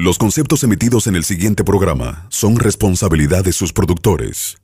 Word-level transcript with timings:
Los 0.00 0.16
conceptos 0.16 0.62
emitidos 0.62 1.08
en 1.08 1.16
el 1.16 1.24
siguiente 1.24 1.64
programa 1.64 2.28
son 2.28 2.54
responsabilidad 2.54 3.42
de 3.42 3.52
sus 3.52 3.72
productores. 3.72 4.58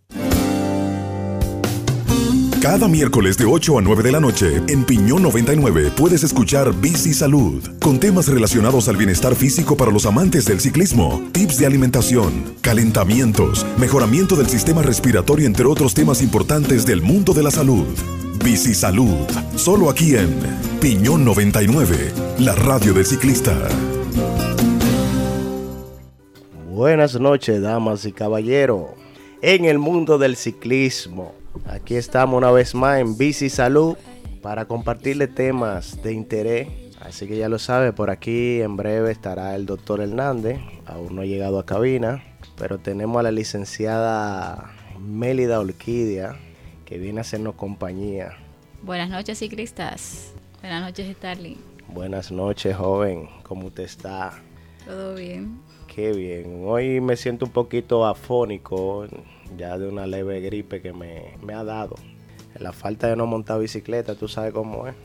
Cada 2.63 2.87
miércoles 2.87 3.37
de 3.37 3.45
8 3.45 3.79
a 3.79 3.83
9 3.83 4.05
de 4.05 4.13
la 4.13 4.21
noche 4.21 4.63
en 4.69 4.85
Piñón 4.85 5.25
99 5.25 5.91
puedes 5.97 6.23
escuchar 6.23 6.73
Bici 6.81 7.13
Salud, 7.13 7.61
con 7.81 7.99
temas 7.99 8.29
relacionados 8.29 8.89
al 8.89 8.97
bienestar 8.97 9.35
físico 9.35 9.77
para 9.77 9.91
los 9.91 10.07
amantes 10.07 10.45
del 10.45 10.61
ciclismo, 10.61 11.21
tips 11.33 11.59
de 11.59 11.67
alimentación, 11.67 12.55
calentamientos, 12.61 13.67
mejoramiento 13.77 14.37
del 14.37 14.49
sistema 14.49 14.83
respiratorio, 14.83 15.49
entre 15.49 15.67
otros 15.67 15.95
temas 15.95 16.23
importantes 16.23 16.87
del 16.87 17.03
mundo 17.03 17.35
de 17.35 17.43
la 17.43 17.51
salud. 17.51 17.87
Bici 18.45 18.73
Salud, 18.73 19.27
solo 19.57 19.91
aquí 19.91 20.15
en 20.15 20.33
Piñón 20.81 21.25
99, 21.25 22.13
la 22.39 22.55
radio 22.55 22.95
del 22.95 23.05
ciclista. 23.05 23.59
Buenas 26.75 27.21
noches, 27.21 27.63
damas 27.63 28.05
y 28.05 28.11
caballeros. 28.11 28.87
En 29.43 29.65
el 29.65 29.79
mundo 29.79 30.19
del 30.19 30.35
ciclismo, 30.35 31.33
aquí 31.69 31.95
estamos 31.95 32.37
una 32.37 32.51
vez 32.51 32.75
más 32.75 32.99
en 32.99 33.17
Bici 33.17 33.49
Salud 33.49 33.97
para 34.43 34.65
compartirle 34.65 35.29
temas 35.29 36.03
de 36.03 36.13
interés. 36.13 36.67
Así 37.01 37.29
que 37.29 37.37
ya 37.37 37.49
lo 37.49 37.61
sabe, 37.61 37.93
por 37.93 38.11
aquí 38.11 38.61
en 38.61 38.77
breve 38.77 39.13
estará 39.13 39.55
el 39.55 39.67
doctor 39.67 40.01
Hernández. 40.01 40.59
Aún 40.85 41.15
no 41.15 41.23
ha 41.23 41.27
llegado 41.27 41.61
a 41.61 41.65
cabina, 41.65 42.25
pero 42.59 42.79
tenemos 42.79 43.21
a 43.21 43.23
la 43.23 43.31
licenciada 43.31 44.75
Mélida 44.99 45.61
Orquídea 45.61 46.35
que 46.87 46.99
viene 46.99 47.19
a 47.19 47.21
hacernos 47.21 47.55
compañía. 47.55 48.33
Buenas 48.83 49.11
noches, 49.11 49.39
ciclistas. 49.39 50.33
Buenas 50.61 50.83
noches, 50.83 51.15
Starling. 51.19 51.59
Buenas 51.87 52.33
noches, 52.33 52.75
joven. 52.75 53.29
¿Cómo 53.45 53.71
te 53.71 53.85
está? 53.85 54.43
Todo 54.85 55.15
bien. 55.15 55.61
Qué 55.95 56.13
bien. 56.13 56.65
Hoy 56.67 57.01
me 57.01 57.17
siento 57.17 57.47
un 57.47 57.53
poquito 57.53 58.05
afónico, 58.05 59.07
ya 59.57 59.79
de 59.79 59.87
una 59.87 60.09
leve 60.09 60.41
gripe 60.41 60.83
que 60.83 60.93
me, 60.93 61.55
ha 61.55 61.63
dado. 61.63 61.95
La 62.59 62.73
falta 62.73 63.07
de 63.07 63.15
no 63.15 63.27
montar 63.27 63.61
bicicleta, 63.61 64.17
tú 64.17 64.27
sabes 64.27 64.53
cómo 64.53 64.89
es. 64.89 64.97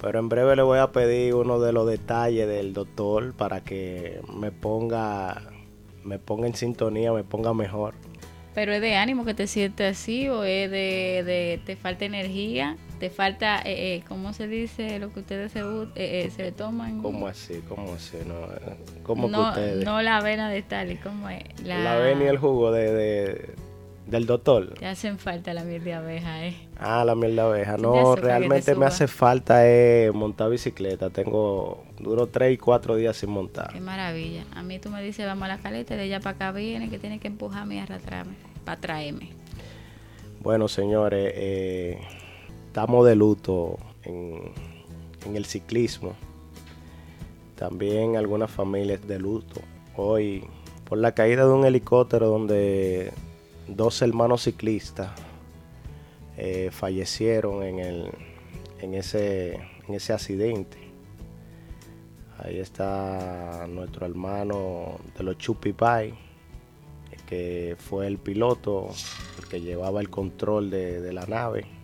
Pero 0.00 0.18
en 0.18 0.30
breve 0.30 0.56
le 0.56 0.62
voy 0.62 0.78
a 0.78 0.90
pedir 0.90 1.34
uno 1.34 1.60
de 1.60 1.74
los 1.74 1.86
detalles 1.86 2.48
del 2.48 2.72
doctor 2.72 3.34
para 3.34 3.62
que 3.62 4.22
me 4.34 4.50
ponga, 4.50 5.50
me 6.02 6.18
ponga 6.18 6.46
en 6.46 6.54
sintonía, 6.54 7.12
me 7.12 7.24
ponga 7.24 7.52
mejor. 7.52 7.92
Pero 8.54 8.72
es 8.72 8.80
de 8.80 8.96
ánimo 8.96 9.24
que 9.24 9.34
te 9.34 9.46
sientes 9.46 9.98
así 9.98 10.28
o 10.28 10.44
es 10.44 10.70
de, 10.70 11.22
de 11.24 11.60
te 11.64 11.76
falta 11.76 12.04
energía 12.04 12.76
te 12.98 13.10
falta, 13.10 13.58
eh, 13.58 13.96
eh, 13.96 14.04
¿cómo 14.08 14.32
se 14.32 14.48
dice 14.48 14.98
lo 14.98 15.12
que 15.12 15.20
ustedes 15.20 15.52
se, 15.52 15.60
eh, 15.60 15.90
eh 15.94 16.30
se 16.34 16.52
toman? 16.52 17.00
¿Cómo 17.00 17.28
así? 17.28 17.62
¿Cómo 17.68 17.94
así? 17.94 18.18
No, 18.26 18.34
¿Cómo 19.04 19.28
no, 19.28 19.44
que 19.44 19.60
ustedes? 19.60 19.84
No 19.84 20.02
la 20.02 20.16
avena 20.16 20.50
de 20.50 20.62
tal 20.62 20.90
y 20.92 20.96
como 20.96 21.28
es. 21.30 21.44
La, 21.62 21.78
la 21.78 21.92
avena 21.94 22.24
y 22.24 22.26
el 22.26 22.38
jugo 22.38 22.72
de, 22.72 22.92
de, 22.92 23.54
del 24.08 24.26
doctor. 24.26 24.74
Te 24.74 24.86
hacen 24.86 25.18
falta 25.18 25.54
la 25.54 25.64
miel 25.64 25.84
de 25.84 25.94
abeja, 25.94 26.46
¿eh? 26.46 26.56
Ah, 26.78 27.04
la 27.04 27.14
miel 27.14 27.36
de 27.36 27.42
abeja. 27.42 27.76
No, 27.76 28.16
realmente 28.16 28.74
me 28.74 28.86
hace 28.86 29.06
falta 29.06 29.68
eh, 29.68 30.10
montar 30.12 30.50
bicicleta. 30.50 31.10
Tengo, 31.10 31.84
duro 31.98 32.26
tres 32.26 32.54
y 32.54 32.56
cuatro 32.58 32.96
días 32.96 33.16
sin 33.16 33.30
montar. 33.30 33.72
Qué 33.72 33.80
maravilla. 33.80 34.44
A 34.54 34.62
mí 34.62 34.78
tú 34.78 34.90
me 34.90 35.02
dices, 35.02 35.26
vamos 35.26 35.44
a 35.44 35.48
la 35.48 35.58
caleta, 35.58 35.94
de 35.94 36.02
allá 36.02 36.20
para 36.20 36.36
acá 36.36 36.52
viene, 36.52 36.90
que 36.90 36.98
tiene 36.98 37.18
que 37.18 37.28
empujarme 37.28 37.76
y 37.76 37.78
arrastrarme, 37.78 38.34
para 38.64 38.80
traerme. 38.80 39.30
Bueno, 40.40 40.68
señores, 40.68 41.32
eh 41.34 41.98
estamos 42.78 43.04
de 43.08 43.16
luto 43.16 43.76
en, 44.04 44.52
el 45.34 45.44
ciclismo. 45.46 46.14
También 47.56 48.16
algunas 48.16 48.52
familias 48.52 49.04
de 49.08 49.18
luto. 49.18 49.60
Hoy, 49.96 50.44
por 50.84 50.98
la 50.98 51.12
caída 51.12 51.44
de 51.44 51.52
un 51.52 51.64
helicóptero 51.64 52.28
donde 52.28 53.12
dos 53.68 54.02
hermanos 54.02 54.42
ciclistas 54.44 55.10
eh, 56.36 56.70
fallecieron 56.72 57.62
en, 57.62 57.78
el, 57.78 58.10
en, 58.80 58.94
ese, 58.94 59.54
en 59.86 59.94
ese 59.94 60.12
accidente. 60.12 60.78
Ahí 62.38 62.58
está 62.58 63.66
nuestro 63.68 64.06
hermano 64.06 64.98
de 65.16 65.24
los 65.24 65.38
Chupipai, 65.38 66.14
que 67.26 67.76
fue 67.78 68.06
el 68.06 68.18
piloto, 68.18 68.88
el 69.38 69.48
que 69.48 69.60
llevaba 69.60 70.00
el 70.00 70.08
control 70.08 70.70
de 70.70 71.12
la 71.12 71.26
nave 71.26 71.78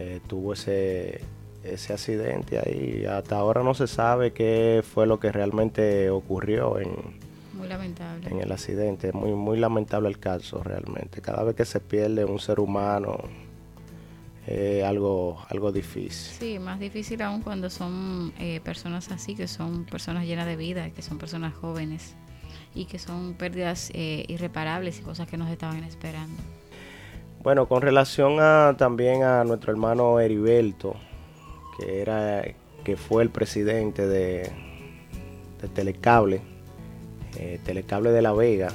eh, 0.00 0.20
tuvo 0.26 0.54
ese, 0.54 1.20
ese 1.62 1.92
accidente 1.92 2.58
ahí. 2.58 3.04
Hasta 3.04 3.36
ahora 3.36 3.62
no 3.62 3.74
se 3.74 3.86
sabe 3.86 4.32
qué 4.32 4.82
fue 4.82 5.06
lo 5.06 5.20
que 5.20 5.30
realmente 5.30 6.08
ocurrió 6.08 6.78
en, 6.78 7.19
muy 7.60 7.68
lamentable. 7.68 8.28
en 8.28 8.40
el 8.40 8.52
accidente. 8.52 9.12
Muy, 9.12 9.32
muy 9.32 9.58
lamentable 9.58 10.08
el 10.08 10.18
caso 10.18 10.62
realmente. 10.62 11.20
Cada 11.20 11.44
vez 11.44 11.54
que 11.54 11.64
se 11.64 11.80
pierde 11.80 12.24
un 12.24 12.38
ser 12.38 12.60
humano 12.60 13.18
es 14.46 14.82
algo, 14.84 15.38
algo 15.48 15.70
difícil. 15.70 16.10
Sí, 16.38 16.58
más 16.58 16.80
difícil 16.80 17.22
aún 17.22 17.42
cuando 17.42 17.70
son 17.70 18.32
eh, 18.38 18.60
personas 18.64 19.10
así, 19.12 19.34
que 19.34 19.46
son 19.46 19.84
personas 19.84 20.24
llenas 20.24 20.46
de 20.46 20.56
vida, 20.56 20.90
que 20.90 21.02
son 21.02 21.18
personas 21.18 21.54
jóvenes 21.54 22.16
y 22.74 22.86
que 22.86 22.98
son 22.98 23.34
pérdidas 23.34 23.90
eh, 23.94 24.24
irreparables 24.28 24.98
y 24.98 25.02
cosas 25.02 25.28
que 25.28 25.36
nos 25.36 25.50
estaban 25.50 25.84
esperando. 25.84 26.42
Bueno, 27.42 27.66
con 27.68 27.80
relación 27.80 28.38
a 28.40 28.74
también 28.76 29.22
a 29.22 29.44
nuestro 29.44 29.72
hermano 29.72 30.20
Heriberto, 30.20 30.94
que 31.78 32.02
era 32.02 32.42
que 32.84 32.96
fue 32.96 33.22
el 33.22 33.30
presidente 33.30 34.06
de, 34.06 34.50
Telecable, 35.74 36.40
eh, 37.40 37.58
Telecable 37.64 38.10
de 38.10 38.22
La 38.22 38.32
Vega, 38.32 38.68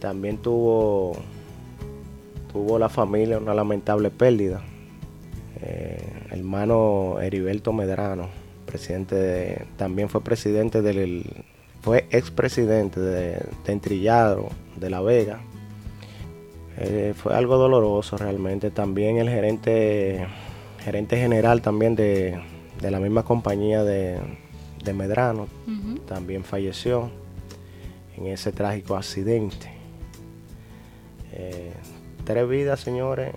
también 0.00 0.38
tuvo 0.38 1.16
tuvo 2.52 2.78
la 2.78 2.88
familia 2.88 3.38
una 3.38 3.54
lamentable 3.54 4.10
pérdida. 4.10 4.62
Eh, 5.60 6.00
hermano 6.30 7.20
Heriberto 7.20 7.72
Medrano, 7.72 8.28
presidente 8.64 9.66
también 9.76 10.08
fue 10.08 10.22
presidente 10.22 10.82
del 10.82 11.44
fue 11.82 12.06
expresidente 12.10 13.00
de, 13.00 13.40
de 13.64 13.72
Entrillado 13.72 14.48
de 14.76 14.90
La 14.90 15.00
Vega 15.00 15.40
eh, 16.80 17.12
fue 17.16 17.34
algo 17.34 17.56
doloroso 17.56 18.16
realmente. 18.16 18.70
También 18.70 19.18
el 19.18 19.28
gerente, 19.28 20.26
gerente 20.84 21.16
general 21.16 21.60
también 21.60 21.96
de, 21.96 22.40
la 22.80 23.00
misma 23.00 23.24
compañía 23.24 23.82
de, 23.82 24.18
Medrano 24.92 25.46
también 26.06 26.44
falleció 26.44 27.10
en 28.16 28.26
ese 28.26 28.52
trágico 28.52 28.96
accidente. 28.96 29.70
Eh, 31.32 31.72
tres 32.24 32.48
vidas, 32.48 32.80
señores. 32.80 33.34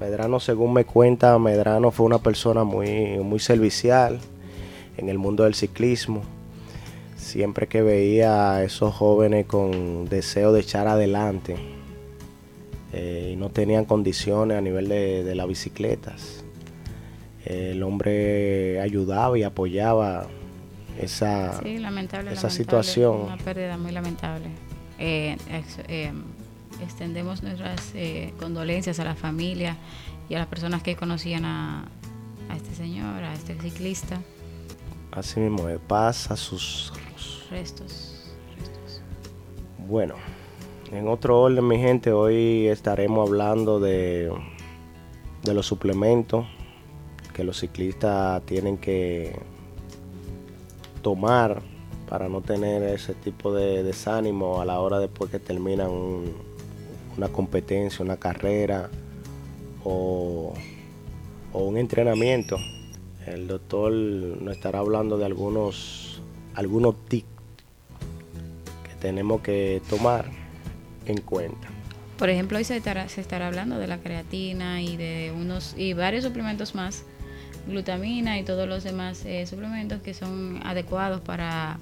Medrano, 0.00 0.40
según 0.40 0.72
me 0.72 0.84
cuenta, 0.84 1.38
Medrano 1.38 1.90
fue 1.90 2.06
una 2.06 2.18
persona 2.18 2.64
muy, 2.64 3.18
muy 3.18 3.40
servicial 3.40 4.20
en 4.96 5.08
el 5.08 5.18
mundo 5.18 5.44
del 5.44 5.54
ciclismo. 5.54 6.22
Siempre 7.16 7.66
que 7.66 7.82
veía 7.82 8.54
a 8.54 8.64
esos 8.64 8.94
jóvenes 8.94 9.46
con 9.46 10.08
deseo 10.08 10.52
de 10.52 10.60
echar 10.60 10.88
adelante, 10.88 11.56
eh, 12.92 13.30
y 13.32 13.36
no 13.36 13.48
tenían 13.48 13.84
condiciones 13.86 14.58
a 14.58 14.60
nivel 14.60 14.88
de, 14.88 15.34
las 15.34 15.48
bicicletas. 15.48 16.44
el 17.44 17.82
hombre 17.82 18.80
ayudaba 18.80 19.38
y 19.38 19.42
apoyaba 19.42 20.28
esa, 21.02 21.60
esa 22.30 22.50
situación. 22.50 23.22
Una 23.22 23.36
pérdida 23.36 23.76
muy 23.76 23.92
lamentable. 23.92 24.46
Eh, 24.98 25.36
eh, 25.88 26.12
extendemos 26.82 27.42
nuestras 27.42 27.92
condolencias 28.38 28.98
a 29.00 29.04
la 29.04 29.14
familia 29.14 29.76
y 30.28 30.34
a 30.34 30.38
las 30.38 30.48
personas 30.48 30.82
que 30.82 30.96
conocían 30.96 31.44
a, 31.44 31.88
a 32.48 32.56
este 32.56 32.74
señor, 32.74 33.22
a 33.22 33.34
este 33.34 33.58
ciclista. 33.60 34.20
Así 35.10 35.40
mismo, 35.40 35.68
pasa 35.86 36.36
sus 36.36 36.92
restos. 37.50 37.50
restos. 37.50 38.32
Bueno. 39.86 40.14
En 40.90 41.08
otro 41.08 41.40
orden, 41.40 41.66
mi 41.66 41.78
gente, 41.78 42.12
hoy 42.12 42.66
estaremos 42.66 43.26
hablando 43.26 43.80
de, 43.80 44.30
de 45.42 45.54
los 45.54 45.64
suplementos 45.64 46.44
que 47.32 47.44
los 47.44 47.60
ciclistas 47.60 48.44
tienen 48.44 48.76
que 48.76 49.34
tomar 51.02 51.62
para 52.08 52.28
no 52.28 52.40
tener 52.40 52.82
ese 52.82 53.14
tipo 53.14 53.54
de 53.54 53.82
desánimo 53.82 54.60
a 54.60 54.64
la 54.64 54.80
hora 54.80 54.98
después 54.98 55.30
que 55.30 55.38
terminan 55.38 55.90
una 57.16 57.28
competencia, 57.28 58.04
una 58.04 58.16
carrera 58.16 58.90
o, 59.84 60.54
o, 61.52 61.58
un 61.64 61.76
entrenamiento. 61.76 62.56
El 63.26 63.46
doctor 63.46 63.92
nos 63.92 64.56
estará 64.56 64.80
hablando 64.80 65.16
de 65.16 65.24
algunos, 65.24 66.20
algunos 66.54 66.96
tips 67.06 67.28
que 68.84 68.94
tenemos 69.00 69.40
que 69.42 69.80
tomar 69.88 70.26
en 71.06 71.20
cuenta. 71.20 71.68
Por 72.18 72.30
ejemplo, 72.30 72.58
hoy 72.58 72.64
se 72.64 72.76
estará, 72.76 73.08
se 73.08 73.20
estará 73.20 73.48
hablando 73.48 73.78
de 73.78 73.86
la 73.86 73.98
creatina 73.98 74.82
y 74.82 74.96
de 74.96 75.32
unos 75.36 75.74
y 75.76 75.92
varios 75.92 76.24
suplementos 76.24 76.74
más, 76.74 77.04
glutamina 77.66 78.38
y 78.38 78.42
todos 78.42 78.68
los 78.68 78.84
demás 78.84 79.24
eh, 79.24 79.46
suplementos 79.46 80.02
que 80.02 80.14
son 80.14 80.60
adecuados 80.64 81.20
para, 81.20 81.78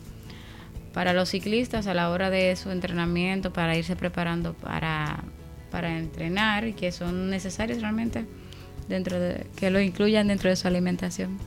para 0.93 1.13
los 1.13 1.29
ciclistas 1.29 1.87
a 1.87 1.95
la 1.95 2.11
hora 2.11 2.31
de 2.31 2.55
su 2.57 2.71
entrenamiento, 2.71 3.53
para 3.53 3.77
irse 3.77 3.97
preparando 3.97 4.55
para, 4.55 5.25
para 5.71 5.99
entrenar 5.99 6.67
y 6.67 6.73
que 6.73 6.93
son 6.93 7.31
necesarios 7.31 7.81
realmente 7.81 8.25
dentro 8.89 9.19
de 9.19 9.47
que 9.57 9.71
lo 9.71 9.81
incluyan 9.81 10.29
dentro 10.29 10.51
de 10.51 10.57
su 10.57 10.69
alimentación. 10.69 11.39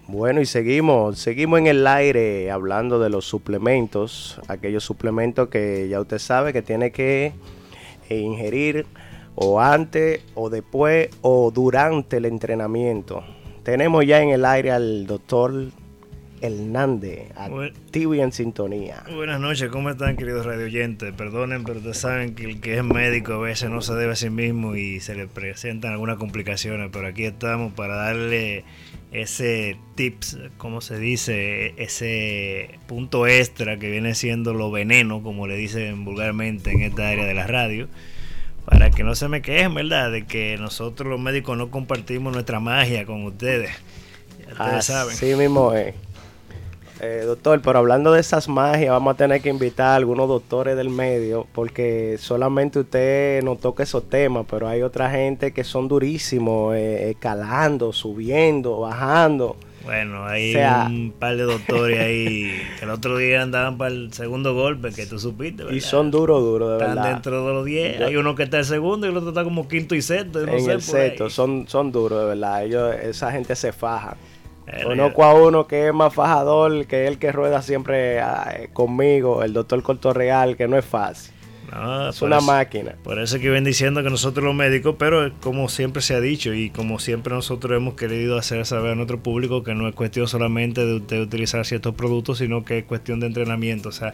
Bueno, 0.08 0.42
y 0.42 0.48
seguimos, 0.48 1.20
seguimos 1.20 1.60
en 1.60 1.68
el 1.68 1.86
aire 1.86 2.50
hablando 2.50 3.00
de 3.00 3.12
los 3.12 3.26
suplementos, 3.26 4.42
aquellos 4.48 4.84
suplementos 4.84 5.50
que 5.50 5.88
ya 5.88 6.02
usted 6.02 6.18
sabe 6.18 6.52
que 6.52 6.64
tiene 6.64 6.92
que 6.92 7.34
ingerir 8.10 8.88
o 9.36 9.62
antes 9.62 10.22
o 10.34 10.50
después 10.50 11.10
o 11.22 11.52
durante 11.52 12.18
el 12.18 12.26
entrenamiento. 12.26 13.24
Tenemos 13.64 14.04
ya 14.06 14.22
en 14.22 14.30
el 14.30 14.46
aire 14.46 14.72
al 14.72 15.06
doctor 15.06 15.54
Hernández, 16.41 17.31
activo 17.36 18.15
y 18.15 18.21
en 18.21 18.31
sintonía. 18.31 19.03
Buenas 19.13 19.39
noches, 19.39 19.69
¿cómo 19.69 19.89
están 19.89 20.15
queridos 20.15 20.45
radio 20.45 20.65
oyentes? 20.65 21.13
Perdonen, 21.13 21.63
pero 21.63 21.77
ustedes 21.80 21.97
saben 21.97 22.36
que 22.36 22.45
el 22.45 22.62
que 22.62 22.77
es 22.77 22.83
médico 22.83 23.33
a 23.33 23.39
veces 23.39 23.69
no 23.69 23.81
se 23.81 23.94
debe 23.95 24.13
a 24.13 24.15
sí 24.15 24.30
mismo 24.30 24.75
y 24.75 25.00
se 25.00 25.15
le 25.15 25.27
presentan 25.27 25.91
algunas 25.91 26.18
complicaciones, 26.18 26.89
pero 26.91 27.07
aquí 27.07 27.25
estamos 27.25 27.74
para 27.74 27.95
darle 27.95 28.63
ese 29.12 29.77
tips, 29.95 30.38
como 30.57 30.81
se 30.81 31.00
dice, 31.00 31.74
ese 31.77 32.80
punto 32.88 33.27
extra 33.27 33.77
que 33.77 33.89
viene 33.89 34.15
siendo 34.15 34.53
lo 34.53 34.71
veneno, 34.71 35.24
como 35.24 35.47
le 35.47 35.56
dicen 35.56 36.06
vulgarmente 36.06 36.71
en 36.71 36.81
esta 36.81 37.09
área 37.09 37.25
de 37.25 37.33
la 37.33 37.47
radio, 37.47 37.88
para 38.65 38.91
que 38.91 39.03
no 39.03 39.15
se 39.15 39.27
me 39.27 39.41
quejen, 39.41 39.74
¿verdad? 39.74 40.12
De 40.12 40.25
que 40.25 40.57
nosotros 40.57 41.09
los 41.09 41.19
médicos 41.19 41.57
no 41.57 41.71
compartimos 41.71 42.33
nuestra 42.33 42.59
magia 42.59 43.06
con 43.06 43.24
ustedes. 43.24 43.71
ustedes 44.51 44.86
saben. 44.86 45.15
Sí 45.15 45.33
mismo 45.36 45.74
es. 45.74 45.88
Eh, 45.88 46.09
doctor, 47.25 47.62
pero 47.62 47.80
hablando 47.80 48.12
de 48.12 48.19
esas 48.19 48.48
magias, 48.50 48.92
vamos 48.92 49.13
a 49.13 49.18
tener 49.18 49.42
que 49.42 49.50
invitar 49.50 49.88
a 49.88 49.96
algunos 49.96 50.28
doctores 50.28 50.75
del 50.75 50.90
medio, 50.90 51.48
porque 51.54 52.18
solamente 52.19 52.80
usted 52.80 53.42
no 53.44 53.56
toca 53.56 53.84
esos 53.84 54.10
temas, 54.10 54.46
pero 54.50 54.68
hay 54.68 54.81
otra 54.81 55.10
gente 55.10 55.51
que 55.54 55.63
son 55.63 55.88
durísimos, 55.88 56.75
eh, 56.75 57.12
escalando, 57.12 57.94
subiendo, 57.94 58.80
bajando. 58.80 59.56
Bueno, 59.84 60.25
hay 60.25 60.56
un 60.56 61.13
par 61.18 61.36
de 61.38 61.44
doctores 61.44 62.00
ahí 62.00 62.51
que 62.78 62.86
el 62.86 62.92
otro 62.92 63.18
día 63.18 63.42
andaban 63.42 63.78
para 63.78 63.92
el 63.92 64.13
segundo 64.13 64.54
golpe, 64.54 64.92
que 64.92 65.06
tú 65.06 65.18
supiste, 65.18 65.63
¿verdad? 65.63 65.75
Y 65.75 65.81
son 65.81 66.12
duros, 66.12 66.42
duros, 66.42 66.78
de 66.78 66.86
Están 66.86 67.04
dentro 67.04 67.48
de 67.48 67.54
los 67.54 67.66
10. 67.66 68.01
Hay 68.01 68.16
uno 68.16 68.36
que 68.36 68.44
está 68.44 68.60
el 68.60 68.66
segundo 68.66 69.07
y 69.07 69.10
el 69.10 69.18
otro 69.18 69.30
está 69.30 69.44
como 69.44 69.68
quinto 69.68 69.96
y 69.96 70.01
sexto. 70.01 70.44
en 70.44 70.69
el 70.69 70.81
sexto, 70.81 71.30
son, 71.30 71.68
son 71.68 71.92
duros, 71.92 72.19
de 72.19 72.25
verdad. 72.25 72.66
Ellos, 72.66 72.94
esa 73.01 73.31
gente 73.31 73.56
se 73.56 73.72
faja. 73.72 74.18
Conozco 74.83 75.24
a 75.24 75.33
uno 75.33 75.68
que 75.68 75.88
es 75.88 75.94
más 75.94 76.13
fajador, 76.13 76.86
que 76.86 77.04
es 77.04 77.10
el 77.10 77.18
que 77.18 77.31
rueda 77.31 77.62
siempre 77.62 78.19
ah, 78.19 78.54
eh, 78.56 78.69
conmigo, 78.71 79.44
el 79.44 79.53
doctor 79.53 79.82
Cortorreal, 79.84 80.58
que 80.58 80.67
no 80.67 80.77
es 80.77 80.86
fácil. 80.86 81.34
es 82.10 82.22
una 82.22 82.39
máquina. 82.39 82.96
Por 83.03 83.20
eso 83.20 83.39
que 83.39 83.50
ven 83.50 83.63
diciendo 83.63 84.03
que 84.03 84.10
nosotros 84.10 84.44
los 84.46 84.55
médicos, 84.55 84.96
pero 84.98 85.32
como 85.39 85.70
siempre 85.70 86.01
se 86.01 86.13
ha 86.15 86.22
dicho 86.22 86.53
y 86.53 86.70
como 86.70 87.00
siempre 87.00 87.34
nosotros 87.34 87.77
hemos 87.77 87.96
querido 87.96 88.38
hacer 88.38 88.65
saber 88.65 88.91
a 88.91 88.96
nuestro 88.96 89.22
público 89.22 89.63
que 89.63 89.74
no 89.74 89.88
es 89.88 89.96
cuestión 89.96 90.27
solamente 90.27 90.86
de, 90.86 91.00
de 91.00 91.22
utilizar 91.22 91.65
ciertos 91.65 91.96
productos, 91.96 92.38
sino 92.38 92.63
que 92.63 92.79
es 92.79 92.84
cuestión 92.86 93.20
de 93.20 93.27
entrenamiento. 93.27 93.89
O 93.89 93.94
sea, 93.94 94.13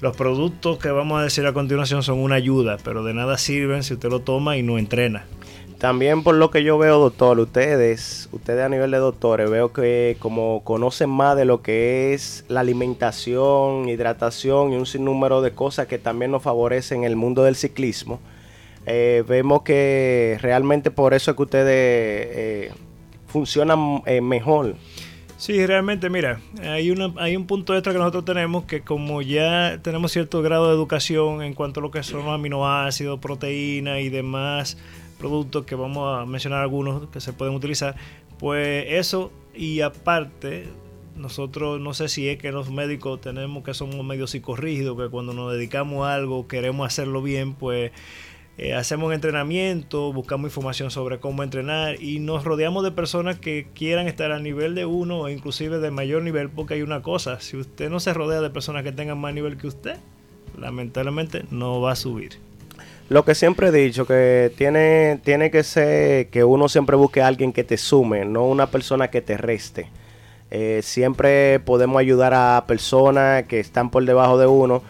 los 0.00 0.16
productos 0.16 0.78
que 0.78 0.90
vamos 0.90 1.20
a 1.20 1.24
decir 1.24 1.46
a 1.46 1.52
continuación 1.52 2.02
son 2.02 2.18
una 2.18 2.34
ayuda, 2.34 2.76
pero 2.84 3.04
de 3.04 3.14
nada 3.14 3.38
sirven 3.38 3.82
si 3.82 3.94
usted 3.94 4.10
lo 4.10 4.20
toma 4.20 4.56
y 4.56 4.62
no 4.62 4.78
entrena. 4.78 5.24
También 5.84 6.22
por 6.22 6.34
lo 6.36 6.50
que 6.50 6.64
yo 6.64 6.78
veo, 6.78 6.98
doctor, 6.98 7.38
ustedes, 7.38 8.30
ustedes 8.32 8.64
a 8.64 8.70
nivel 8.70 8.90
de 8.90 8.96
doctores, 8.96 9.50
veo 9.50 9.74
que 9.74 10.16
como 10.18 10.64
conocen 10.64 11.10
más 11.10 11.36
de 11.36 11.44
lo 11.44 11.60
que 11.60 12.14
es 12.14 12.46
la 12.48 12.60
alimentación, 12.60 13.86
hidratación 13.90 14.72
y 14.72 14.76
un 14.76 14.86
sinnúmero 14.86 15.42
de 15.42 15.50
cosas 15.50 15.86
que 15.86 15.98
también 15.98 16.30
nos 16.30 16.42
favorecen 16.42 17.04
el 17.04 17.16
mundo 17.16 17.44
del 17.44 17.54
ciclismo, 17.54 18.18
eh, 18.86 19.24
vemos 19.28 19.60
que 19.60 20.38
realmente 20.40 20.90
por 20.90 21.12
eso 21.12 21.32
es 21.32 21.36
que 21.36 21.42
ustedes 21.42 22.28
eh, 22.30 22.72
funcionan 23.26 24.02
eh, 24.06 24.22
mejor. 24.22 24.76
Sí, 25.36 25.66
realmente, 25.66 26.08
mira, 26.08 26.40
hay, 26.62 26.90
una, 26.92 27.12
hay 27.18 27.36
un 27.36 27.46
punto 27.46 27.74
extra 27.74 27.92
que 27.92 27.98
nosotros 27.98 28.24
tenemos 28.24 28.64
que 28.64 28.80
como 28.80 29.20
ya 29.20 29.78
tenemos 29.82 30.12
cierto 30.12 30.40
grado 30.40 30.68
de 30.68 30.74
educación 30.74 31.42
en 31.42 31.52
cuanto 31.52 31.80
a 31.80 31.82
lo 31.82 31.90
que 31.90 32.02
son 32.02 32.24
los 32.24 32.28
aminoácidos, 32.28 33.20
proteínas 33.20 34.00
y 34.00 34.08
demás, 34.08 34.78
productos 35.24 35.64
que 35.64 35.74
vamos 35.74 36.20
a 36.20 36.26
mencionar 36.26 36.60
algunos 36.60 37.08
que 37.08 37.18
se 37.18 37.32
pueden 37.32 37.54
utilizar, 37.54 37.96
pues 38.38 38.84
eso 38.90 39.32
y 39.54 39.80
aparte 39.80 40.66
nosotros 41.16 41.80
no 41.80 41.94
sé 41.94 42.08
si 42.08 42.28
es 42.28 42.38
que 42.38 42.52
los 42.52 42.70
médicos 42.70 43.22
tenemos 43.22 43.64
que 43.64 43.72
somos 43.72 44.04
medio 44.04 44.26
psicorrígidos, 44.26 44.98
que 44.98 45.08
cuando 45.08 45.32
nos 45.32 45.50
dedicamos 45.50 46.06
a 46.06 46.14
algo 46.14 46.46
queremos 46.46 46.86
hacerlo 46.86 47.22
bien, 47.22 47.54
pues 47.54 47.90
eh, 48.58 48.74
hacemos 48.74 49.14
entrenamiento, 49.14 50.12
buscamos 50.12 50.50
información 50.50 50.90
sobre 50.90 51.20
cómo 51.20 51.42
entrenar 51.42 52.02
y 52.02 52.18
nos 52.18 52.44
rodeamos 52.44 52.84
de 52.84 52.90
personas 52.90 53.38
que 53.38 53.68
quieran 53.72 54.08
estar 54.08 54.30
a 54.30 54.40
nivel 54.40 54.74
de 54.74 54.84
uno 54.84 55.20
o 55.20 55.28
inclusive 55.30 55.78
de 55.78 55.90
mayor 55.90 56.22
nivel, 56.22 56.50
porque 56.50 56.74
hay 56.74 56.82
una 56.82 57.00
cosa, 57.00 57.40
si 57.40 57.56
usted 57.56 57.88
no 57.88 57.98
se 57.98 58.12
rodea 58.12 58.42
de 58.42 58.50
personas 58.50 58.82
que 58.82 58.92
tengan 58.92 59.16
más 59.16 59.32
nivel 59.32 59.56
que 59.56 59.68
usted, 59.68 59.96
lamentablemente 60.58 61.46
no 61.50 61.80
va 61.80 61.92
a 61.92 61.96
subir. 61.96 62.43
Lo 63.08 63.24
que 63.24 63.34
siempre 63.34 63.68
he 63.68 63.72
dicho, 63.72 64.06
que 64.06 64.52
tiene, 64.56 65.20
tiene 65.22 65.50
que 65.50 65.62
ser 65.62 66.28
que 66.28 66.42
uno 66.42 66.68
siempre 66.68 66.96
busque 66.96 67.20
a 67.20 67.26
alguien 67.26 67.52
que 67.52 67.64
te 67.64 67.76
sume, 67.76 68.24
no 68.24 68.46
una 68.46 68.68
persona 68.68 69.08
que 69.08 69.20
te 69.20 69.36
reste. 69.36 69.88
Eh, 70.50 70.80
siempre 70.82 71.60
podemos 71.60 71.98
ayudar 71.98 72.32
a 72.32 72.64
personas 72.66 73.44
que 73.44 73.60
están 73.60 73.90
por 73.90 74.04
debajo 74.04 74.38
de 74.38 74.46
uno, 74.46 74.82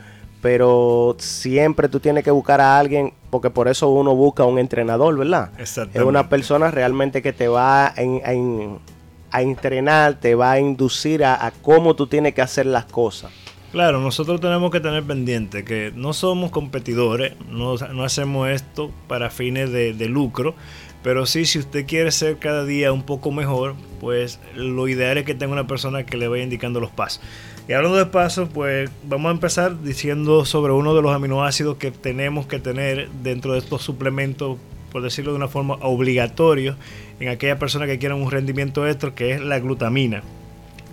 pero 0.42 1.16
siempre 1.18 1.88
tú 1.88 2.00
tienes 2.00 2.22
que 2.22 2.30
buscar 2.30 2.60
a 2.60 2.78
alguien, 2.78 3.14
porque 3.30 3.48
por 3.48 3.66
eso 3.66 3.88
uno 3.88 4.14
busca 4.14 4.44
un 4.44 4.58
entrenador, 4.58 5.16
¿verdad? 5.16 5.50
Es 5.58 6.02
una 6.02 6.28
persona 6.28 6.70
realmente 6.70 7.22
que 7.22 7.32
te 7.32 7.48
va 7.48 7.86
a, 7.86 9.40
entrenar, 9.40 10.20
te 10.20 10.34
va 10.34 10.52
a 10.52 10.60
inducir 10.60 11.24
a, 11.24 11.50
cómo 11.62 11.96
tú 11.96 12.06
tienes 12.06 12.34
que 12.34 12.42
hacer 12.42 12.66
las 12.66 12.84
cosas. 12.84 13.32
Claro, 13.74 13.98
nosotros 13.98 14.40
tenemos 14.40 14.70
que 14.70 14.78
tener 14.78 15.02
pendiente 15.02 15.64
que 15.64 15.92
no 15.96 16.12
somos 16.12 16.52
competidores, 16.52 17.32
no, 17.50 17.72
hacemos 18.04 18.48
esto 18.48 18.92
para 19.08 19.30
fines 19.30 19.72
de, 19.72 19.92
de 19.92 20.08
lucro, 20.08 20.54
pero 21.02 21.26
sí, 21.26 21.44
si 21.44 21.58
usted 21.58 21.84
quiere 21.84 22.12
ser 22.12 22.38
cada 22.38 22.64
día 22.64 22.92
un 22.92 23.02
poco 23.02 23.32
mejor, 23.32 23.74
pues 23.98 24.38
lo 24.54 24.86
ideal 24.86 25.18
es 25.18 25.24
que 25.24 25.34
tenga 25.34 25.54
una 25.54 25.66
persona 25.66 26.06
que 26.06 26.16
le 26.16 26.28
vaya 26.28 26.44
indicando 26.44 26.78
los 26.78 26.92
pasos. 26.92 27.20
Y 27.66 27.72
hablando 27.72 27.98
de 27.98 28.06
pasos, 28.06 28.48
pues 28.48 28.90
vamos 29.08 29.30
a 29.30 29.32
empezar 29.32 29.82
diciendo 29.82 30.44
sobre 30.44 30.72
uno 30.72 30.94
de 30.94 31.02
los 31.02 31.12
aminoácidos 31.12 31.76
que 31.76 31.90
tenemos 31.90 32.46
que 32.46 32.60
tener 32.60 33.08
dentro 33.24 33.54
de 33.54 33.58
estos 33.58 33.82
suplementos, 33.82 34.56
por 34.92 35.02
decirlo 35.02 35.32
de 35.32 35.38
una 35.38 35.48
forma 35.48 35.74
obligatoria, 35.80 36.76
en 37.18 37.28
aquellas 37.28 37.58
personas 37.58 37.88
que 37.88 37.98
quieran 37.98 38.22
un 38.22 38.30
rendimiento 38.30 38.86
extra, 38.86 39.16
que 39.16 39.32
es 39.32 39.40
la 39.40 39.58
glutamina. 39.58 40.22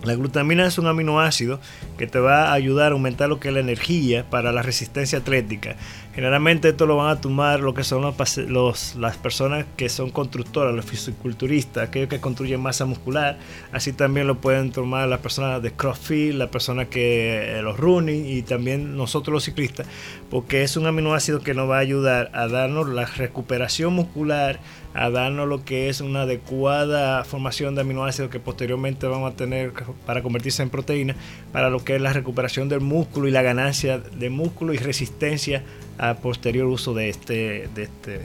La 0.04 0.14
glutamina 0.14 0.66
es 0.66 0.78
un 0.78 0.88
aminoácido 0.88 1.60
que 1.96 2.08
te 2.08 2.18
va 2.18 2.48
a 2.48 2.52
ayudar 2.54 2.90
a 2.90 2.94
aumentar 2.94 3.28
lo 3.28 3.38
que 3.38 3.48
es 3.48 3.54
la 3.54 3.60
energía 3.60 4.28
para 4.28 4.50
la 4.50 4.62
resistencia 4.62 5.18
atlética. 5.18 5.76
Generalmente 6.12 6.70
esto 6.70 6.86
lo 6.86 6.96
van 6.96 7.16
a 7.16 7.20
tomar 7.20 7.60
lo 7.60 7.72
que 7.72 7.84
son 7.84 8.02
los, 8.02 8.96
las 8.96 9.16
personas 9.16 9.64
que 9.76 9.88
son 9.88 10.10
constructoras, 10.10 10.74
los 10.74 10.84
fisiculturistas, 10.84 11.88
aquellos 11.88 12.08
que 12.08 12.20
construyen 12.20 12.60
masa 12.60 12.84
muscular. 12.84 13.38
Así 13.70 13.92
también 13.92 14.26
lo 14.26 14.40
pueden 14.40 14.72
tomar 14.72 15.08
las 15.08 15.20
personas 15.20 15.62
de 15.62 15.72
CrossFit, 15.72 16.34
las 16.34 16.48
personas 16.50 16.88
que 16.88 17.58
eh, 17.58 17.62
los 17.62 17.78
running 17.78 18.26
y 18.26 18.42
también 18.42 18.96
nosotros 18.96 19.32
los 19.32 19.44
ciclistas, 19.44 19.86
porque 20.30 20.64
es 20.64 20.76
un 20.76 20.86
aminoácido 20.86 21.40
que 21.40 21.54
nos 21.54 21.70
va 21.70 21.76
a 21.76 21.80
ayudar 21.80 22.30
a 22.34 22.48
darnos 22.48 22.88
la 22.88 23.06
recuperación 23.06 23.94
muscular, 23.94 24.60
a 24.94 25.10
darnos 25.10 25.48
lo 25.48 25.64
que 25.64 25.88
es 25.88 26.00
una 26.00 26.22
adecuada 26.22 27.24
formación 27.24 27.74
de 27.74 27.80
aminoácidos 27.80 28.30
que 28.30 28.40
posteriormente 28.40 29.06
vamos 29.06 29.32
a 29.32 29.36
tener 29.36 29.72
para 30.06 30.22
convertirse 30.22 30.62
en 30.62 30.70
proteína, 30.70 31.16
para 31.52 31.70
lo 31.70 31.82
que 31.84 31.96
es 31.96 32.02
la 32.02 32.12
recuperación 32.12 32.68
del 32.68 32.80
músculo 32.80 33.28
y 33.28 33.30
la 33.30 33.42
ganancia 33.42 33.98
de 33.98 34.30
músculo 34.30 34.74
y 34.74 34.78
resistencia 34.78 35.62
a 35.98 36.14
posterior 36.14 36.66
uso 36.66 36.94
de 36.94 37.08
este, 37.08 37.68
de 37.74 37.82
este 37.84 38.20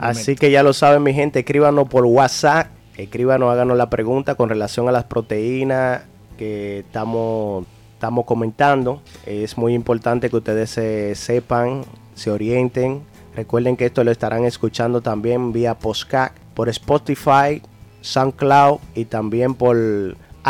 Así 0.00 0.34
que 0.34 0.50
ya 0.50 0.62
lo 0.62 0.72
saben 0.72 1.02
mi 1.02 1.12
gente, 1.12 1.40
escríbanos 1.40 1.88
por 1.88 2.04
WhatsApp, 2.04 2.68
escríbanos, 2.96 3.52
háganos 3.52 3.76
la 3.76 3.90
pregunta 3.90 4.34
con 4.34 4.48
relación 4.48 4.88
a 4.88 4.92
las 4.92 5.04
proteínas 5.04 6.02
que 6.36 6.80
estamos, 6.80 7.66
estamos 7.94 8.24
comentando. 8.24 9.02
Es 9.26 9.56
muy 9.56 9.74
importante 9.74 10.30
que 10.30 10.36
ustedes 10.36 10.70
se 10.70 11.14
sepan, 11.14 11.84
se 12.14 12.30
orienten 12.30 13.02
Recuerden 13.34 13.76
que 13.76 13.86
esto 13.86 14.04
lo 14.04 14.10
estarán 14.10 14.44
escuchando 14.44 15.00
también 15.00 15.52
vía 15.52 15.78
Postcat, 15.78 16.32
por 16.54 16.68
Spotify, 16.68 17.60
SoundCloud 18.00 18.78
y 18.94 19.06
también 19.06 19.54
por 19.54 19.76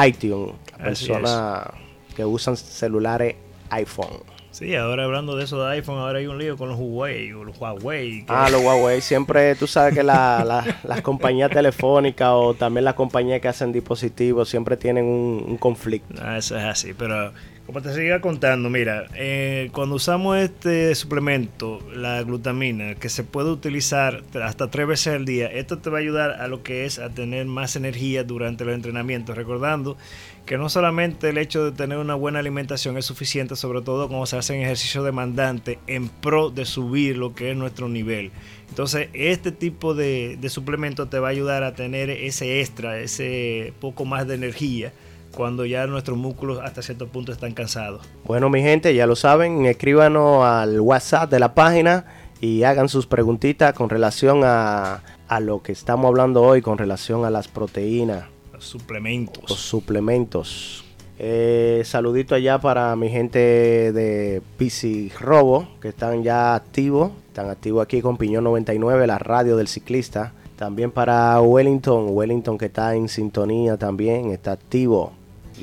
iTunes. 0.05 0.55
Personas 0.77 1.69
que 2.15 2.25
usan 2.25 2.57
celulares 2.57 3.37
iPhone. 3.71 4.23
Sí, 4.51 4.77
ahora 4.77 5.05
hablando 5.05 5.35
de 5.37 5.45
eso 5.45 5.61
de 5.65 5.73
iPhone, 5.73 5.99
ahora 5.99 6.21
hay 6.21 6.29
un 6.29 6.39
lío 6.39 6.57
con 6.57 6.69
los 6.69 6.79
Huawei 6.79 7.33
o 7.33 7.43
los 7.43 7.59
Huawei. 7.59 8.25
Ah, 8.29 8.49
los 8.51 8.63
Huawei. 8.63 9.01
Siempre, 9.01 9.57
tú 9.57 9.67
sabes 9.67 9.95
que 9.95 10.05
las 10.05 11.01
compañías 11.03 11.51
telefónicas 11.51 12.29
o 12.33 12.55
también 12.55 12.85
las 12.85 12.95
compañías 12.95 13.41
que 13.41 13.49
hacen 13.49 13.73
dispositivos 13.73 14.49
siempre 14.49 14.77
tienen 14.77 15.07
un, 15.07 15.45
un 15.49 15.57
conflicto. 15.57 16.23
Ah, 16.23 16.39
eso 16.39 16.57
es 16.57 16.63
así, 16.65 16.95
pero 16.95 17.33
como 17.67 17.81
te 17.81 17.95
siga 17.95 18.21
contando, 18.21 18.69
mira, 18.69 19.07
eh, 19.15 19.71
cuando 19.73 19.95
usamos 19.95 20.37
este 20.37 20.95
suplemento, 20.95 21.81
la 21.95 22.23
glutamina, 22.23 22.95
que 22.95 23.09
se 23.09 23.25
puede 23.25 23.51
utilizar 23.51 24.23
hasta 24.43 24.71
tres 24.71 24.87
veces 24.87 25.15
al 25.15 25.25
día, 25.25 25.47
esto 25.47 25.79
te 25.79 25.89
va 25.89 25.97
a 25.97 26.01
ayudar 26.03 26.33
a 26.43 26.47
lo 26.47 26.63
que 26.63 26.85
es 26.85 26.99
a 26.99 27.09
tener 27.09 27.47
más 27.47 27.75
energía 27.77 28.23
durante 28.23 28.67
los 28.67 28.75
entrenamientos. 28.75 29.35
Recordando 29.35 29.97
que 30.45 30.59
no 30.59 30.69
solamente 30.69 31.31
el 31.31 31.39
hecho 31.39 31.65
de 31.65 31.73
tener 31.73 31.97
una 31.97 32.15
buena 32.15 32.39
alimentación 32.39 32.99
es 32.99 33.07
suficiente, 33.07 33.57
sobre 33.57 33.81
todo 33.81 34.09
cuando 34.09 34.27
se 34.27 34.37
hacen 34.37 34.61
ejercicios 34.61 35.03
demandantes 35.03 35.79
en 35.87 36.11
pro 36.11 36.51
de 36.51 36.67
subir 36.67 37.17
lo 37.17 37.35
que 37.35 37.51
es 37.51 37.57
nuestro 37.57 37.89
nivel. 37.89 38.31
Entonces, 38.69 39.09
este 39.15 39.53
tipo 39.53 39.95
de, 39.95 40.37
de 40.39 40.51
suplemento 40.51 41.09
te 41.09 41.19
va 41.19 41.29
a 41.29 41.31
ayudar 41.31 41.63
a 41.63 41.75
tener 41.75 42.11
ese 42.11 42.61
extra, 42.61 42.99
ese 42.99 43.73
poco 43.81 44.05
más 44.05 44.27
de 44.27 44.35
energía 44.35 44.93
cuando 45.35 45.67
ya 45.67 45.87
nuestros 45.87 46.17
músculos 46.17 46.61
hasta 46.63 46.83
cierto 46.83 47.09
punto 47.09 47.33
están 47.33 47.53
cansados. 47.53 48.07
Bueno, 48.25 48.49
mi 48.49 48.63
gente, 48.63 48.95
ya 48.95 49.07
lo 49.07 49.17
saben, 49.17 49.67
escríbanos 49.67 50.45
al 50.45 50.81
WhatsApp 50.81 51.31
de 51.31 51.41
la 51.41 51.55
página 51.55 52.07
y 52.41 52.63
hagan 52.63 52.89
sus 52.89 53.07
preguntitas 53.07 53.75
con 53.75 53.89
relación 53.89 54.43
a, 54.45 55.03
lo 55.41 55.63
que 55.63 55.73
estamos 55.73 56.07
hablando 56.07 56.43
hoy, 56.43 56.63
con 56.63 56.79
relación 56.79 57.25
a 57.25 57.31
las 57.31 57.49
proteínas. 57.49 58.25
Los 58.53 58.65
suplementos. 58.65 59.51
Los 59.51 59.59
suplementos. 59.59 60.85
Eh, 61.19 61.83
saludito 61.85 62.35
allá 62.35 62.59
para 62.61 62.95
mi 62.97 63.09
gente 63.09 63.39
de 63.39 64.43
PC 64.59 65.11
Robo, 65.19 65.69
que 65.81 65.89
están 65.89 66.23
ya 66.23 66.55
activos. 66.55 67.13
Están 67.29 67.51
activos 67.51 67.83
aquí 67.83 68.01
con 68.01 68.17
Piñón 68.17 68.45
99, 68.45 69.07
la 69.07 69.19
radio 69.19 69.57
del 69.57 69.67
ciclista. 69.67 70.33
También 70.57 70.93
para 70.93 71.41
Wellington, 71.41 72.07
Wellington 72.11 72.59
que 72.59 72.67
está 72.67 72.95
en 72.95 73.09
sintonía 73.09 73.77
también, 73.77 74.31
está 74.31 74.53
activo 74.53 75.13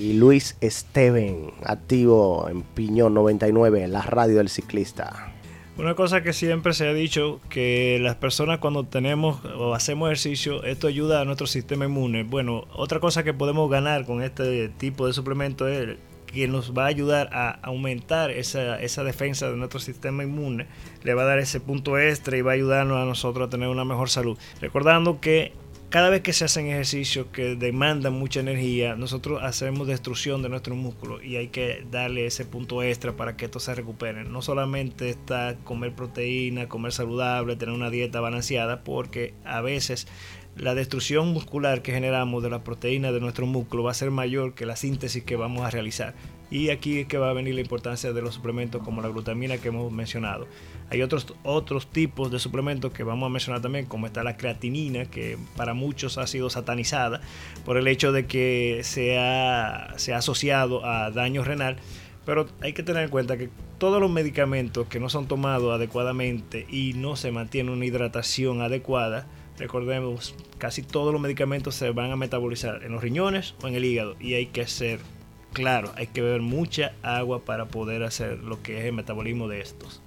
y 0.02 0.14
Luis 0.14 0.58
Esteven, 0.62 1.52
activo 1.64 2.48
en 2.50 2.64
Piñón 2.64 3.14
99, 3.14 3.88
la 3.88 4.02
radio 4.02 4.38
del 4.38 4.50
ciclista. 4.50 5.32
Una 5.78 5.94
cosa 5.94 6.24
que 6.24 6.34
siempre 6.34 6.74
se 6.74 6.88
ha 6.88 6.94
dicho, 6.94 7.40
que 7.50 8.00
las 8.02 8.16
personas 8.16 8.58
cuando 8.58 8.84
tenemos 8.84 9.46
o 9.46 9.76
hacemos 9.76 10.08
ejercicio, 10.08 10.64
esto 10.64 10.88
ayuda 10.88 11.22
a 11.22 11.26
nuestro 11.26 11.46
sistema 11.46 11.86
inmune. 11.86 12.24
Bueno, 12.24 12.66
otra 12.74 13.00
cosa 13.00 13.24
que 13.24 13.36
podemos 13.36 13.70
ganar 13.70 14.06
con 14.08 14.24
este 14.24 14.70
tipo 14.70 15.06
de 15.06 15.14
suplemento 15.14 15.68
es 15.68 16.00
que 16.26 16.48
nos 16.48 16.76
va 16.76 16.86
a 16.86 16.88
ayudar 16.88 17.30
a 17.32 17.60
aumentar 17.62 18.32
esa, 18.32 18.82
esa 18.82 19.04
defensa 19.04 19.52
de 19.52 19.58
nuestro 19.58 19.80
sistema 19.80 20.24
inmune, 20.24 20.66
le 21.04 21.14
va 21.14 21.24
a 21.24 21.26
dar 21.26 21.38
ese 21.38 21.60
punto 21.60 22.00
extra 22.00 22.38
y 22.38 22.42
va 22.42 22.52
a 22.52 22.56
ayudarnos 22.56 22.98
a 22.98 23.06
nosotros 23.06 23.48
a 23.48 23.50
tener 23.52 23.70
una 23.70 23.86
mejor 23.86 24.10
salud. 24.10 24.36
Recordando 24.62 25.22
que 25.22 25.54
cada 25.92 26.10
vez 26.10 26.22
que 26.22 26.32
se 26.32 26.46
hacen 26.46 26.68
ejercicios 26.68 27.28
que 27.34 27.56
demandan 27.58 28.14
mucha 28.14 28.40
energía, 28.40 28.96
nosotros 28.96 29.44
hacemos 29.44 29.88
destrucción 29.88 30.42
de 30.42 30.48
nuestros 30.48 30.78
músculos 30.78 31.22
y 31.22 31.36
hay 31.36 31.50
que 31.50 31.86
darle 31.92 32.26
ese 32.26 32.46
punto 32.46 32.82
extra 32.82 33.18
para 33.18 33.36
que 33.36 33.44
estos 33.44 33.64
se 33.64 33.76
recuperen. 33.76 34.32
No 34.32 34.42
solamente 34.42 35.10
está 35.10 35.58
comer 35.66 35.94
proteína, 35.94 36.70
comer 36.70 36.94
saludable, 36.94 37.58
tener 37.58 37.76
una 37.76 37.90
dieta 37.90 38.22
balanceada, 38.22 38.86
porque 38.86 39.34
a 39.44 39.60
veces 39.60 40.08
la 40.56 40.76
destrucción 40.76 41.28
muscular 41.34 41.82
que 41.82 41.92
generamos 41.92 42.42
de 42.42 42.50
la 42.50 42.64
proteína 42.64 43.12
de 43.12 43.20
nuestro 43.20 43.46
músculo 43.46 43.84
va 43.84 43.92
a 43.92 43.94
ser 43.94 44.12
mayor 44.12 44.54
que 44.54 44.66
la 44.66 44.78
síntesis 44.78 45.26
que 45.26 45.36
vamos 45.36 45.66
a 45.66 45.72
realizar. 45.72 46.16
Y 46.52 46.70
aquí 46.70 47.00
es 47.00 47.08
que 47.08 47.18
va 47.18 47.30
a 47.30 47.34
venir 47.34 47.56
la 47.56 47.62
importancia 47.62 48.12
de 48.12 48.22
los 48.22 48.36
suplementos 48.36 48.84
como 48.84 49.02
la 49.02 49.08
glutamina 49.08 49.58
que 49.58 49.70
hemos 49.70 49.90
mencionado. 49.90 50.48
Hay 50.90 51.02
otros, 51.02 51.34
otros 51.44 51.88
tipos 51.88 52.30
de 52.30 52.40
suplementos 52.40 52.92
que 52.92 53.04
vamos 53.04 53.28
a 53.28 53.30
mencionar 53.30 53.62
también, 53.62 53.86
como 53.86 54.06
está 54.06 54.22
la 54.22 54.36
creatinina, 54.36 55.06
que 55.06 55.38
para 55.56 55.74
muchos 55.74 56.18
ha 56.18 56.28
sido 56.28 56.50
satanizada 56.50 57.22
por 57.64 57.78
el 57.78 57.88
hecho 57.88 58.12
de 58.12 58.26
que 58.28 58.82
se 58.84 59.18
ha, 59.18 59.94
se 59.96 60.14
ha 60.14 60.18
asociado 60.18 60.86
a 60.86 61.10
daño 61.10 61.46
renal. 61.46 61.78
Pero 62.26 62.48
hay 62.60 62.74
que 62.74 62.84
tener 62.84 63.04
en 63.04 63.10
cuenta 63.10 63.38
que 63.38 63.50
todos 63.78 64.02
los 64.02 64.12
medicamentos 64.12 64.88
que 64.88 65.00
no 65.00 65.08
son 65.08 65.28
tomados 65.28 65.74
adecuadamente 65.74 66.68
y 66.70 66.94
no 66.94 67.16
se 67.16 67.32
mantiene 67.32 67.72
una 67.72 67.86
hidratación 67.86 68.62
adecuada, 68.62 69.26
recordemos, 69.58 70.36
casi 70.58 70.84
todos 70.84 71.14
los 71.14 71.22
medicamentos 71.22 71.76
se 71.76 71.90
van 71.92 72.12
a 72.12 72.18
metabolizar 72.18 72.84
en 72.84 72.92
los 72.92 73.02
riñones 73.02 73.56
o 73.64 73.70
en 73.70 73.76
el 73.76 73.86
hígado 73.86 74.18
y 74.20 74.34
hay 74.34 74.48
que 74.48 74.68
ser 74.68 75.00
claro, 75.54 75.92
hay 75.96 76.08
que 76.08 76.22
beber 76.22 76.42
mucha 76.42 76.94
agua 77.04 77.40
para 77.46 77.66
poder 77.66 78.04
hacer 78.04 78.40
lo 78.40 78.62
que 78.62 78.80
es 78.80 78.86
el 78.86 78.94
metabolismo 78.94 79.48
de 79.48 79.62
estos. 79.62 80.02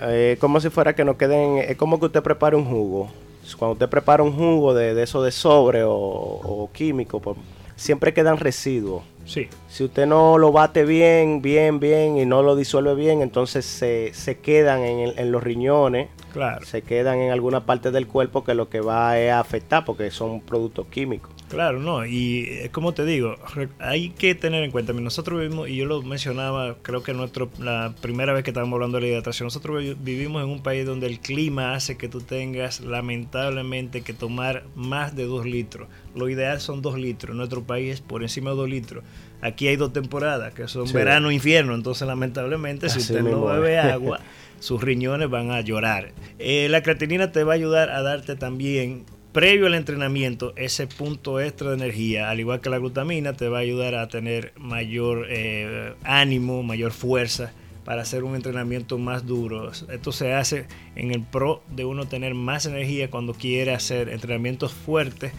Eh, 0.00 0.36
como 0.40 0.60
si 0.60 0.70
fuera 0.70 0.94
que 0.94 1.04
no 1.04 1.16
queden, 1.16 1.58
es 1.58 1.76
como 1.76 1.98
que 1.98 2.06
usted 2.06 2.22
prepara 2.22 2.56
un 2.56 2.64
jugo. 2.64 3.10
Cuando 3.58 3.74
usted 3.74 3.88
prepara 3.88 4.22
un 4.22 4.32
jugo 4.32 4.74
de, 4.74 5.00
eso 5.02 5.22
de 5.22 5.30
sobre 5.30 5.82
o, 5.84 6.70
químico, 6.72 7.20
pues, 7.20 7.36
siempre 7.76 8.14
quedan 8.14 8.38
residuos. 8.38 9.02
Sí. 9.26 9.48
Si 9.68 9.84
usted 9.84 10.06
no 10.06 10.38
lo 10.38 10.52
bate 10.52 10.84
bien, 10.84 11.40
bien, 11.40 11.78
bien 11.78 12.18
y 12.18 12.26
no 12.26 12.42
lo 12.42 12.56
disuelve 12.56 12.94
bien, 12.94 13.22
entonces 13.22 13.64
se, 13.64 14.38
quedan 14.42 14.82
en, 14.82 15.32
los 15.32 15.42
riñones. 15.42 16.08
Claro. 16.32 16.64
Se 16.64 16.82
quedan 16.82 17.18
en 17.18 17.30
alguna 17.30 17.64
parte 17.64 17.90
del 17.90 18.06
cuerpo 18.06 18.44
que 18.44 18.54
lo 18.54 18.68
que 18.68 18.80
va 18.80 19.12
a 19.12 19.38
afectar 19.38 19.84
porque 19.84 20.10
son 20.10 20.40
productos 20.40 20.86
químicos. 20.88 21.33
Claro, 21.54 21.78
no, 21.78 22.04
y 22.04 22.48
eh, 22.50 22.70
como 22.72 22.94
te 22.94 23.04
digo, 23.04 23.36
hay 23.78 24.10
que 24.10 24.34
tener 24.34 24.64
en 24.64 24.72
cuenta, 24.72 24.92
nosotros 24.92 25.40
vivimos, 25.40 25.68
y 25.68 25.76
yo 25.76 25.86
lo 25.86 26.02
mencionaba, 26.02 26.74
creo 26.82 27.04
que 27.04 27.14
nuestro, 27.14 27.48
la 27.60 27.94
primera 28.00 28.32
vez 28.32 28.42
que 28.42 28.50
estábamos 28.50 28.74
hablando 28.74 28.96
de 28.96 29.02
la 29.02 29.08
hidratación, 29.10 29.46
nosotros 29.46 29.84
vivimos 30.02 30.42
en 30.42 30.50
un 30.50 30.64
país 30.64 30.84
donde 30.84 31.06
el 31.06 31.20
clima 31.20 31.74
hace 31.74 31.96
que 31.96 32.08
tú 32.08 32.20
tengas 32.20 32.80
lamentablemente 32.80 34.00
que 34.00 34.12
tomar 34.12 34.64
más 34.74 35.14
de 35.14 35.26
dos 35.26 35.46
litros. 35.46 35.86
Lo 36.16 36.28
ideal 36.28 36.60
son 36.60 36.82
dos 36.82 36.98
litros, 36.98 37.30
en 37.30 37.36
nuestro 37.36 37.62
país 37.62 37.94
es 37.94 38.00
por 38.00 38.22
encima 38.22 38.50
de 38.50 38.56
dos 38.56 38.68
litros. 38.68 39.04
Aquí 39.40 39.68
hay 39.68 39.76
dos 39.76 39.92
temporadas, 39.92 40.54
que 40.54 40.66
son 40.66 40.92
verano 40.92 41.30
e 41.30 41.34
invierno, 41.34 41.76
entonces 41.76 42.08
lamentablemente 42.08 42.88
si 42.88 42.98
usted 42.98 43.22
no 43.22 43.44
bebe 43.44 43.78
agua, 43.78 44.18
sus 44.58 44.82
riñones 44.82 45.30
van 45.30 45.52
a 45.52 45.60
llorar. 45.60 46.10
Eh, 46.40 46.66
la 46.68 46.82
creatinina 46.82 47.30
te 47.30 47.44
va 47.44 47.52
a 47.52 47.54
ayudar 47.54 47.90
a 47.90 48.02
darte 48.02 48.34
también 48.34 49.04
previo 49.34 49.66
al 49.66 49.74
entrenamiento, 49.74 50.52
ese 50.54 50.86
punto 50.86 51.40
extra 51.40 51.70
de 51.70 51.74
energía, 51.74 52.30
al 52.30 52.38
igual 52.38 52.60
que 52.60 52.70
la 52.70 52.78
glutamina, 52.78 53.32
te 53.32 53.48
va 53.48 53.58
a 53.58 53.60
ayudar 53.62 53.96
a 53.96 54.06
tener 54.06 54.52
mayor 54.56 55.26
eh, 55.28 55.92
ánimo, 56.04 56.62
mayor 56.62 56.92
fuerza 56.92 57.52
para 57.84 58.02
hacer 58.02 58.22
un 58.22 58.36
entrenamiento 58.36 58.96
más 58.96 59.26
duro. 59.26 59.72
Esto 59.72 60.12
se 60.12 60.32
hace 60.32 60.66
en 60.94 61.10
el 61.10 61.22
pro 61.22 61.62
de 61.68 61.84
uno 61.84 62.06
tener 62.06 62.32
más 62.34 62.64
energía 62.66 63.10
cuando 63.10 63.34
quiere 63.34 63.74
hacer 63.74 64.08
entrenamientos 64.08 64.72
fuertes 64.72 65.32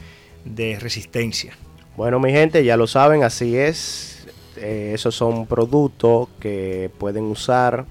de 0.43 0.77
resistencia. 0.77 1.53
Bueno, 1.95 2.19
mi 2.19 2.31
gente, 2.31 2.65
ya 2.65 2.75
lo 2.75 2.87
saben, 2.87 3.23
así 3.23 3.55
es. 3.55 4.27
Eh, 4.57 4.91
esos 4.93 5.15
son 5.15 5.47
productos 5.47 6.27
que 6.41 6.91
pueden 6.99 7.23
usar 7.23 7.85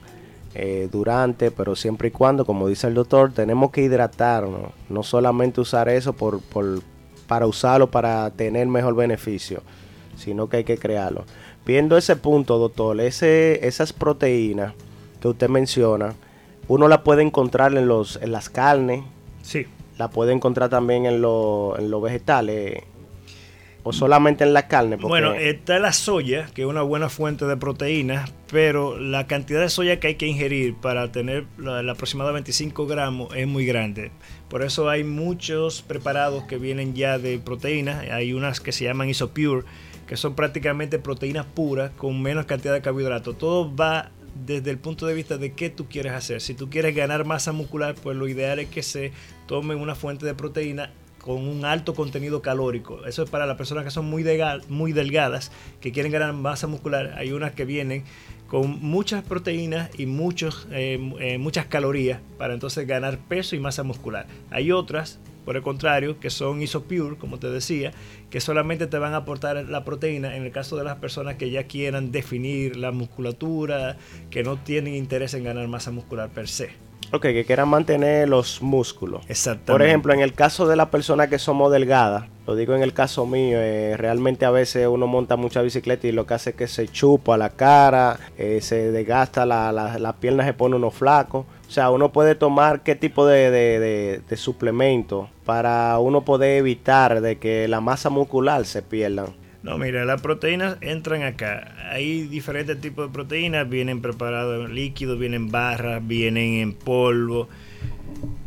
eh, 0.54 0.88
durante, 0.90 1.50
pero 1.50 1.74
siempre 1.74 2.08
y 2.08 2.10
cuando, 2.10 2.44
como 2.44 2.68
dice 2.68 2.86
el 2.86 2.94
doctor, 2.94 3.32
tenemos 3.32 3.70
que 3.70 3.82
hidratarnos. 3.82 4.70
No 4.88 5.02
solamente 5.02 5.60
usar 5.60 5.88
eso 5.88 6.12
por, 6.12 6.40
para 7.26 7.46
usarlo 7.46 7.90
para 7.90 8.30
tener 8.30 8.66
mejor 8.68 8.94
beneficio, 8.94 9.62
sino 10.16 10.48
que 10.48 10.58
hay 10.58 10.64
que 10.64 10.78
crearlo. 10.78 11.24
Viendo 11.66 11.96
ese 11.96 12.16
punto, 12.16 12.58
doctor, 12.58 13.00
ese, 13.00 13.66
esas 13.66 13.92
proteínas 13.92 14.74
que 15.20 15.28
usted 15.28 15.48
menciona, 15.48 16.14
uno 16.68 16.88
la 16.88 17.02
puede 17.02 17.22
encontrar 17.22 17.76
en, 17.76 17.88
los, 17.88 18.16
en 18.22 18.32
las 18.32 18.48
carnes. 18.48 19.02
Sí. 19.42 19.66
La 19.98 20.08
puede 20.08 20.32
encontrar 20.32 20.70
también 20.70 21.06
en, 21.06 21.14
en 21.14 21.20
los 21.22 22.02
vegetales 22.02 22.82
o 23.84 23.92
solamente 23.92 24.42
en 24.42 24.54
la 24.54 24.66
carne? 24.66 24.96
Bueno, 24.96 25.34
está 25.34 25.78
la 25.78 25.92
soya, 25.92 26.46
que 26.54 26.62
es 26.62 26.68
una 26.68 26.82
buena 26.82 27.08
fuente 27.08 27.44
de 27.44 27.56
proteínas, 27.56 28.32
pero 28.50 28.98
la 28.98 29.26
cantidad 29.26 29.60
de 29.60 29.68
soya 29.68 30.00
que 30.00 30.08
hay 30.08 30.14
que 30.16 30.26
ingerir 30.26 30.74
para 30.74 31.12
tener 31.12 31.44
la, 31.58 31.78
aproximadamente 31.92 32.48
25 32.48 32.86
gramos 32.86 33.36
es 33.36 33.46
muy 33.46 33.66
grande. 33.66 34.10
Por 34.48 34.62
eso 34.62 34.88
hay 34.88 35.04
muchos 35.04 35.82
preparados 35.82 36.44
que 36.44 36.56
vienen 36.56 36.94
ya 36.94 37.18
de 37.18 37.38
proteínas. 37.38 38.08
Hay 38.10 38.32
unas 38.32 38.60
que 38.60 38.72
se 38.72 38.84
llaman 38.84 39.10
Isopure, 39.10 39.64
que 40.06 40.16
son 40.16 40.34
prácticamente 40.34 40.98
proteínas 40.98 41.44
puras 41.46 41.92
con 41.96 42.20
menos 42.22 42.46
cantidad 42.46 42.72
de 42.72 42.80
carbohidratos. 42.80 43.36
Todo 43.36 43.74
va 43.74 44.10
desde 44.46 44.70
el 44.70 44.78
punto 44.78 45.06
de 45.06 45.14
vista 45.14 45.36
de 45.36 45.52
qué 45.52 45.70
tú 45.70 45.86
quieres 45.88 46.12
hacer. 46.12 46.40
Si 46.40 46.54
tú 46.54 46.70
quieres 46.70 46.94
ganar 46.94 47.24
masa 47.24 47.52
muscular, 47.52 47.94
pues 48.02 48.16
lo 48.16 48.26
ideal 48.28 48.58
es 48.58 48.68
que 48.68 48.82
se 48.82 49.12
tome 49.46 49.74
una 49.74 49.94
fuente 49.94 50.24
de 50.24 50.34
proteína 50.34 50.90
con 51.24 51.48
un 51.48 51.64
alto 51.64 51.94
contenido 51.94 52.42
calórico. 52.42 53.06
Eso 53.06 53.22
es 53.22 53.30
para 53.30 53.46
las 53.46 53.56
personas 53.56 53.82
que 53.82 53.90
son 53.90 54.04
muy, 54.04 54.22
delgadas, 54.22 55.52
que 55.80 55.90
quieren 55.90 56.12
ganar 56.12 56.34
masa 56.34 56.66
muscular. 56.66 57.14
Hay 57.16 57.32
unas 57.32 57.52
que 57.52 57.64
vienen 57.64 58.04
con 58.46 58.78
muchas 58.82 59.24
proteínas 59.24 59.88
y 59.98 60.04
muchos, 60.04 60.68
eh, 60.70 60.98
eh, 61.20 61.38
muchas 61.38 61.64
calorías 61.64 62.20
para 62.36 62.52
entonces 62.52 62.86
ganar 62.86 63.16
peso 63.16 63.56
y 63.56 63.58
masa 63.58 63.84
muscular. 63.84 64.26
Hay 64.50 64.70
otras, 64.70 65.18
por 65.46 65.56
el 65.56 65.62
contrario, 65.62 66.20
que 66.20 66.28
son 66.28 66.60
isopure, 66.60 67.16
como 67.16 67.38
te 67.38 67.48
decía, 67.48 67.92
que 68.28 68.42
solamente 68.42 68.86
te 68.86 68.98
van 68.98 69.14
a 69.14 69.18
aportar 69.18 69.64
la 69.64 69.82
proteína 69.82 70.36
en 70.36 70.42
el 70.42 70.52
caso 70.52 70.76
de 70.76 70.84
las 70.84 70.96
personas 70.96 71.36
que 71.36 71.50
ya 71.50 71.64
quieran 71.64 72.12
definir 72.12 72.76
la 72.76 72.92
musculatura, 72.92 73.96
que 74.28 74.42
no 74.42 74.58
tienen 74.58 74.94
interés 74.94 75.32
en 75.32 75.44
ganar 75.44 75.66
masa 75.68 75.90
muscular 75.90 76.28
per 76.28 76.48
se. 76.48 76.84
Ok, 77.14 77.22
que 77.22 77.44
quieran 77.44 77.68
mantener 77.68 78.28
los 78.28 78.60
músculos. 78.60 79.22
Exactamente. 79.28 79.70
Por 79.70 79.82
ejemplo, 79.82 80.12
en 80.12 80.18
el 80.18 80.32
caso 80.32 80.66
de 80.66 80.74
las 80.74 80.88
personas 80.88 81.28
que 81.28 81.38
somos 81.38 81.70
delgadas, 81.70 82.24
lo 82.44 82.56
digo 82.56 82.74
en 82.74 82.82
el 82.82 82.92
caso 82.92 83.24
mío, 83.24 83.56
eh, 83.60 83.96
realmente 83.96 84.44
a 84.44 84.50
veces 84.50 84.88
uno 84.88 85.06
monta 85.06 85.36
mucha 85.36 85.62
bicicleta 85.62 86.08
y 86.08 86.12
lo 86.12 86.26
que 86.26 86.34
hace 86.34 86.50
es 86.50 86.56
que 86.56 86.66
se 86.66 86.88
chupa 86.88 87.36
la 87.36 87.50
cara, 87.50 88.18
eh, 88.36 88.58
se 88.60 88.90
desgasta 88.90 89.46
la, 89.46 89.70
las 89.72 90.14
piernas, 90.14 90.44
se 90.46 90.54
pone 90.54 90.74
uno 90.74 90.90
flaco. 90.90 91.46
O 91.68 91.70
sea, 91.70 91.90
uno 91.90 92.10
puede 92.10 92.34
tomar 92.34 92.82
qué 92.82 92.96
tipo 92.96 93.24
de, 93.26 94.20
de 94.28 94.36
suplemento 94.36 95.28
para 95.44 95.98
uno 96.00 96.24
poder 96.24 96.58
evitar 96.58 97.20
de 97.20 97.38
que 97.38 97.68
la 97.68 97.80
masa 97.80 98.10
muscular 98.10 98.64
se 98.66 98.82
pierda. 98.82 99.26
No, 99.64 99.78
mira, 99.78 100.04
las 100.04 100.20
proteínas 100.20 100.76
entran 100.82 101.22
acá. 101.22 101.74
Hay 101.90 102.24
diferentes 102.24 102.78
tipos 102.82 103.06
de 103.06 103.12
proteínas, 103.14 103.66
vienen 103.66 104.02
preparadas 104.02 104.68
en 104.68 104.74
líquido, 104.74 105.16
vienen 105.16 105.50
barras, 105.50 106.06
vienen 106.06 106.56
en 106.56 106.74
polvo. 106.74 107.48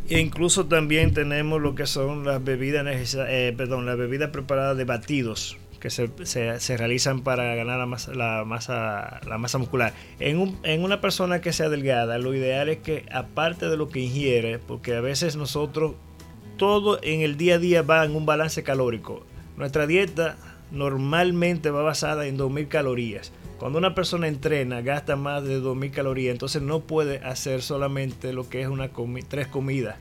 E 0.10 0.19
incluso 0.19 0.67
también 0.67 1.15
tenemos 1.15 1.60
lo 1.60 1.73
que 1.73 1.88
son 1.88 2.23
las 2.23 2.43
bebidas 2.43 2.86
eh, 3.15 3.51
perdón, 3.58 3.88
las 3.88 3.97
bebidas 3.97 4.30
preparadas 4.30 4.77
de 4.77 4.86
batidos 4.86 5.58
que 5.80 5.89
se, 5.89 6.08
se, 6.25 6.77
realizan 6.77 7.21
para 7.21 7.56
ganar 7.56 7.80
la 7.80 7.88
masa, 7.88 8.13
la 8.13 8.45
masa, 8.45 9.19
la 9.27 9.39
masa 9.39 9.58
muscular. 9.58 9.93
En, 10.19 10.38
un, 10.38 10.60
en 10.62 10.84
una 10.84 11.01
persona 11.01 11.41
que 11.41 11.51
sea 11.51 11.69
delgada, 11.69 12.19
lo 12.19 12.36
ideal 12.36 12.69
es 12.69 12.77
que 12.77 13.08
aparte 13.12 13.69
de 13.69 13.77
lo 13.77 13.89
que 13.89 14.01
ingiere, 14.01 14.60
porque 14.60 14.95
a 14.95 15.01
veces 15.01 15.36
nosotros 15.36 15.95
todo 16.58 16.99
en 17.01 17.21
el 17.21 17.38
día 17.38 17.56
a 17.56 17.60
día 17.60 17.82
va 17.82 18.06
en 18.06 18.15
un 18.15 18.27
balance 18.27 18.62
calórico. 18.62 19.25
Nuestra 19.56 19.88
dieta 19.88 20.38
normalmente 20.71 21.71
va 21.71 21.82
basada 21.82 22.27
en 22.27 22.38
2.000 22.38 22.67
calorías. 22.67 23.32
Cuando 23.60 23.80
una 23.80 23.95
persona 23.95 24.27
entrena, 24.27 24.82
gasta 24.82 25.15
más 25.15 25.43
de 25.43 25.60
2.000 25.62 25.91
calorías, 25.91 26.32
entonces 26.32 26.62
no 26.62 26.82
puede 26.82 27.17
hacer 27.19 27.62
solamente 27.62 28.34
lo 28.34 28.47
que 28.49 28.62
es 28.62 28.67
una 28.67 28.91
tres 29.27 29.47
comidas. 29.47 29.97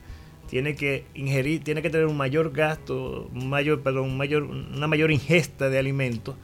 Tiene 0.49 0.75
que 0.75 1.05
ingerir, 1.13 1.63
tiene 1.63 1.81
que 1.81 1.89
tener 1.89 2.05
un 2.05 2.17
mayor 2.17 2.51
gasto, 2.51 3.29
mayor, 3.33 3.81
perdón, 3.81 4.15
mayor, 4.15 4.43
una 4.43 4.87
mayor 4.87 5.11
ingesta 5.11 5.69
de 5.69 5.79
alimentos 5.79 6.35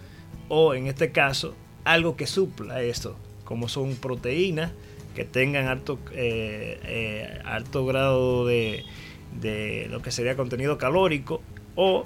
o 0.50 0.74
en 0.74 0.88
este 0.88 1.12
caso 1.12 1.56
algo 1.86 2.16
que 2.16 2.28
supla 2.28 2.82
eso, 2.82 3.16
como 3.46 3.68
son 3.68 3.96
proteínas 3.96 4.72
que 5.16 5.26
tengan 5.26 5.68
alto, 5.68 6.00
eh, 6.12 6.80
eh, 6.84 7.40
alto 7.46 7.86
grado 7.86 8.46
de, 8.46 8.84
de 9.40 9.88
lo 9.90 10.02
que 10.02 10.12
sería 10.12 10.36
contenido 10.36 10.78
calórico 10.78 11.42
o 11.76 12.06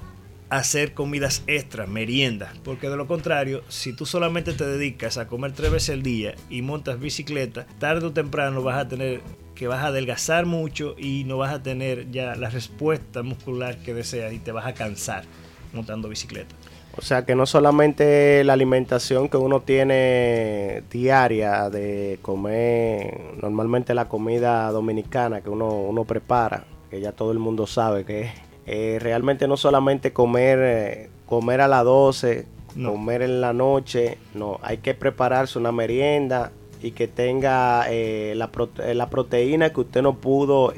hacer 0.50 0.94
comidas 0.94 1.42
extras, 1.46 1.88
meriendas, 1.88 2.50
porque 2.64 2.88
de 2.88 2.96
lo 2.96 3.06
contrario, 3.06 3.62
si 3.68 3.92
tú 3.92 4.06
solamente 4.06 4.52
te 4.52 4.66
dedicas 4.66 5.18
a 5.18 5.26
comer 5.26 5.52
tres 5.52 5.70
veces 5.70 5.90
al 5.90 6.02
día 6.02 6.34
y 6.48 6.62
montas 6.62 6.98
bicicleta, 7.00 7.66
tarde 7.78 8.06
o 8.06 8.12
temprano 8.12 8.62
vas 8.62 8.78
a 8.78 8.88
tener 8.88 9.20
que 9.54 9.66
vas 9.66 9.82
a 9.82 9.88
adelgazar 9.88 10.46
mucho 10.46 10.94
y 10.96 11.24
no 11.24 11.36
vas 11.36 11.52
a 11.52 11.62
tener 11.62 12.10
ya 12.10 12.36
la 12.36 12.48
respuesta 12.48 13.22
muscular 13.22 13.76
que 13.78 13.92
deseas 13.92 14.32
y 14.32 14.38
te 14.38 14.52
vas 14.52 14.66
a 14.66 14.74
cansar 14.74 15.24
montando 15.72 16.08
bicicleta. 16.08 16.54
O 16.96 17.02
sea 17.02 17.24
que 17.24 17.34
no 17.34 17.46
solamente 17.46 18.42
la 18.44 18.54
alimentación 18.54 19.28
que 19.28 19.36
uno 19.36 19.60
tiene 19.60 20.82
diaria 20.90 21.70
de 21.70 22.18
comer 22.22 23.36
normalmente 23.40 23.94
la 23.94 24.08
comida 24.08 24.70
dominicana 24.70 25.40
que 25.40 25.50
uno, 25.50 25.68
uno 25.68 26.04
prepara, 26.04 26.64
que 26.90 27.00
ya 27.00 27.12
todo 27.12 27.30
el 27.32 27.38
mundo 27.38 27.66
sabe 27.66 28.04
que 28.04 28.22
es 28.22 28.47
eh, 28.70 28.98
realmente 29.00 29.48
no 29.48 29.56
solamente 29.56 30.12
comer, 30.12 30.58
eh, 30.60 31.08
comer 31.24 31.62
a 31.62 31.68
las 31.68 31.84
12, 31.84 32.44
comer 32.84 33.22
en 33.22 33.40
la 33.40 33.54
noche, 33.54 34.18
no, 34.34 34.60
hay 34.62 34.78
que 34.78 34.92
prepararse 34.92 35.58
una 35.58 35.72
merienda 35.72 36.52
y 36.82 36.90
que 36.90 37.08
tenga 37.08 37.86
eh, 37.88 38.34
la, 38.36 38.50
la, 38.94 39.08
proteína 39.08 39.72
que 39.72 39.80
usted 39.80 40.02
no 40.02 40.18
pudo 40.18 40.74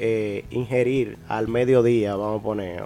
ingerir 0.49 1.17
al 1.27 1.49
mediodía, 1.49 2.15
vamos 2.15 2.39
a 2.39 2.43
poner. 2.43 2.83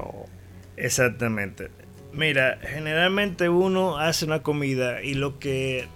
Exactamente. 0.76 1.70
Mira, 2.12 2.58
generalmente 2.62 3.48
uno 3.48 4.00
hace 4.00 4.26
una 4.26 4.42
comida 4.42 5.04
y 5.04 5.14
lo 5.14 5.38
que 5.38 5.88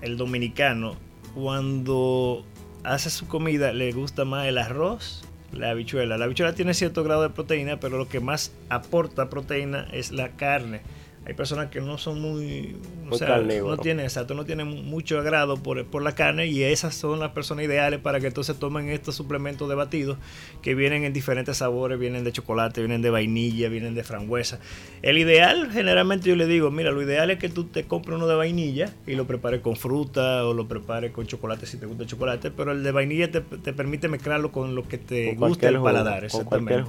el 0.00 0.16
dominicano 0.16 0.94
cuando 1.34 2.46
hace 2.84 3.10
su 3.10 3.26
comida 3.26 3.72
le 3.72 3.90
gusta 3.90 4.24
más 4.24 4.46
el 4.46 4.58
arroz 4.58 5.24
la 5.54 5.70
habichuela. 5.70 6.18
La 6.18 6.24
habichuela 6.24 6.54
tiene 6.54 6.74
cierto 6.74 7.04
grado 7.04 7.22
de 7.22 7.30
proteína, 7.30 7.80
pero 7.80 7.98
lo 7.98 8.08
que 8.08 8.20
más 8.20 8.52
aporta 8.68 9.30
proteína 9.30 9.88
es 9.92 10.12
la 10.12 10.30
carne 10.30 10.82
hay 11.26 11.32
personas 11.32 11.70
que 11.70 11.80
no 11.80 11.96
son 11.96 12.20
muy, 12.20 12.76
o 13.10 13.16
sea, 13.16 13.38
no 13.38 13.76
tienen 13.78 14.04
exacto 14.04 14.34
no 14.34 14.44
tienen 14.44 14.68
mucho 14.84 15.18
agrado 15.18 15.56
por, 15.56 15.86
por, 15.86 16.02
la 16.02 16.14
carne 16.14 16.46
y 16.48 16.62
esas 16.62 16.94
son 16.94 17.18
las 17.18 17.30
personas 17.30 17.64
ideales 17.64 17.98
para 18.00 18.20
que 18.20 18.26
entonces 18.26 18.58
tomen 18.58 18.90
estos 18.90 19.14
suplementos 19.14 19.66
de 19.68 19.74
batidos 19.74 20.18
que 20.60 20.74
vienen 20.74 21.04
en 21.04 21.14
diferentes 21.14 21.58
sabores 21.58 21.98
vienen 21.98 22.24
de 22.24 22.32
chocolate 22.32 22.82
vienen 22.82 23.00
de 23.00 23.08
vainilla 23.08 23.68
vienen 23.68 23.94
de 23.94 24.04
frambuesa. 24.04 24.60
El 25.00 25.16
ideal 25.16 25.70
generalmente 25.72 26.28
yo 26.28 26.36
le 26.36 26.46
digo 26.46 26.70
mira 26.70 26.90
lo 26.90 27.00
ideal 27.00 27.30
es 27.30 27.38
que 27.38 27.48
tú 27.48 27.64
te 27.64 27.84
compres 27.84 28.16
uno 28.16 28.26
de 28.26 28.34
vainilla 28.34 28.92
y 29.06 29.14
lo 29.14 29.26
prepares 29.26 29.60
con 29.60 29.76
fruta 29.76 30.46
o 30.46 30.52
lo 30.52 30.68
prepares 30.68 31.12
con 31.12 31.26
chocolate 31.26 31.64
si 31.64 31.78
te 31.78 31.86
gusta 31.86 32.02
el 32.02 32.08
chocolate 32.08 32.50
pero 32.50 32.72
el 32.72 32.82
de 32.82 32.92
vainilla 32.92 33.30
te, 33.30 33.40
permite 33.40 34.08
mezclarlo 34.08 34.52
con 34.52 34.74
lo 34.74 34.86
que 34.86 34.98
te 34.98 35.34
guste 35.34 35.68
el 35.68 35.80
paladar 35.80 36.24
exactamente. 36.24 36.84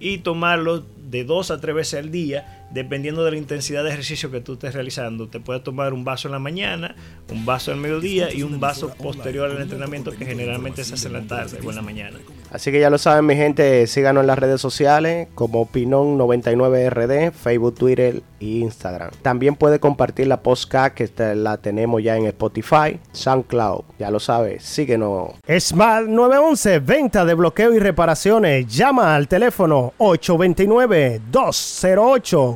y 0.00 0.18
tomarlo 0.18 0.84
de 1.10 1.24
dos 1.24 1.50
a 1.50 1.60
tres 1.60 1.74
veces 1.74 2.00
al 2.00 2.10
día 2.10 2.63
dependiendo 2.74 3.24
de 3.24 3.30
la 3.30 3.36
intensidad 3.36 3.84
de 3.84 3.90
ejercicio 3.90 4.30
que 4.32 4.40
tú 4.40 4.54
estés 4.54 4.74
realizando. 4.74 5.28
Te 5.28 5.38
puedes 5.38 5.62
tomar 5.62 5.92
un 5.92 6.04
vaso 6.04 6.26
en 6.28 6.32
la 6.32 6.40
mañana, 6.40 6.96
un 7.30 7.46
vaso 7.46 7.70
al 7.70 7.78
mediodía 7.78 8.32
y 8.34 8.42
un 8.42 8.58
vaso 8.58 8.92
posterior 8.94 9.48
al 9.50 9.62
entrenamiento 9.62 10.10
que 10.10 10.26
generalmente 10.26 10.82
se 10.82 10.94
hace 10.94 11.06
en 11.06 11.12
la 11.14 11.22
tarde 11.22 11.58
o 11.64 11.70
en 11.70 11.76
la 11.76 11.82
mañana. 11.82 12.18
Así 12.50 12.72
que 12.72 12.80
ya 12.80 12.90
lo 12.90 12.98
saben 12.98 13.26
mi 13.26 13.36
gente, 13.36 13.86
síganos 13.86 14.22
en 14.22 14.26
las 14.26 14.38
redes 14.38 14.60
sociales 14.60 15.28
como 15.34 15.70
Pinón99RD, 15.70 17.32
Facebook, 17.32 17.74
Twitter 17.76 18.22
e 18.40 18.44
Instagram. 18.44 19.10
También 19.22 19.54
puede 19.54 19.78
compartir 19.78 20.26
la 20.26 20.42
podcast 20.42 20.94
que 20.94 21.08
la 21.34 21.56
tenemos 21.58 22.02
ya 22.02 22.16
en 22.16 22.26
Spotify, 22.26 23.00
SoundCloud, 23.12 23.84
ya 23.98 24.10
lo 24.10 24.18
sabes, 24.18 24.64
síguenos. 24.64 25.30
Smart 25.58 26.06
911, 26.06 26.80
venta 26.80 27.24
de 27.24 27.34
bloqueo 27.34 27.72
y 27.72 27.78
reparaciones. 27.78 28.66
Llama 28.66 29.14
al 29.14 29.28
teléfono 29.28 29.92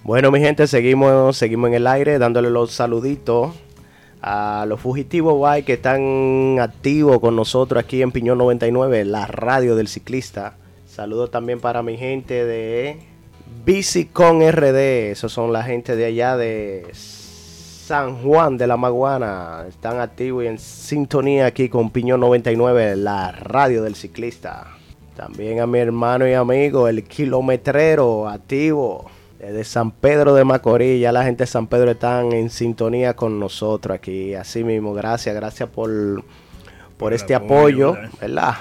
Bueno, 0.02 0.30
mi 0.30 0.40
gente, 0.40 0.66
seguimos, 0.66 1.36
seguimos 1.36 1.68
en 1.68 1.74
el 1.74 1.86
aire 1.86 2.18
dándole 2.18 2.50
los 2.50 2.72
saluditos 2.72 3.54
a 4.26 4.64
los 4.66 4.80
fugitivos 4.80 5.34
guay 5.34 5.64
que 5.64 5.74
están 5.74 6.58
activos 6.58 7.20
con 7.20 7.36
nosotros 7.36 7.82
aquí 7.82 8.00
en 8.00 8.10
Piñón 8.10 8.38
99, 8.38 9.04
la 9.04 9.26
radio 9.26 9.76
del 9.76 9.88
ciclista. 9.88 10.54
Saludos 10.86 11.30
también 11.30 11.60
para 11.60 11.82
mi 11.82 11.98
gente 11.98 12.44
de 12.44 12.98
Bicicon 13.66 14.40
RD, 14.50 15.10
esos 15.10 15.32
son 15.32 15.52
la 15.52 15.62
gente 15.62 15.94
de 15.94 16.06
allá 16.06 16.36
de 16.36 16.86
San 16.92 18.22
Juan 18.22 18.56
de 18.56 18.66
la 18.66 18.78
Maguana. 18.78 19.66
Están 19.68 20.00
activos 20.00 20.44
y 20.44 20.46
en 20.46 20.58
sintonía 20.58 21.44
aquí 21.44 21.68
con 21.68 21.90
Piñón 21.90 22.20
99, 22.20 22.96
la 22.96 23.30
radio 23.30 23.82
del 23.82 23.94
ciclista. 23.94 24.68
También 25.16 25.60
a 25.60 25.66
mi 25.66 25.78
hermano 25.78 26.28
y 26.28 26.32
amigo, 26.34 26.88
el 26.88 27.04
kilometrero 27.04 28.28
activo 28.28 29.10
de 29.38 29.64
San 29.64 29.90
Pedro 29.90 30.34
de 30.34 30.44
Macorís. 30.44 31.00
Ya 31.00 31.12
la 31.12 31.24
gente 31.24 31.44
de 31.44 31.46
San 31.46 31.66
Pedro 31.66 31.92
están 31.92 32.32
en 32.32 32.50
sintonía 32.50 33.14
con 33.14 33.38
nosotros 33.38 33.94
aquí. 33.94 34.34
Así 34.34 34.64
mismo, 34.64 34.92
gracias, 34.92 35.34
gracias 35.34 35.68
por, 35.68 36.24
por 36.96 37.12
este 37.12 37.34
apoyo, 37.34 37.96
¿verdad? 38.20 38.54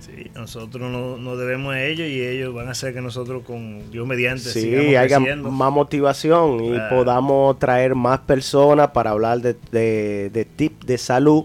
Sí, 0.00 0.30
nosotros 0.34 0.90
nos 1.20 1.38
debemos 1.38 1.74
a 1.74 1.84
ellos 1.84 2.08
y 2.08 2.22
ellos 2.22 2.54
van 2.54 2.68
a 2.68 2.70
hacer 2.70 2.94
que 2.94 3.02
nosotros 3.02 3.42
con 3.44 3.90
Dios 3.90 4.06
mediante 4.06 4.44
sí, 4.44 4.96
haya 4.96 5.20
más 5.20 5.72
motivación 5.72 6.64
y 6.64 6.78
podamos 6.88 7.58
traer 7.58 7.94
más 7.94 8.20
personas 8.20 8.88
para 8.92 9.10
hablar 9.10 9.40
de, 9.40 9.56
de, 9.70 10.30
de 10.32 10.44
tips 10.46 10.86
de 10.86 10.98
salud 10.98 11.44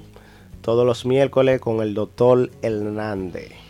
todos 0.62 0.86
los 0.86 1.05
miércoles 1.05 1.60
con 1.60 1.81
el 1.81 1.93
doctor 1.93 2.49
Hernández. 2.62 3.64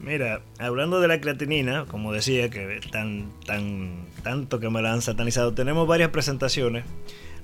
Mira, 0.00 0.40
hablando 0.58 1.00
de 1.00 1.08
la 1.08 1.20
creatinina, 1.20 1.84
como 1.84 2.12
decía, 2.12 2.48
que 2.48 2.80
tan, 2.90 3.30
tan, 3.44 4.06
tanto 4.22 4.58
que 4.58 4.70
me 4.70 4.80
la 4.80 4.94
han 4.94 5.02
satanizado, 5.02 5.52
tenemos 5.52 5.86
varias 5.86 6.08
presentaciones, 6.08 6.84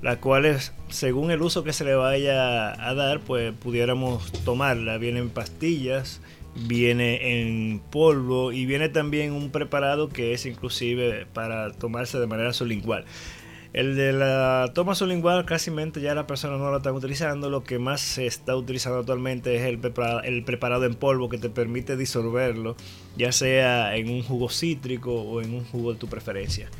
las 0.01 0.17
cuales, 0.17 0.73
según 0.89 1.29
el 1.29 1.43
uso 1.43 1.63
que 1.63 1.71
se 1.71 1.85
le 1.85 1.93
vaya 1.93 2.69
a 2.83 2.93
dar, 2.95 3.19
pues 3.19 3.53
pudiéramos 3.53 4.31
tomarla. 4.43 4.97
Vienen 4.97 5.29
pastillas, 5.29 6.19
viene 6.55 7.41
en 7.41 7.79
polvo 7.91 8.51
y 8.51 8.65
viene 8.65 8.89
también 8.89 9.33
un 9.33 9.51
preparado 9.51 10.09
que 10.09 10.33
es 10.33 10.47
inclusive 10.47 11.27
para 11.33 11.71
tomarse 11.73 12.19
de 12.19 12.25
manera 12.25 12.53
sublingual. 12.53 13.05
El 13.77 13.95
de 13.95 14.11
la 14.11 14.71
toma 14.73 14.95
sublingual 14.95 15.45
casi 15.45 15.69
ya 16.01 16.15
la 16.15 16.25
persona 16.25 16.57
no 16.57 16.71
lo 16.71 16.77
está 16.77 16.91
utilizando. 16.91 17.51
Lo 17.51 17.63
que 17.63 17.77
más 17.77 18.01
se 18.01 18.25
está 18.25 18.55
utilizando 18.55 18.97
actualmente 18.97 19.55
es 19.55 19.65
el 19.65 19.77
preparado, 19.77 20.23
el 20.23 20.43
preparado 20.43 20.85
en 20.85 20.95
polvo 20.95 21.29
que 21.29 21.37
te 21.37 21.51
permite 21.51 21.95
disolverlo, 21.95 22.75
ya 23.17 23.31
sea 23.31 23.95
en 23.95 24.09
un 24.09 24.23
jugo 24.23 24.49
cítrico 24.49 25.13
o 25.13 25.43
en 25.43 25.53
un 25.53 25.63
jugo 25.63 25.93
de 25.93 25.99
tu 25.99 26.07
preferencia. 26.07 26.71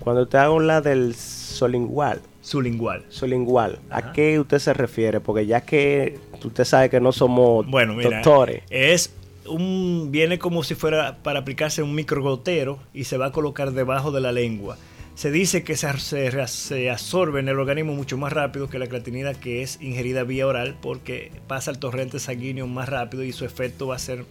Cuando 0.00 0.26
te 0.26 0.38
hago 0.38 0.58
la 0.58 0.80
del 0.80 1.14
solingual. 1.14 2.20
Sublingual. 2.40 3.04
Sublingual. 3.10 3.78
¿A 3.88 4.10
qué 4.10 4.40
usted 4.40 4.58
se 4.58 4.74
refiere? 4.74 5.20
Porque 5.20 5.46
ya 5.46 5.60
que 5.60 6.18
usted 6.44 6.64
sabe 6.64 6.90
que 6.90 6.98
no 6.98 7.12
somos 7.12 7.64
bueno, 7.68 7.94
doctores. 7.94 8.64
Es 8.70 9.14
un. 9.46 10.08
Viene 10.10 10.40
como 10.40 10.64
si 10.64 10.74
fuera 10.74 11.18
para 11.22 11.38
aplicarse 11.38 11.84
un 11.84 11.94
microgotero 11.94 12.80
y 12.92 13.04
se 13.04 13.18
va 13.18 13.26
a 13.26 13.30
colocar 13.30 13.70
debajo 13.70 14.10
de 14.10 14.20
la 14.20 14.32
lengua 14.32 14.76
se 15.20 15.30
dice 15.30 15.64
que 15.64 15.76
se, 15.76 15.86
absorbe 15.86 17.40
en 17.40 17.48
el 17.50 17.58
organismo 17.58 17.94
mucho 17.94 18.16
más 18.16 18.32
rápido 18.32 18.70
que 18.70 18.78
la 18.78 18.86
creatinina 18.86 19.34
que 19.34 19.60
es 19.60 19.76
ingerida 19.82 20.24
vía 20.24 20.46
oral 20.46 20.78
porque 20.80 21.30
pasa 21.46 21.70
el 21.70 21.78
torrente 21.78 22.18
sanguíneo 22.18 22.66
más 22.66 22.88
rápido 22.88 23.22
y 23.22 23.32
su 23.32 23.44
efecto 23.44 23.88
va 23.88 23.96
a 23.96 23.98
ser 23.98 24.24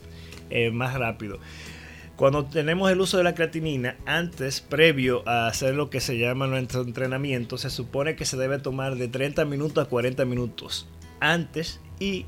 eh, 0.49 0.71
más 0.71 0.95
rápido. 0.95 1.37
Cuando 2.15 2.45
tenemos 2.45 2.89
el 2.91 2.99
uso 3.01 3.19
de 3.19 3.23
la 3.23 3.35
creatinina, 3.35 3.97
antes, 4.07 4.61
previo 4.61 5.21
a 5.29 5.45
hacer 5.45 5.75
lo 5.75 5.91
que 5.91 5.99
se 5.99 6.17
llama 6.17 6.47
nuestro 6.47 6.81
entrenamiento, 6.81 7.59
se 7.59 7.69
supone 7.69 8.15
que 8.15 8.25
se 8.25 8.35
debe 8.35 8.57
tomar 8.57 8.95
de 8.95 9.09
30 9.09 9.45
minutos 9.45 9.85
a 9.85 9.87
40 9.87 10.25
minutos 10.25 10.87
antes 11.19 11.79
y 11.99 12.25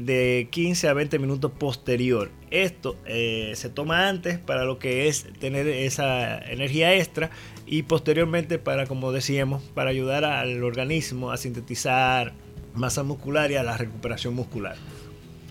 de 0.00 0.48
15 0.50 0.88
a 0.88 0.94
20 0.94 1.18
minutos 1.18 1.50
posterior. 1.52 2.30
Esto 2.50 2.96
eh, 3.06 3.52
se 3.54 3.68
toma 3.68 4.08
antes 4.08 4.38
para 4.38 4.64
lo 4.64 4.78
que 4.78 5.08
es 5.08 5.26
tener 5.38 5.68
esa 5.68 6.38
energía 6.38 6.94
extra 6.94 7.30
y 7.66 7.82
posteriormente 7.84 8.58
para, 8.58 8.86
como 8.86 9.12
decíamos, 9.12 9.62
para 9.74 9.90
ayudar 9.90 10.24
al 10.24 10.64
organismo 10.64 11.30
a 11.30 11.36
sintetizar 11.36 12.32
masa 12.74 13.02
muscular 13.02 13.50
y 13.50 13.56
a 13.56 13.62
la 13.62 13.76
recuperación 13.76 14.34
muscular. 14.34 14.76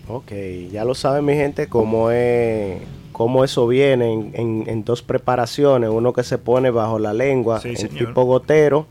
Ok, 0.08 0.32
ya 0.72 0.84
lo 0.84 0.94
saben 0.94 1.24
mi 1.24 1.34
gente, 1.34 1.68
cómo, 1.68 2.10
es, 2.10 2.80
cómo 3.12 3.44
eso 3.44 3.66
viene 3.68 4.30
en, 4.32 4.84
dos 4.84 5.02
preparaciones, 5.02 5.88
uno 5.88 6.12
que 6.12 6.24
se 6.24 6.36
pone 6.36 6.70
bajo 6.70 6.98
la 6.98 7.12
lengua, 7.12 7.60
en 7.62 7.88
tipo 7.90 8.24
gotero, 8.24 8.86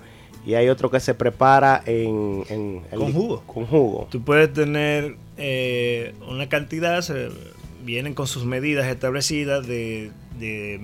y 0.45 0.53
hay 0.53 0.69
otro 0.69 0.89
que 0.89 1.01
se 1.01 1.13
prepara 1.13 1.83
en, 1.85 2.83
con 2.95 3.11
jugo. 3.11 3.43
Con 3.45 3.65
jugo. 3.65 4.07
Tú 4.09 4.21
puedes 4.21 4.53
tener 4.53 5.17
eh, 5.39 6.13
una 6.27 6.49
cantidad, 6.49 7.03
vienen 7.83 8.13
con 8.13 8.27
sus 8.27 8.45
medidas 8.45 8.87
establecidas 8.87 9.65
de, 9.65 10.11
de, 10.37 10.77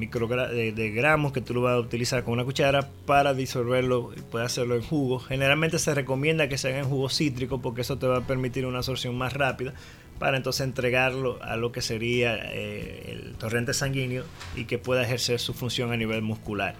de, 0.75 0.91
gramos 0.91 1.33
que 1.33 1.41
tú 1.41 1.53
lo 1.53 1.61
vas 1.61 1.75
a 1.75 1.79
utilizar 1.79 2.23
con 2.23 2.33
una 2.33 2.45
cuchara 2.45 2.89
para 3.05 3.33
disolverlo 3.33 4.11
y 4.15 4.21
puedes 4.21 4.47
hacerlo 4.47 4.75
en 4.75 4.81
jugo. 4.81 5.19
Generalmente 5.19 5.77
se 5.77 5.93
recomienda 5.93 6.49
que 6.49 6.57
se 6.57 6.69
haga 6.69 6.79
en 6.79 6.85
jugo 6.85 7.09
cítrico 7.09 7.61
porque 7.61 7.81
eso 7.81 7.97
te 7.97 8.07
va 8.07 8.17
a 8.17 8.27
permitir 8.27 8.65
una 8.65 8.79
absorción 8.79 9.17
más 9.17 9.33
rápida 9.33 9.73
para 10.19 10.37
entonces 10.37 10.65
entregarlo 10.65 11.41
a 11.43 11.57
lo 11.57 11.71
que 11.71 11.81
sería 11.81 12.37
eh, 12.53 13.11
el 13.11 13.35
torrente 13.35 13.73
sanguíneo 13.73 14.23
y 14.55 14.65
que 14.65 14.77
pueda 14.77 15.03
ejercer 15.03 15.39
su 15.39 15.53
función 15.53 15.91
a 15.91 15.97
nivel 15.97 16.21
muscular. 16.21 16.75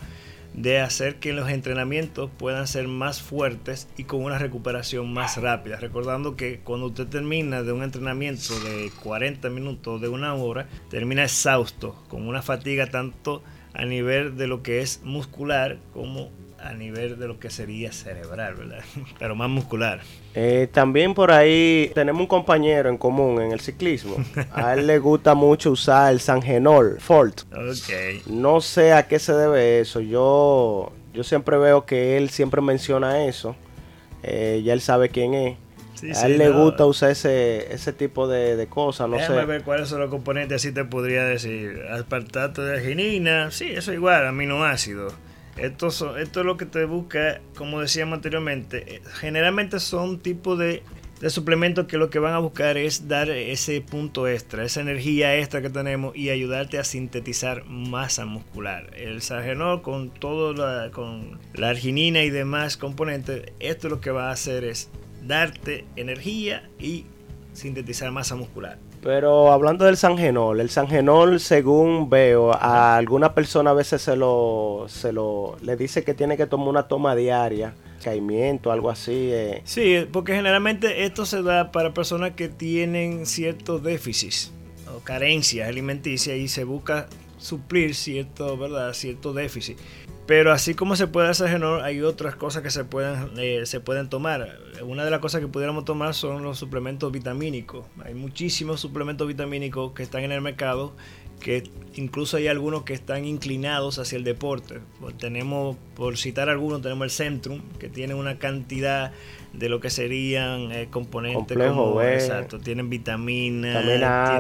de 0.53 0.79
hacer 0.79 1.15
que 1.15 1.33
los 1.33 1.49
entrenamientos 1.49 2.29
puedan 2.37 2.67
ser 2.67 2.87
más 2.87 3.21
fuertes 3.21 3.87
y 3.97 4.03
con 4.03 4.23
una 4.23 4.37
recuperación 4.37 5.11
más 5.13 5.37
rápida. 5.37 5.77
Recordando 5.77 6.35
que 6.35 6.59
cuando 6.59 6.87
usted 6.87 7.07
termina 7.07 7.63
de 7.63 7.71
un 7.71 7.83
entrenamiento 7.83 8.59
de 8.59 8.91
40 9.01 9.49
minutos, 9.49 10.01
de 10.01 10.09
una 10.09 10.33
hora, 10.35 10.67
termina 10.89 11.23
exhausto, 11.23 12.03
con 12.07 12.27
una 12.27 12.41
fatiga 12.41 12.87
tanto 12.87 13.43
a 13.73 13.85
nivel 13.85 14.37
de 14.37 14.47
lo 14.47 14.61
que 14.61 14.81
es 14.81 15.01
muscular 15.03 15.79
como 15.93 16.31
a 16.63 16.73
nivel 16.73 17.19
de 17.19 17.27
lo 17.27 17.39
que 17.39 17.49
sería 17.49 17.91
cerebral, 17.91 18.55
¿verdad? 18.55 18.83
Pero 19.19 19.35
más 19.35 19.49
muscular. 19.49 20.01
Eh, 20.33 20.67
también 20.71 21.13
por 21.13 21.31
ahí 21.31 21.91
tenemos 21.93 22.21
un 22.21 22.27
compañero 22.27 22.89
en 22.89 22.97
común 22.97 23.41
en 23.41 23.51
el 23.51 23.59
ciclismo. 23.59 24.15
A 24.51 24.73
él 24.73 24.87
le 24.87 24.99
gusta 24.99 25.35
mucho 25.35 25.71
usar 25.71 26.13
el 26.13 26.19
Sangenol 26.19 26.99
Fort. 26.99 27.41
Ok. 27.51 28.27
No 28.27 28.61
sé 28.61 28.93
a 28.93 29.07
qué 29.07 29.19
se 29.19 29.33
debe 29.33 29.79
eso. 29.79 29.99
Yo, 29.99 30.91
yo 31.13 31.23
siempre 31.23 31.57
veo 31.57 31.85
que 31.85 32.17
él 32.17 32.29
siempre 32.29 32.61
menciona 32.61 33.25
eso. 33.25 33.55
Eh, 34.23 34.61
ya 34.63 34.73
él 34.73 34.81
sabe 34.81 35.09
quién 35.09 35.33
es. 35.33 35.57
a 36.17 36.27
él 36.27 36.37
le 36.37 36.49
gusta 36.49 36.85
usar 36.85 37.11
ese, 37.11 37.73
ese 37.73 37.91
tipo 37.93 38.27
de, 38.27 38.67
cosas, 38.69 39.09
no 39.09 39.17
Déjame 39.17 39.45
ver 39.45 39.63
cuáles 39.63 39.89
son 39.89 39.99
los 39.99 40.09
componentes, 40.09 40.55
así 40.55 40.71
te 40.71 40.85
podría 40.85 41.25
decir. 41.25 41.81
Aspartato 41.91 42.63
de 42.63 42.77
arginina, 42.77 43.51
sí, 43.51 43.65
eso 43.69 43.91
igual, 43.91 44.25
aminoácidos. 44.25 45.13
Esto, 45.57 45.87
es 46.17 46.35
lo 46.35 46.57
que 46.57 46.65
te 46.65 46.85
busca, 46.85 47.39
como 47.55 47.79
decíamos 47.79 48.15
anteriormente, 48.15 48.95
eh, 48.95 49.01
generalmente 49.13 49.79
son 49.79 50.19
tipos 50.19 50.57
de, 50.57 50.81
de, 51.21 51.29
suplementos 51.29 51.85
que 51.85 51.97
lo 51.99 52.09
que 52.09 52.17
van 52.17 52.33
a 52.33 52.39
buscar 52.39 52.75
es 52.77 53.07
dar 53.07 53.29
ese 53.29 53.79
punto 53.81 54.27
extra, 54.27 54.65
esa 54.65 54.81
energía 54.81 55.37
extra 55.37 55.61
que 55.61 55.69
tenemos 55.69 56.15
y 56.15 56.31
ayudarte 56.31 56.79
a 56.79 56.83
sintetizar 56.83 57.65
masa 57.65 58.25
muscular. 58.25 58.89
El 58.95 59.21
sargenol 59.21 59.83
con 59.83 60.09
todo 60.09 60.53
la, 60.53 60.89
con 60.91 61.39
la 61.53 61.69
arginina 61.69 62.23
y 62.23 62.31
demás 62.31 62.75
componentes, 62.75 63.51
esto 63.59 63.89
lo 63.89 64.01
que 64.01 64.09
va 64.09 64.29
a 64.29 64.31
hacer 64.31 64.63
es 64.63 64.89
darte 65.23 65.85
energía 65.95 66.67
y 66.79 67.05
sintetizar 67.53 68.11
masa 68.11 68.35
muscular. 68.35 68.79
Pero 69.03 69.51
hablando 69.51 69.85
del 69.85 69.97
sangenol, 69.97 70.59
el 70.61 70.69
sangenol, 70.69 71.39
según 71.39 72.09
veo, 72.09 72.53
a 72.53 72.95
alguna 72.95 73.33
persona 73.33 73.71
a 73.71 73.73
veces 73.73 74.01
se 74.01 74.15
lo, 74.15 74.85
se 74.87 75.11
lo, 75.11 75.57
le 75.61 75.75
dice 75.75 76.03
que 76.03 76.13
tiene 76.13 76.37
que 76.37 76.45
tomar 76.45 76.69
una 76.69 76.87
toma 76.87 77.15
diaria, 77.15 77.73
caimiento, 78.03 78.71
algo 78.71 78.89
así. 78.89 79.29
Eh. 79.31 79.61
Sí, 79.65 80.07
porque 80.11 80.35
generalmente 80.35 81.03
esto 81.03 81.25
se 81.25 81.41
da 81.41 81.71
para 81.71 81.93
personas 81.93 82.31
que 82.31 82.47
tienen 82.47 83.25
ciertos 83.25 83.83
déficits 83.83 84.53
o 84.95 84.99
carencias 84.99 85.67
alimenticias 85.67 86.37
y 86.37 86.47
se 86.47 86.63
busca 86.63 87.07
suplir 87.37 87.95
cierto, 87.95 88.57
¿verdad? 88.57 88.93
cierto 88.93 89.33
déficit. 89.33 89.77
Pero 90.25 90.53
así 90.53 90.73
como 90.73 90.95
se 90.95 91.07
puede 91.07 91.27
hacer 91.27 91.49
genol, 91.49 91.81
hay 91.81 92.01
otras 92.01 92.35
cosas 92.35 92.63
que 92.63 92.71
se 92.71 92.85
pueden, 92.85 93.31
eh, 93.37 93.65
se 93.65 93.81
pueden 93.81 94.07
tomar. 94.07 94.57
Una 94.81 95.03
de 95.03 95.11
las 95.11 95.19
cosas 95.19 95.41
que 95.41 95.47
pudiéramos 95.47 95.83
tomar 95.83 96.13
son 96.13 96.43
los 96.43 96.57
suplementos 96.57 97.11
vitamínicos. 97.11 97.85
Hay 98.05 98.13
muchísimos 98.13 98.79
suplementos 98.79 99.27
vitamínicos 99.27 99.91
que 99.91 100.01
están 100.03 100.23
en 100.23 100.31
el 100.31 100.39
mercado, 100.39 100.93
que 101.41 101.63
incluso 101.95 102.37
hay 102.37 102.47
algunos 102.47 102.83
que 102.83 102.93
están 102.93 103.25
inclinados 103.25 103.99
hacia 103.99 104.17
el 104.17 104.23
deporte. 104.23 104.79
Pues 105.01 105.17
tenemos, 105.17 105.75
por 105.93 106.17
citar 106.17 106.47
algunos, 106.47 106.81
tenemos 106.81 107.03
el 107.03 107.11
Centrum, 107.11 107.61
que 107.77 107.89
tiene 107.89 108.13
una 108.13 108.39
cantidad 108.39 109.11
de 109.51 109.67
lo 109.67 109.81
que 109.81 109.89
serían 109.89 110.71
eh, 110.71 110.87
componentes 110.89 111.57
como, 111.57 112.01
exacto, 112.01 112.59
tienen 112.59 112.89
vitaminas, 112.89 113.83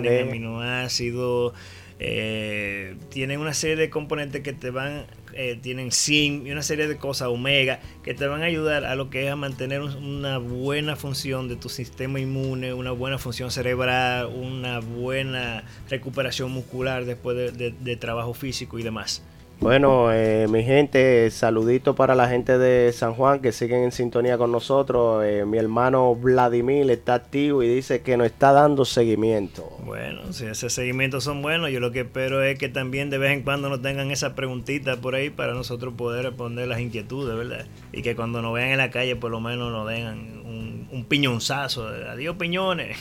tienen 0.01 0.29
aminoácidos, 0.29 1.53
eh, 1.99 2.95
tienen 3.09 3.41
una 3.41 3.53
serie 3.53 3.75
de 3.75 3.89
componentes 3.89 4.41
que 4.41 4.53
te 4.53 4.71
van 4.71 5.05
eh, 5.35 5.57
tienen 5.61 5.91
zinc 5.91 6.45
y 6.45 6.51
una 6.51 6.63
serie 6.63 6.87
de 6.87 6.97
cosas, 6.97 7.27
omega, 7.27 7.79
que 8.03 8.13
te 8.13 8.27
van 8.27 8.43
a 8.43 8.45
ayudar 8.45 8.85
a 8.85 8.95
lo 8.95 9.09
que 9.09 9.25
es 9.25 9.31
a 9.31 9.35
mantener 9.35 9.81
una 9.81 10.37
buena 10.37 10.95
función 10.95 11.47
de 11.47 11.55
tu 11.55 11.69
sistema 11.69 12.19
inmune, 12.19 12.73
una 12.73 12.91
buena 12.91 13.17
función 13.17 13.51
cerebral, 13.51 14.27
una 14.27 14.79
buena 14.79 15.63
recuperación 15.89 16.51
muscular 16.51 17.05
después 17.05 17.57
de 17.57 17.97
trabajo 17.97 18.33
físico 18.33 18.79
y 18.79 18.83
demás. 18.83 19.23
Bueno, 19.63 20.11
eh, 20.11 20.45
mi 20.49 20.61
gente, 20.61 21.31
saludito 21.31 21.95
para 21.95 22.15
la 22.15 22.27
gente 22.27 22.57
de 22.57 22.91
San 22.91 23.13
Juan 23.13 23.39
que 23.39 23.53
siguen 23.53 23.83
en 23.83 23.93
sintonía 23.93 24.37
con 24.37 24.51
nosotros. 24.51 25.23
Eh, 25.25 25.45
mi 25.45 25.57
hermano 25.57 26.13
Vladimir 26.15 26.91
está 26.91 27.13
activo 27.13 27.63
y 27.63 27.69
dice 27.69 28.01
que 28.01 28.17
nos 28.17 28.27
está 28.27 28.51
dando 28.51 28.83
seguimiento. 28.83 29.65
Bueno, 29.85 30.33
si 30.33 30.47
ese 30.47 30.69
seguimiento 30.69 31.21
son 31.21 31.41
buenos, 31.41 31.71
yo 31.71 31.79
lo 31.79 31.93
que 31.93 32.01
espero 32.01 32.43
es 32.43 32.59
que 32.59 32.67
también 32.67 33.09
de 33.09 33.17
vez 33.19 33.31
en 33.31 33.43
cuando 33.43 33.69
nos 33.69 33.81
tengan 33.81 34.11
esa 34.11 34.35
preguntita 34.35 34.97
por 34.97 35.15
ahí 35.15 35.29
para 35.29 35.53
nosotros 35.53 35.93
poder 35.93 36.25
responder 36.25 36.67
las 36.67 36.81
inquietudes, 36.81 37.33
¿verdad? 37.33 37.65
Y 37.93 38.01
que 38.01 38.17
cuando 38.17 38.41
nos 38.41 38.53
vean 38.53 38.71
en 38.71 38.79
la 38.79 38.91
calle 38.91 39.15
por 39.15 39.31
lo 39.31 39.39
menos 39.39 39.71
nos 39.71 39.87
den 39.87 40.41
un, 40.45 40.89
un 40.91 41.05
piñonzazo. 41.05 41.87
Adiós 41.87 42.35
piñones. 42.35 42.97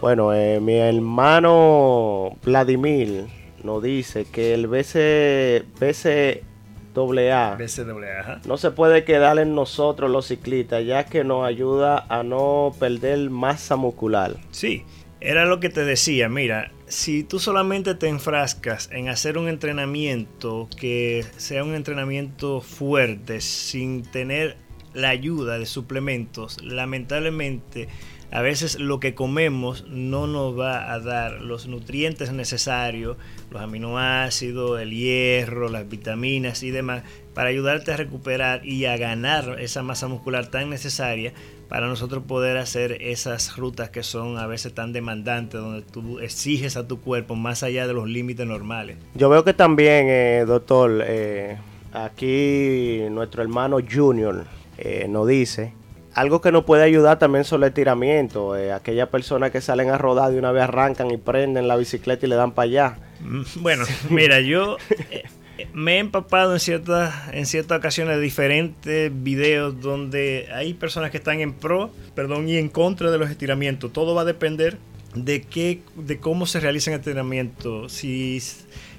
bueno, 0.00 0.32
eh, 0.32 0.58
mi 0.58 0.76
hermano 0.76 2.38
Vladimir 2.42 3.39
nos 3.64 3.82
dice 3.82 4.24
que 4.24 4.54
el 4.54 4.66
BC, 4.66 5.64
BCAA, 5.78 7.56
BCAA 7.56 8.40
no 8.46 8.56
se 8.56 8.70
puede 8.70 9.04
quedar 9.04 9.38
en 9.38 9.54
nosotros 9.54 10.10
los 10.10 10.26
ciclistas, 10.26 10.84
ya 10.84 11.06
que 11.06 11.24
nos 11.24 11.46
ayuda 11.46 12.06
a 12.08 12.22
no 12.22 12.74
perder 12.78 13.30
masa 13.30 13.76
muscular. 13.76 14.36
Sí, 14.50 14.84
era 15.20 15.44
lo 15.44 15.60
que 15.60 15.68
te 15.68 15.84
decía, 15.84 16.28
mira, 16.28 16.72
si 16.86 17.22
tú 17.22 17.38
solamente 17.38 17.94
te 17.94 18.08
enfrascas 18.08 18.90
en 18.90 19.08
hacer 19.08 19.38
un 19.38 19.48
entrenamiento 19.48 20.68
que 20.76 21.24
sea 21.36 21.62
un 21.62 21.74
entrenamiento 21.74 22.60
fuerte 22.60 23.40
sin 23.40 24.02
tener 24.02 24.56
la 24.94 25.10
ayuda 25.10 25.58
de 25.58 25.66
suplementos, 25.66 26.62
lamentablemente 26.62 27.88
a 28.32 28.42
veces 28.42 28.78
lo 28.78 29.00
que 29.00 29.14
comemos 29.14 29.84
no 29.88 30.26
nos 30.26 30.58
va 30.58 30.92
a 30.92 31.00
dar 31.00 31.40
los 31.40 31.66
nutrientes 31.66 32.32
necesarios, 32.32 33.16
los 33.50 33.60
aminoácidos, 33.60 34.80
el 34.80 34.90
hierro, 34.90 35.68
las 35.68 35.88
vitaminas 35.88 36.62
y 36.62 36.70
demás, 36.70 37.02
para 37.34 37.48
ayudarte 37.48 37.92
a 37.92 37.96
recuperar 37.96 38.64
y 38.64 38.84
a 38.84 38.96
ganar 38.96 39.56
esa 39.60 39.82
masa 39.82 40.06
muscular 40.06 40.48
tan 40.48 40.70
necesaria 40.70 41.32
para 41.68 41.86
nosotros 41.86 42.24
poder 42.24 42.56
hacer 42.56 42.98
esas 43.00 43.56
rutas 43.56 43.90
que 43.90 44.02
son 44.02 44.38
a 44.38 44.46
veces 44.46 44.74
tan 44.74 44.92
demandantes, 44.92 45.60
donde 45.60 45.82
tú 45.82 46.18
exiges 46.18 46.76
a 46.76 46.86
tu 46.86 47.00
cuerpo 47.00 47.36
más 47.36 47.62
allá 47.62 47.86
de 47.86 47.94
los 47.94 48.08
límites 48.08 48.46
normales. 48.46 48.96
Yo 49.14 49.28
veo 49.28 49.44
que 49.44 49.54
también, 49.54 50.06
eh, 50.08 50.44
doctor, 50.46 51.02
eh, 51.06 51.58
aquí 51.92 53.02
nuestro 53.10 53.42
hermano 53.42 53.78
Junior 53.88 54.46
eh, 54.78 55.06
nos 55.08 55.28
dice, 55.28 55.72
algo 56.14 56.40
que 56.40 56.52
nos 56.52 56.64
puede 56.64 56.82
ayudar 56.82 57.18
también 57.18 57.44
son 57.44 57.60
los 57.60 57.68
estiramientos. 57.68 58.58
Eh, 58.58 58.72
aquellas 58.72 59.08
personas 59.08 59.50
que 59.50 59.60
salen 59.60 59.90
a 59.90 59.98
rodar 59.98 60.32
de 60.32 60.38
una 60.38 60.52
vez 60.52 60.64
arrancan 60.64 61.10
y 61.10 61.16
prenden 61.16 61.68
la 61.68 61.76
bicicleta 61.76 62.26
y 62.26 62.28
le 62.28 62.36
dan 62.36 62.52
para 62.52 62.64
allá. 62.64 62.98
Mm, 63.20 63.42
Bueno, 63.56 63.84
mira, 64.10 64.40
yo 64.40 64.76
eh, 65.10 65.24
me 65.72 65.96
he 65.96 65.98
empapado 65.98 66.54
en 66.54 66.60
ciertas, 66.60 67.14
en 67.32 67.46
ciertas 67.46 67.78
ocasiones 67.78 68.16
de 68.16 68.22
diferentes 68.22 69.12
videos 69.12 69.80
donde 69.80 70.48
hay 70.52 70.74
personas 70.74 71.10
que 71.10 71.18
están 71.18 71.40
en 71.40 71.52
pro, 71.52 71.90
perdón, 72.14 72.48
y 72.48 72.56
en 72.56 72.68
contra 72.68 73.10
de 73.10 73.18
los 73.18 73.30
estiramientos. 73.30 73.92
Todo 73.92 74.14
va 74.14 74.22
a 74.22 74.26
depender 74.26 74.78
de 75.14 75.42
qué, 75.42 75.80
de 75.96 76.18
cómo 76.18 76.46
se 76.46 76.60
realiza 76.60 76.90
el 76.90 76.98
estiramiento. 76.98 77.88
Si, 77.88 78.40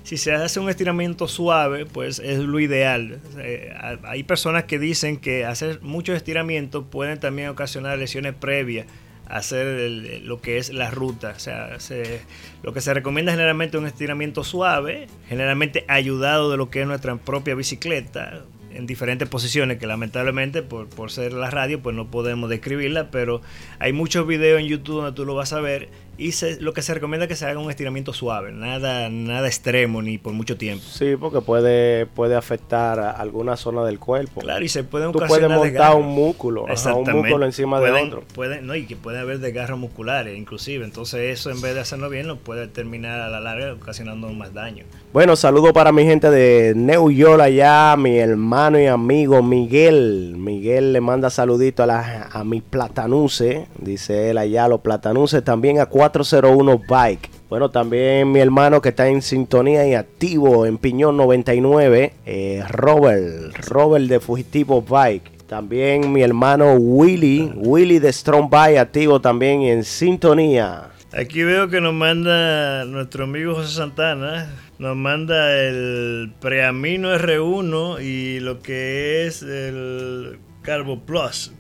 si 0.03 0.17
se 0.17 0.33
hace 0.33 0.59
un 0.59 0.69
estiramiento 0.69 1.27
suave, 1.27 1.85
pues 1.85 2.19
es 2.19 2.39
lo 2.39 2.59
ideal. 2.59 3.19
Eh, 3.39 3.73
hay 4.03 4.23
personas 4.23 4.63
que 4.65 4.79
dicen 4.79 5.17
que 5.17 5.45
hacer 5.45 5.79
muchos 5.81 6.15
estiramientos 6.15 6.83
pueden 6.89 7.19
también 7.19 7.49
ocasionar 7.49 7.97
lesiones 7.99 8.33
previas 8.33 8.87
a 9.27 9.37
hacer 9.37 9.89
lo 10.23 10.41
que 10.41 10.57
es 10.57 10.73
la 10.73 10.91
ruta. 10.91 11.33
O 11.35 11.39
sea, 11.39 11.79
se- 11.79 12.21
lo 12.63 12.73
que 12.73 12.81
se 12.81 12.93
recomienda 12.93 13.31
generalmente 13.31 13.77
un 13.77 13.85
estiramiento 13.87 14.43
suave, 14.43 15.07
generalmente 15.29 15.85
ayudado 15.87 16.51
de 16.51 16.57
lo 16.57 16.69
que 16.69 16.81
es 16.81 16.87
nuestra 16.87 17.15
propia 17.15 17.55
bicicleta 17.55 18.41
en 18.73 18.87
diferentes 18.87 19.27
posiciones 19.27 19.79
que 19.79 19.85
lamentablemente 19.87 20.61
por, 20.63 20.87
por 20.87 21.11
ser 21.11 21.33
la 21.33 21.49
radio 21.51 21.81
pues 21.81 21.93
no 21.93 22.09
podemos 22.09 22.49
describirla 22.49 23.11
pero 23.11 23.41
hay 23.79 23.91
muchos 23.91 24.25
videos 24.25 24.61
en 24.61 24.67
YouTube 24.67 24.95
donde 25.01 25.11
tú 25.11 25.25
lo 25.25 25.35
vas 25.35 25.51
a 25.51 25.59
ver 25.59 25.89
y 26.17 26.33
se- 26.33 26.59
lo 26.61 26.73
que 26.73 26.81
se 26.81 26.93
recomienda 26.93 27.25
es 27.25 27.29
que 27.29 27.35
se 27.35 27.45
haga 27.45 27.59
un 27.59 27.69
estiramiento 27.69 28.13
suave 28.13 28.51
nada 28.51 29.09
nada 29.09 29.47
extremo 29.47 30.01
ni 30.01 30.17
por 30.17 30.33
mucho 30.33 30.57
tiempo 30.57 30.83
Sí, 30.87 31.15
porque 31.19 31.41
puede, 31.41 32.05
puede 32.05 32.35
afectar 32.35 32.99
a 32.99 33.11
alguna 33.11 33.55
zona 33.57 33.83
del 33.83 33.97
cuerpo. 33.97 34.41
claro 34.41 34.63
y 34.63 34.69
se 34.69 34.83
pueden 34.83 35.11
Tú 35.11 35.19
puedes 35.19 35.49
montar 35.49 35.61
desgarros. 35.71 35.97
un 36.01 36.07
músculo, 36.07 36.65
ajá, 36.69 36.93
un 36.95 37.11
músculo 37.11 37.45
encima 37.45 37.79
de 37.79 37.89
Pueden- 37.89 38.07
otro. 38.07 38.23
pueden- 38.35 38.67
no, 38.67 38.75
y 38.75 38.85
que 38.85 38.95
puede 38.95 39.19
haber 39.19 39.39
desgarros 39.39 39.79
musculares, 39.79 40.37
inclusive. 40.37 40.83
Entonces, 40.85 41.39
eso 41.39 41.49
en 41.49 41.61
vez 41.61 41.73
de 41.73 41.79
hacerlo 41.81 42.09
bien, 42.09 42.27
lo 42.27 42.35
puede 42.37 42.67
terminar 42.67 43.19
a 43.21 43.29
la 43.29 43.39
larga 43.39 43.73
ocasionando 43.73 44.29
más 44.33 44.53
daño. 44.53 44.83
Bueno, 45.13 45.35
saludo 45.35 45.73
para 45.73 45.91
mi 45.91 46.03
gente 46.05 46.29
de 46.29 46.73
New 46.75 47.11
York 47.11 47.41
allá, 47.41 47.95
mi 47.97 48.17
hermano 48.17 48.79
y 48.79 48.85
amigo 48.87 49.41
Miguel. 49.43 50.35
Miguel 50.37 50.93
le 50.93 51.01
manda 51.01 51.29
saludito 51.29 51.83
a, 51.83 51.85
la, 51.85 52.29
a 52.31 52.43
mi 52.43 52.61
platanuce, 52.61 53.67
dice 53.77 54.29
él 54.29 54.37
allá, 54.37 54.67
los 54.67 54.81
platanuces, 54.81 55.43
también 55.43 55.79
a 55.79 55.85
401 56.11 56.81
Bike. 56.87 57.29
Bueno, 57.49 57.69
también 57.69 58.31
mi 58.31 58.39
hermano 58.39 58.81
que 58.81 58.89
está 58.89 59.07
en 59.07 59.21
sintonía 59.21 59.87
y 59.87 59.93
activo 59.93 60.65
en 60.65 60.77
Piñón 60.77 61.17
99, 61.17 62.13
eh, 62.25 62.63
Robert, 62.69 63.57
Robert 63.67 64.05
de 64.05 64.19
Fugitivo 64.19 64.81
Bike. 64.81 65.31
También 65.47 66.11
mi 66.13 66.21
hermano 66.21 66.73
Willy, 66.75 67.51
Willy 67.55 67.99
de 67.99 68.13
Strong 68.13 68.49
Bike, 68.49 68.77
activo 68.77 69.19
también 69.19 69.63
en 69.63 69.83
sintonía. 69.83 70.91
Aquí 71.13 71.43
veo 71.43 71.67
que 71.67 71.81
nos 71.81 71.93
manda 71.93 72.85
nuestro 72.85 73.25
amigo 73.25 73.55
José 73.55 73.75
Santana, 73.75 74.49
nos 74.79 74.95
manda 74.95 75.57
el 75.57 76.31
Preamino 76.39 77.13
R1 77.13 78.01
y 78.01 78.39
lo 78.39 78.61
que 78.61 79.27
es 79.27 79.41
el 79.41 80.39
Carbo 80.61 81.01
Plus. 81.01 81.51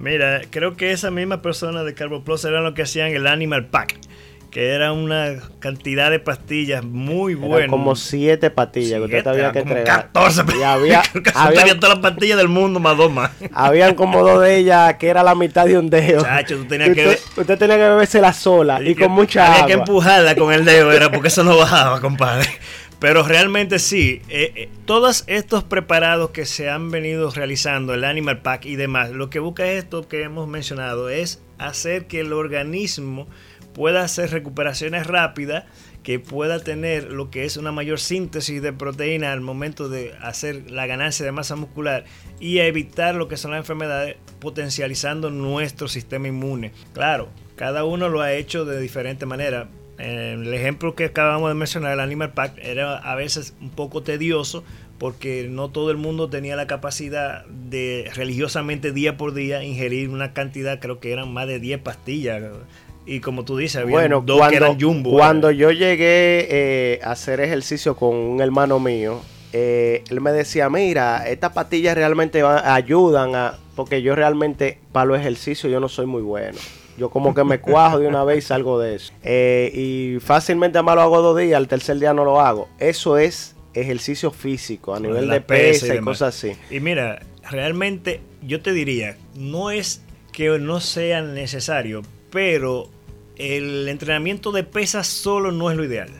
Mira, 0.00 0.40
creo 0.50 0.76
que 0.76 0.92
esa 0.92 1.10
misma 1.10 1.42
persona 1.42 1.84
de 1.84 1.94
Carbo 1.94 2.24
Plus 2.24 2.44
eran 2.46 2.64
lo 2.64 2.72
que 2.74 2.82
hacían 2.82 3.08
el 3.08 3.26
Animal 3.26 3.66
Pack, 3.66 3.98
que 4.50 4.70
era 4.70 4.92
una 4.92 5.34
cantidad 5.58 6.10
de 6.10 6.18
pastillas 6.18 6.82
muy 6.82 7.34
Eran 7.34 7.48
buenas. 7.48 7.68
como 7.70 7.94
siete 7.94 8.50
patillas 8.50 8.98
que 8.98 9.04
usted 9.18 9.26
había 9.26 9.52
que 9.52 9.60
como 9.60 9.76
entregar. 9.76 10.10
14 10.12 10.42
Y 10.58 10.62
había, 10.62 11.02
había- 11.34 11.78
todas 11.78 11.98
las 12.00 12.10
pastillas 12.12 12.38
del 12.38 12.48
mundo 12.48 12.80
más 12.80 12.96
dos 12.96 13.12
más. 13.12 13.30
habían 13.52 13.94
como 13.94 14.22
dos 14.26 14.40
de 14.42 14.56
ellas 14.56 14.94
que 14.94 15.08
era 15.08 15.22
la 15.22 15.34
mitad 15.34 15.66
de 15.66 15.76
un 15.78 15.90
dedo. 15.90 16.22
Chacho, 16.22 16.56
tú 16.56 16.64
tenías 16.64 16.88
usted, 16.90 17.04
que- 17.34 17.40
usted 17.42 17.58
tenía 17.58 17.76
que 17.76 17.82
beberse 17.82 18.32
sola 18.32 18.80
y 18.80 18.94
que 18.94 19.04
con 19.04 19.12
mucha 19.12 19.44
Había 19.44 19.56
agua. 19.56 19.66
que 19.66 19.72
empujarla 19.74 20.34
con 20.34 20.52
el 20.52 20.64
dedo, 20.64 20.92
era 20.92 21.12
porque 21.12 21.28
eso 21.28 21.44
no 21.44 21.58
bajaba, 21.58 22.00
compadre. 22.00 22.48
Pero 23.00 23.22
realmente 23.22 23.78
sí, 23.78 24.20
eh, 24.28 24.52
eh, 24.54 24.68
todos 24.84 25.24
estos 25.26 25.64
preparados 25.64 26.30
que 26.30 26.44
se 26.44 26.68
han 26.68 26.90
venido 26.90 27.30
realizando, 27.30 27.94
el 27.94 28.04
Animal 28.04 28.42
Pack 28.42 28.66
y 28.66 28.76
demás, 28.76 29.10
lo 29.10 29.30
que 29.30 29.38
busca 29.38 29.66
esto 29.72 30.06
que 30.06 30.22
hemos 30.22 30.46
mencionado 30.48 31.08
es 31.08 31.42
hacer 31.56 32.06
que 32.06 32.20
el 32.20 32.34
organismo 32.34 33.26
pueda 33.72 34.02
hacer 34.02 34.30
recuperaciones 34.30 35.06
rápidas, 35.06 35.64
que 36.02 36.18
pueda 36.18 36.62
tener 36.62 37.10
lo 37.10 37.30
que 37.30 37.46
es 37.46 37.56
una 37.56 37.72
mayor 37.72 38.00
síntesis 38.00 38.60
de 38.60 38.74
proteína 38.74 39.32
al 39.32 39.40
momento 39.40 39.88
de 39.88 40.14
hacer 40.20 40.70
la 40.70 40.86
ganancia 40.86 41.24
de 41.24 41.32
masa 41.32 41.56
muscular 41.56 42.04
y 42.38 42.58
evitar 42.58 43.14
lo 43.14 43.28
que 43.28 43.38
son 43.38 43.52
las 43.52 43.60
enfermedades, 43.60 44.16
potencializando 44.40 45.30
nuestro 45.30 45.88
sistema 45.88 46.28
inmune. 46.28 46.72
Claro, 46.92 47.30
cada 47.56 47.84
uno 47.84 48.10
lo 48.10 48.20
ha 48.20 48.34
hecho 48.34 48.66
de 48.66 48.78
diferente 48.78 49.24
manera. 49.24 49.68
Eh, 50.00 50.32
El 50.32 50.52
ejemplo 50.54 50.94
que 50.94 51.06
acabamos 51.06 51.50
de 51.50 51.54
mencionar, 51.54 51.92
el 51.92 52.00
Animal 52.00 52.32
Pack, 52.32 52.58
era 52.62 52.96
a 52.96 53.14
veces 53.14 53.54
un 53.60 53.70
poco 53.70 54.02
tedioso 54.02 54.64
porque 54.98 55.46
no 55.48 55.70
todo 55.70 55.90
el 55.90 55.96
mundo 55.96 56.28
tenía 56.28 56.56
la 56.56 56.66
capacidad 56.66 57.46
de 57.46 58.10
religiosamente 58.14 58.92
día 58.92 59.16
por 59.16 59.32
día 59.32 59.64
ingerir 59.64 60.10
una 60.10 60.34
cantidad, 60.34 60.78
creo 60.78 61.00
que 61.00 61.10
eran 61.12 61.32
más 61.32 61.46
de 61.46 61.58
10 61.58 61.80
pastillas. 61.80 62.42
Y 63.06 63.20
como 63.20 63.46
tú 63.46 63.56
dices, 63.56 63.76
había 63.82 63.92
Bueno, 63.92 64.22
dos 64.24 64.36
cuando, 64.36 64.50
que 64.50 64.56
eran 64.56 64.80
jumbo. 64.80 65.10
cuando 65.12 65.50
yo 65.50 65.70
llegué 65.70 66.46
eh, 66.50 67.00
a 67.02 67.12
hacer 67.12 67.40
ejercicio 67.40 67.96
con 67.96 68.14
un 68.14 68.42
hermano 68.42 68.78
mío, 68.78 69.22
eh, 69.54 70.04
él 70.10 70.20
me 70.20 70.32
decía, 70.32 70.68
mira, 70.68 71.26
estas 71.26 71.52
pastillas 71.52 71.96
realmente 71.96 72.42
ayudan 72.42 73.34
a... 73.34 73.54
Porque 73.74 74.02
yo 74.02 74.14
realmente 74.14 74.78
para 74.92 75.06
los 75.06 75.18
ejercicios 75.18 75.72
yo 75.72 75.80
no 75.80 75.88
soy 75.88 76.04
muy 76.04 76.20
bueno. 76.20 76.58
Yo 77.00 77.08
como 77.08 77.32
que 77.34 77.44
me 77.44 77.60
cuajo 77.60 77.98
de 77.98 78.06
una 78.06 78.24
vez 78.24 78.44
y 78.44 78.46
salgo 78.48 78.78
de 78.78 78.96
eso. 78.96 79.10
Eh, 79.22 79.72
y 79.72 80.20
fácilmente 80.20 80.76
además 80.76 80.96
lo 80.96 81.00
hago 81.00 81.22
dos 81.22 81.38
días, 81.38 81.56
al 81.56 81.66
tercer 81.66 81.98
día 81.98 82.12
no 82.12 82.26
lo 82.26 82.42
hago. 82.42 82.68
Eso 82.78 83.16
es 83.16 83.56
ejercicio 83.72 84.30
físico, 84.30 84.94
a 84.94 85.00
nivel 85.00 85.26
de 85.26 85.40
pesa 85.40 85.86
y 85.86 85.88
pesa 85.88 85.94
y, 85.94 86.04
cosas 86.04 86.36
así. 86.36 86.52
Y 86.70 86.80
mira, 86.80 87.22
realmente 87.50 88.20
yo 88.42 88.60
te 88.60 88.74
diría, 88.74 89.16
no 89.34 89.70
es 89.70 90.02
que 90.30 90.50
no 90.58 90.78
sea 90.80 91.22
necesario, 91.22 92.02
pero 92.30 92.90
el 93.36 93.88
entrenamiento 93.88 94.52
de 94.52 94.62
pesas 94.62 95.06
solo 95.06 95.52
no 95.52 95.70
es 95.70 95.78
lo 95.78 95.84
ideal. 95.86 96.10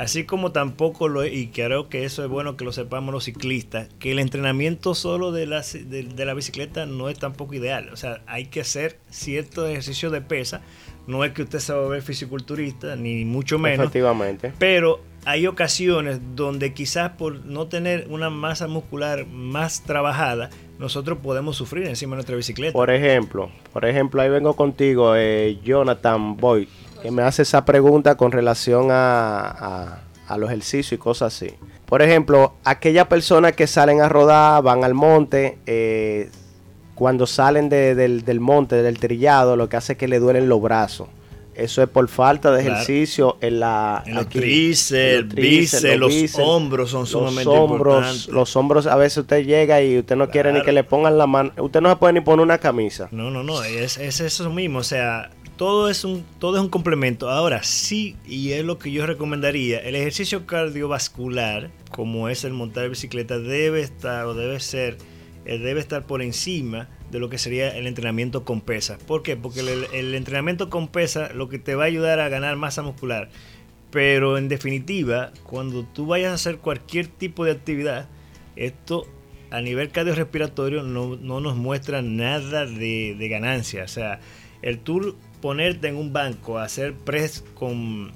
Así 0.00 0.24
como 0.24 0.50
tampoco 0.50 1.08
lo 1.08 1.22
es, 1.22 1.34
y 1.34 1.48
creo 1.48 1.90
que 1.90 2.06
eso 2.06 2.24
es 2.24 2.30
bueno 2.30 2.56
que 2.56 2.64
lo 2.64 2.72
sepamos 2.72 3.12
los 3.12 3.24
ciclistas, 3.24 3.90
que 3.98 4.12
el 4.12 4.18
entrenamiento 4.18 4.94
solo 4.94 5.30
de 5.30 5.44
la, 5.44 5.60
de, 5.60 6.04
de 6.04 6.24
la 6.24 6.32
bicicleta 6.32 6.86
no 6.86 7.10
es 7.10 7.18
tampoco 7.18 7.52
ideal. 7.52 7.90
O 7.92 7.96
sea, 7.98 8.22
hay 8.26 8.46
que 8.46 8.62
hacer 8.62 8.96
cierto 9.10 9.66
ejercicio 9.66 10.08
de 10.08 10.22
pesa. 10.22 10.62
No 11.06 11.22
es 11.22 11.32
que 11.32 11.42
usted 11.42 11.58
se 11.58 11.74
va 11.74 11.84
a 11.84 11.88
ver 11.88 12.00
fisiculturista, 12.00 12.96
ni 12.96 13.26
mucho 13.26 13.58
menos. 13.58 13.84
Efectivamente. 13.84 14.54
Pero 14.58 15.02
hay 15.26 15.46
ocasiones 15.46 16.18
donde 16.34 16.72
quizás 16.72 17.10
por 17.10 17.44
no 17.44 17.66
tener 17.66 18.06
una 18.08 18.30
masa 18.30 18.68
muscular 18.68 19.26
más 19.26 19.82
trabajada, 19.82 20.48
nosotros 20.78 21.18
podemos 21.22 21.56
sufrir 21.56 21.86
encima 21.86 22.12
de 22.12 22.16
nuestra 22.16 22.36
bicicleta. 22.36 22.72
Por 22.72 22.90
ejemplo, 22.90 23.50
por 23.70 23.84
ejemplo, 23.84 24.22
ahí 24.22 24.30
vengo 24.30 24.56
contigo, 24.56 25.14
eh, 25.14 25.58
Jonathan 25.62 26.38
Boyd, 26.38 26.68
que 27.02 27.10
me 27.10 27.22
hace 27.22 27.42
esa 27.42 27.64
pregunta 27.64 28.16
con 28.16 28.32
relación 28.32 28.88
a, 28.90 29.40
a- 29.48 29.98
a 30.28 30.38
los 30.38 30.48
ejercicios 30.50 30.92
y 30.92 30.98
cosas 30.98 31.34
así. 31.34 31.54
Por 31.86 32.02
ejemplo, 32.02 32.54
aquellas 32.62 33.08
personas 33.08 33.52
que 33.52 33.66
salen 33.66 34.00
a 34.00 34.08
rodar, 34.08 34.62
van 34.62 34.84
al 34.84 34.94
monte, 34.94 35.58
eh, 35.66 36.30
cuando 36.94 37.26
salen 37.26 37.68
de- 37.68 37.94
del, 37.96 38.24
del 38.24 38.38
monte, 38.38 38.76
del 38.82 38.98
trillado, 39.00 39.56
lo 39.56 39.68
que 39.68 39.76
hace 39.76 39.92
es 39.94 39.98
que 39.98 40.06
le 40.06 40.20
duelen 40.20 40.48
los 40.48 40.62
brazos. 40.62 41.08
Eso 41.52 41.82
es 41.82 41.88
por 41.88 42.06
falta 42.08 42.52
de 42.52 42.62
Claro. 42.62 42.76
ejercicio 42.80 43.36
en 43.40 43.58
la 43.60 44.02
En 44.06 44.14
los 44.14 44.28
tríceps, 44.28 45.24
los 45.24 45.34
bíceps, 45.34 45.82
los 46.38 46.38
hombros 46.38 46.90
son 46.90 47.00
los 47.00 47.10
sumamente 47.10 47.48
hombros, 47.48 47.96
importantes. 47.96 48.28
Los 48.28 48.56
hombros, 48.56 48.86
a 48.86 48.96
veces 48.96 49.18
usted 49.18 49.44
llega 49.44 49.82
y 49.82 49.98
usted 49.98 50.14
no 50.16 50.30
quiere 50.30 50.52
ni 50.52 50.62
que 50.62 50.72
le 50.72 50.84
pongan 50.84 51.18
la 51.18 51.26
mano. 51.26 51.50
Usted 51.58 51.80
no 51.80 51.90
se 51.90 51.96
puede 51.96 52.12
ni 52.14 52.20
poner 52.20 52.44
una 52.44 52.58
camisa. 52.58 53.08
No, 53.10 53.30
no, 53.30 53.42
no, 53.42 53.62
es, 53.64 53.98
es 53.98 54.20
eso 54.20 54.48
mismo, 54.50 54.78
o 54.78 54.84
sea, 54.84 55.30
todo 55.60 55.90
es 55.90 56.04
un 56.04 56.24
todo 56.38 56.56
es 56.56 56.62
un 56.62 56.70
complemento. 56.70 57.28
Ahora 57.28 57.62
sí, 57.62 58.16
y 58.26 58.52
es 58.52 58.64
lo 58.64 58.78
que 58.78 58.92
yo 58.92 59.04
recomendaría, 59.04 59.78
el 59.80 59.94
ejercicio 59.94 60.46
cardiovascular, 60.46 61.70
como 61.90 62.30
es 62.30 62.44
el 62.44 62.54
montar 62.54 62.88
bicicleta, 62.88 63.38
debe 63.38 63.82
estar 63.82 64.24
o 64.24 64.32
debe 64.32 64.58
ser 64.58 64.96
eh, 65.44 65.58
debe 65.58 65.80
estar 65.80 66.06
por 66.06 66.22
encima 66.22 66.88
de 67.10 67.18
lo 67.18 67.28
que 67.28 67.36
sería 67.36 67.76
el 67.76 67.86
entrenamiento 67.86 68.42
con 68.42 68.62
pesas. 68.62 69.02
¿Por 69.04 69.22
qué? 69.22 69.36
Porque 69.36 69.60
el, 69.60 70.14
entrenamiento 70.14 70.70
con 70.70 70.88
pesas 70.88 71.34
lo 71.34 71.50
que 71.50 71.58
te 71.58 71.74
va 71.74 71.84
a 71.84 71.88
ayudar 71.88 72.20
a 72.20 72.30
ganar 72.30 72.56
masa 72.56 72.80
muscular. 72.80 73.28
Pero 73.90 74.38
en 74.38 74.48
definitiva, 74.48 75.30
cuando 75.42 75.84
tú 75.84 76.06
vayas 76.06 76.30
a 76.30 76.34
hacer 76.36 76.56
cualquier 76.56 77.06
tipo 77.06 77.44
de 77.44 77.52
actividad, 77.52 78.08
esto 78.56 79.06
a 79.50 79.60
nivel 79.60 79.90
cardiorrespiratorio 79.90 80.84
no, 80.84 81.16
no 81.16 81.40
nos 81.40 81.54
muestra 81.54 82.00
nada 82.00 82.64
de, 82.64 83.14
de 83.18 83.28
ganancia. 83.28 83.84
O 83.84 83.88
sea, 83.88 84.20
el 84.62 84.78
tú 84.78 85.16
ponerte 85.40 85.88
en 85.88 85.96
un 85.96 86.12
banco 86.12 86.58
a 86.58 86.64
hacer 86.64 86.94
press 86.94 87.44
con 87.54 88.12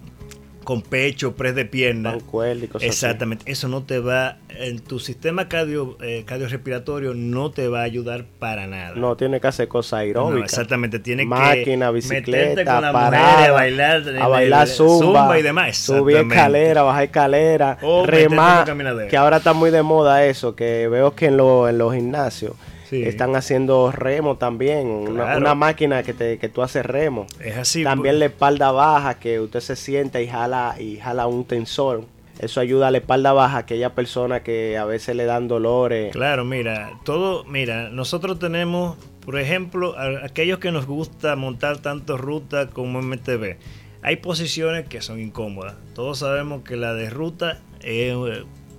con 0.64 0.82
pecho, 0.82 1.34
press 1.36 1.54
de 1.54 1.64
pierna. 1.64 2.16
Y 2.16 2.66
cosas 2.66 2.88
Exactamente. 2.88 3.50
Eso 3.50 3.68
no 3.68 3.84
te 3.84 4.00
va, 4.00 4.38
en 4.48 4.80
tu 4.80 4.98
sistema 4.98 5.48
cardio, 5.48 5.96
eh, 6.00 6.24
cardiorrespiratorio 6.26 7.14
no 7.14 7.50
te 7.50 7.68
va 7.68 7.80
a 7.80 7.84
ayudar 7.84 8.24
para 8.38 8.66
nada. 8.66 8.94
No, 8.96 9.16
tiene 9.16 9.40
que 9.40 9.46
hacer 9.46 9.68
cosas 9.68 10.00
aeróbicas. 10.00 10.38
No, 10.38 10.44
exactamente. 10.44 10.98
Tiene 10.98 11.24
Máquina, 11.24 11.88
que 11.88 11.92
bicicleta, 11.92 12.64
con 12.64 12.82
la 12.82 12.88
a 12.88 13.50
bailar, 13.52 14.02
a 14.20 14.28
bailar 14.28 14.66
zumba, 14.66 15.38
y 15.38 15.42
demás. 15.42 15.76
Subir 15.76 16.16
escalera, 16.16 16.82
bajar 16.82 17.04
escalera, 17.04 17.78
remar, 18.06 19.08
que 19.08 19.16
ahora 19.16 19.36
está 19.36 19.52
muy 19.52 19.70
de 19.70 19.82
moda 19.82 20.24
eso, 20.24 20.56
que 20.56 20.88
veo 20.88 21.14
que 21.14 21.26
en, 21.26 21.34
en 21.34 21.78
los 21.78 21.94
gimnasios 21.94 22.54
están 23.02 23.36
haciendo 23.36 23.90
remo 23.92 24.36
también, 24.36 24.86
una, 24.86 25.54
máquina 25.54 26.02
que, 26.02 26.14
te, 26.14 26.38
que 26.38 26.48
tú 26.48 26.62
haces 26.62 26.86
remo. 26.86 27.26
Es 27.40 27.56
así. 27.56 27.84
También 27.84 28.18
la 28.18 28.26
espalda 28.26 28.72
baja, 28.72 29.18
que 29.18 29.40
usted 29.40 29.60
se 29.60 29.76
sienta 29.76 30.20
y 30.20 30.28
jala, 30.28 30.76
y 30.78 30.98
jala 30.98 31.26
un 31.26 31.44
tensor. 31.44 32.04
Eso 32.38 32.60
ayuda 32.60 32.88
a 32.88 32.90
la 32.90 32.98
espalda 32.98 33.32
baja, 33.32 33.56
a 33.56 33.60
aquella 33.60 33.94
persona 33.94 34.42
que 34.42 34.76
a 34.76 34.84
veces 34.84 35.14
le 35.14 35.24
dan 35.24 35.46
dolores. 35.46 36.12
Claro, 36.12 36.44
mira, 36.44 36.98
todo, 37.04 37.44
mira, 37.44 37.90
nosotros 37.90 38.38
tenemos, 38.38 38.96
por 39.24 39.38
ejemplo, 39.38 39.94
aquellos 40.22 40.58
que 40.58 40.72
nos 40.72 40.86
gusta 40.86 41.36
montar 41.36 41.78
tanto 41.78 42.16
ruta 42.16 42.68
como 42.70 43.00
MTV. 43.02 43.56
Hay 44.02 44.16
posiciones 44.16 44.86
que 44.88 45.00
son 45.00 45.20
incómodas. 45.20 45.76
Todos 45.94 46.18
sabemos 46.18 46.62
que 46.62 46.76
la 46.76 46.92
de 46.92 47.08
ruta 47.08 47.60
es 47.80 48.14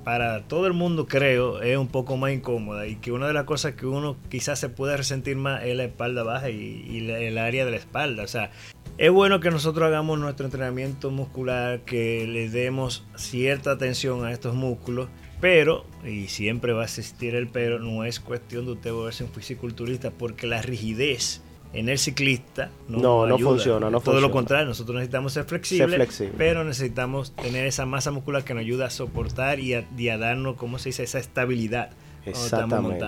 para 0.06 0.43
todo 0.43 0.68
el 0.68 0.74
mundo 0.74 1.08
creo 1.08 1.64
es 1.64 1.76
un 1.78 1.88
poco 1.88 2.16
más 2.16 2.32
incómoda 2.32 2.86
y 2.86 2.95
que 2.97 3.12
una 3.12 3.26
de 3.26 3.34
las 3.34 3.45
cosas 3.45 3.74
que 3.74 3.88
uno 3.88 4.16
quizás 4.30 4.60
se 4.60 4.70
puede 4.70 4.95
resentir 4.95 5.36
más 5.36 5.64
es 5.64 5.76
la 5.76 5.84
espalda 5.84 6.22
baja 6.22 6.51
y, 6.51 7.10
el 7.10 7.38
área 7.39 7.66
de 7.66 7.72
la 7.72 7.78
espalda. 7.78 8.24
O 8.24 8.28
sea, 8.28 8.51
es 8.99 9.12
bueno 9.12 9.39
que 9.39 9.49
nosotros 9.49 9.88
hagamos 9.88 10.20
nuestro 10.20 10.45
entrenamiento 10.45 11.10
muscular, 11.10 11.82
que 11.82 12.28
le 12.28 12.49
demos 12.49 13.03
cierta 13.16 13.72
atención 13.72 14.24
a 14.26 14.32
estos 14.32 14.53
músculos, 14.53 15.10
pero, 15.41 15.86
y 16.06 16.28
siempre 16.28 16.72
va 16.72 16.84
a 16.84 16.86
existir 16.86 17.34
el 17.34 17.47
pero, 17.47 17.80
no 17.80 18.06
es 18.06 18.20
cuestión 18.20 18.66
de 18.66 18.74
usted 18.74 18.93
volverse 18.93 19.24
un 19.24 19.32
fisiculturista 19.32 20.12
porque 20.12 20.45
la 20.45 20.62
rigidez 20.62 21.41
en 21.76 21.89
el 21.89 21.99
ciclista 21.99 22.69
no, 22.88 23.28
no, 23.28 23.38
funciona. 23.38 23.89
No 23.89 23.99
Todo 23.99 24.21
lo 24.21 24.32
contrario, 24.32 24.65
nosotros 24.65 24.95
necesitamos 24.95 25.34
ser 25.34 25.45
flexibles, 25.45 26.23
pero 26.38 26.63
necesitamos 26.63 27.36
tener 27.36 27.65
esa 27.65 27.86
masa 27.86 28.11
muscular 28.11 28.43
que 28.43 28.53
nos 28.53 28.61
ayuda 28.61 28.88
a 28.88 28.89
soportar 28.89 29.59
y 29.59 29.73
a, 29.73 30.17
darnos, 30.17 30.55
¿cómo 30.55 30.80
se 30.80 30.89
dice?, 30.89 31.03
esa 31.03 31.19
estabilidad. 31.19 31.91
Exactamente. 32.26 33.05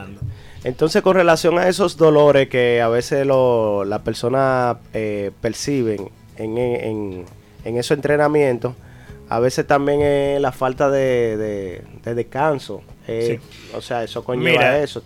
Entonces, 0.64 1.02
con 1.02 1.16
relación 1.16 1.58
a 1.58 1.68
esos 1.68 1.98
dolores 1.98 2.50
que 2.50 2.82
a 2.82 2.88
veces 2.88 3.26
las 3.26 4.00
personas 4.02 4.78
eh, 4.94 5.32
perciben 5.42 6.10
en, 6.36 6.58
en, 6.58 7.26
en 7.64 7.78
esos 7.78 7.96
entrenamientos, 7.96 8.74
a 9.30 9.40
veces 9.40 9.68
también 9.68 10.02
es 10.02 10.42
la 10.42 10.52
falta 10.52 10.90
de, 10.90 11.84
descanso. 12.04 12.82
Eh, 13.08 13.40
o 13.74 13.82
sea, 13.82 14.04
eso 14.04 14.24
conlleva 14.24 14.78
eso. 14.80 15.02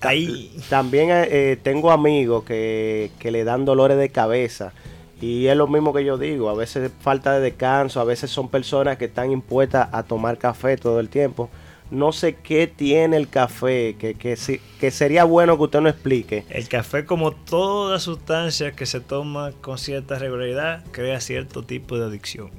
También 0.69 1.09
eh, 1.11 1.57
tengo 1.61 1.91
amigos 1.91 2.43
que, 2.43 3.11
le 3.23 3.43
dan 3.43 3.63
dolores 3.63 3.97
de 3.97 4.09
cabeza. 4.09 4.73
Y 5.21 5.45
es 5.45 5.55
lo 5.55 5.67
mismo 5.67 5.93
que 5.93 6.03
yo 6.03 6.17
digo, 6.17 6.49
a 6.49 6.55
veces 6.55 6.91
falta 6.99 7.33
de 7.33 7.41
descanso, 7.41 7.99
a 7.99 8.03
veces 8.03 8.31
son 8.31 8.49
personas 8.49 8.97
que 8.97 9.05
están 9.05 9.31
impuestas 9.31 9.87
a 9.91 10.01
tomar 10.01 10.39
café 10.39 10.77
todo 10.77 10.99
el 10.99 11.09
tiempo. 11.09 11.51
No 11.91 12.11
sé 12.11 12.37
qué 12.37 12.65
tiene 12.67 13.17
el 13.17 13.27
café, 13.27 13.95
que, 13.99 14.15
que, 14.15 14.35
que 14.79 14.91
sería 14.91 15.25
bueno 15.25 15.57
que 15.57 15.63
usted 15.63 15.81
nos 15.81 15.93
explique. 15.93 16.45
El 16.49 16.67
café, 16.69 17.05
como 17.05 17.33
toda 17.33 17.99
sustancia 17.99 18.71
que 18.71 18.87
se 18.87 18.99
toma 18.99 19.51
con 19.61 19.77
cierta 19.77 20.17
regularidad, 20.17 20.83
crea 20.91 21.19
cierto 21.19 21.63
tipo 21.63 21.99
de 21.99 22.05
adicción. 22.05 22.49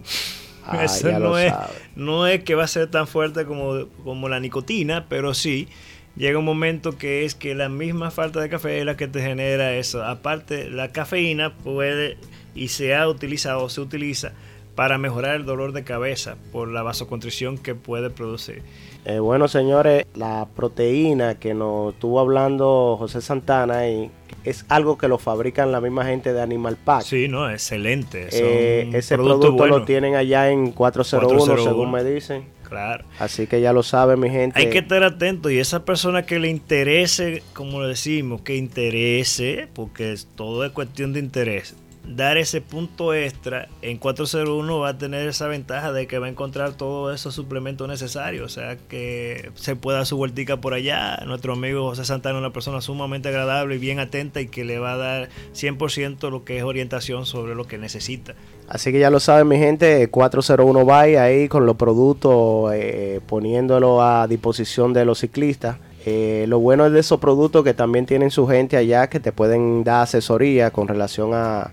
Ah, 0.67 0.85
Eso 0.85 1.19
no 1.19 1.39
es, 1.39 1.53
no 1.97 2.27
es 2.27 2.45
que 2.45 2.55
va 2.55 2.65
a 2.65 2.69
ser 2.69 2.91
tan 2.91 3.07
fuerte 3.07 3.45
como, 3.45 3.87
como 4.05 4.29
la 4.29 4.41
nicotina, 4.41 5.07
pero 5.09 5.35
sí 5.35 5.69
llega 6.17 6.39
un 6.39 6.45
momento 6.45 6.99
que 6.99 7.25
es 7.25 7.35
que 7.35 7.55
la 7.55 7.69
misma 7.69 8.11
falta 8.11 8.41
de 8.41 8.49
café 8.49 8.79
es 8.79 8.85
la 8.85 8.97
que 8.97 9.09
te 9.09 9.23
genera 9.23 9.75
eso. 9.75 10.05
Aparte, 10.05 10.71
la 10.71 10.89
cafeína 10.89 11.55
puede 11.55 12.19
y 12.55 12.69
se 12.69 12.95
ha 12.95 13.09
utilizado 13.09 13.65
o 13.65 13.69
se 13.69 13.81
utiliza 13.81 14.33
para 14.75 14.99
mejorar 14.99 15.37
el 15.37 15.45
dolor 15.45 15.73
de 15.73 15.85
cabeza 15.85 16.37
por 16.51 16.69
la 16.69 16.83
vasoconstricción 16.83 17.59
que 17.59 17.75
puede 17.75 18.11
producir. 18.11 18.63
Eh, 19.05 19.19
bueno, 19.19 19.49
señores, 19.49 20.07
la 20.15 20.47
proteína 20.55 21.35
que 21.39 21.55
nos 21.55 21.95
estuvo 21.95 22.21
hablando 22.21 22.97
José 22.99 23.21
Santana 23.21 23.89
y 23.89 24.11
es 24.45 24.65
algo 24.69 24.99
que 24.99 25.09
lo 25.09 25.19
fabrican 25.19 25.73
la 25.73 25.81
misma 25.81 26.05
gente 26.05 26.33
de 26.33 26.43
Animal 26.43 26.77
Pack. 26.77 27.03
Sí, 27.03 27.29
no, 27.29 27.51
excelente. 27.51 28.29
Eh, 28.33 28.91
ese 28.93 29.17
producto 29.17 29.67
lo 29.67 29.85
tienen 29.85 30.15
allá 30.15 30.51
en 30.51 30.73
401, 30.73 31.59
según 31.59 31.91
me 31.91 32.05
dicen. 32.05 32.45
Claro. 32.69 33.05
Así 33.19 33.47
que 33.47 33.61
ya 33.61 33.75
lo 33.75 33.83
sabe 33.83 34.17
mi 34.17 34.31
gente. 34.31 34.59
Hay 34.59 34.71
que 34.71 34.79
estar 34.79 35.03
atento 35.03 35.51
y 35.51 35.59
esa 35.59 35.85
persona 35.85 36.25
que 36.25 36.39
le 36.39 36.49
interese, 36.49 37.43
como 37.53 37.83
decimos, 37.83 38.41
que 38.41 38.57
interese, 38.57 39.69
porque 39.75 40.15
todo 40.37 40.65
es 40.65 40.73
cuestión 40.73 41.13
de 41.13 41.21
interés 41.21 41.77
dar 42.07 42.37
ese 42.37 42.61
punto 42.61 43.15
extra 43.15 43.69
en 43.81 43.99
401 43.99 44.79
va 44.79 44.89
a 44.91 44.99
tener 44.99 45.29
esa 45.29 45.47
ventaja 45.47 45.93
de 45.93 46.07
que 46.07 46.19
va 46.19 46.27
a 46.27 46.31
encontrar 46.31 46.73
todos 46.73 47.15
esos 47.15 47.35
suplementos 47.35 47.89
necesarios. 47.89 48.45
O 48.45 48.49
sea, 48.49 48.77
que 48.77 49.51
se 49.55 49.77
pueda 49.77 50.05
su 50.05 50.17
vueltica 50.17 50.61
por 50.61 50.75
allá. 50.75 51.23
Nuestro 51.27 51.53
amigo 51.53 51.89
José 51.89 52.05
Santana 52.05 52.39
es 52.39 52.41
una 52.41 52.53
persona 52.53 52.81
sumamente 52.81 53.29
agradable 53.29 53.77
y 53.77 53.79
bien 53.79 54.01
atenta 54.01 54.41
y 54.41 54.49
que 54.49 54.65
le 54.65 54.79
va 54.79 54.95
a 54.95 54.97
dar 54.97 55.29
100% 55.55 56.31
lo 56.31 56.45
que 56.45 56.59
es 56.59 56.65
orientación 56.65 57.27
sobre 57.27 57.55
lo 57.55 57.67
que 57.67 57.79
necesita. 57.79 58.35
Así 58.69 58.91
que 58.91 58.99
ya 58.99 59.11
lo 59.11 59.21
saben 59.21 59.49
mi 59.49 59.59
gente, 59.59 60.09
401 60.09 60.87
va 60.87 61.01
ahí 61.01 61.49
con 61.49 61.67
los 61.67 61.77
productos 61.77 62.73
eh, 62.75 63.21
poniéndolo 63.27 64.03
a 64.03 64.27
disposición 64.27 64.93
de 64.93 65.05
los 65.05 65.21
ciclistas. 65.21 65.77
Eh, 66.05 66.47
lo 66.49 66.59
bueno 66.59 66.87
es 66.87 66.93
de 66.93 67.01
esos 67.01 67.21
productos 67.21 67.63
que 67.63 67.75
también 67.75 68.07
tienen 68.07 68.33
su 68.33 68.49
gente 68.49 68.77
allá 68.77 69.09
que 69.09 69.21
te 69.21 69.31
pueden 69.31 69.85
dar 69.85 70.03
asesoría 70.03 70.73
con 70.73 70.89
relación 70.89 71.33
a, 71.33 71.71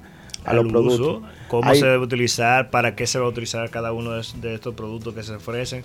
a 0.49 0.53
los 0.53 0.67
productos. 0.67 1.21
cómo 1.47 1.75
se 1.75 1.85
debe 1.85 1.99
utilizar, 1.99 2.69
para 2.69 2.95
qué 2.95 3.07
se 3.07 3.19
va 3.19 3.25
a 3.25 3.29
utilizar 3.29 3.69
cada 3.69 3.91
uno 3.93 4.11
de, 4.13 4.53
estos 4.53 4.73
productos 4.75 5.13
que 5.13 5.23
se 5.23 5.35
ofrecen. 5.35 5.83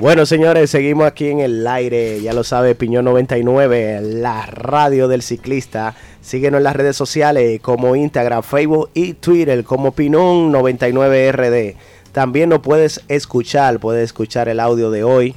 Bueno, 0.00 0.24
señores, 0.24 0.70
seguimos 0.70 1.06
aquí 1.06 1.28
en 1.28 1.40
el 1.40 1.66
aire. 1.66 2.22
Ya 2.22 2.32
lo 2.32 2.42
sabe, 2.42 2.74
Piñón 2.74 3.04
99, 3.04 4.00
la 4.00 4.46
radio 4.46 5.08
del 5.08 5.20
ciclista. 5.20 5.94
Síguenos 6.22 6.58
en 6.58 6.64
las 6.64 6.74
redes 6.74 6.96
sociales 6.96 7.60
como 7.60 7.94
Instagram, 7.94 8.42
Facebook 8.42 8.88
y 8.94 9.12
Twitter 9.12 9.62
como 9.62 9.92
Pinón 9.92 10.52
99RD. 10.52 11.76
También 12.12 12.48
nos 12.48 12.60
puedes 12.60 13.02
escuchar, 13.08 13.78
puedes 13.78 14.04
escuchar 14.04 14.48
el 14.48 14.58
audio 14.58 14.90
de 14.90 15.04
hoy. 15.04 15.34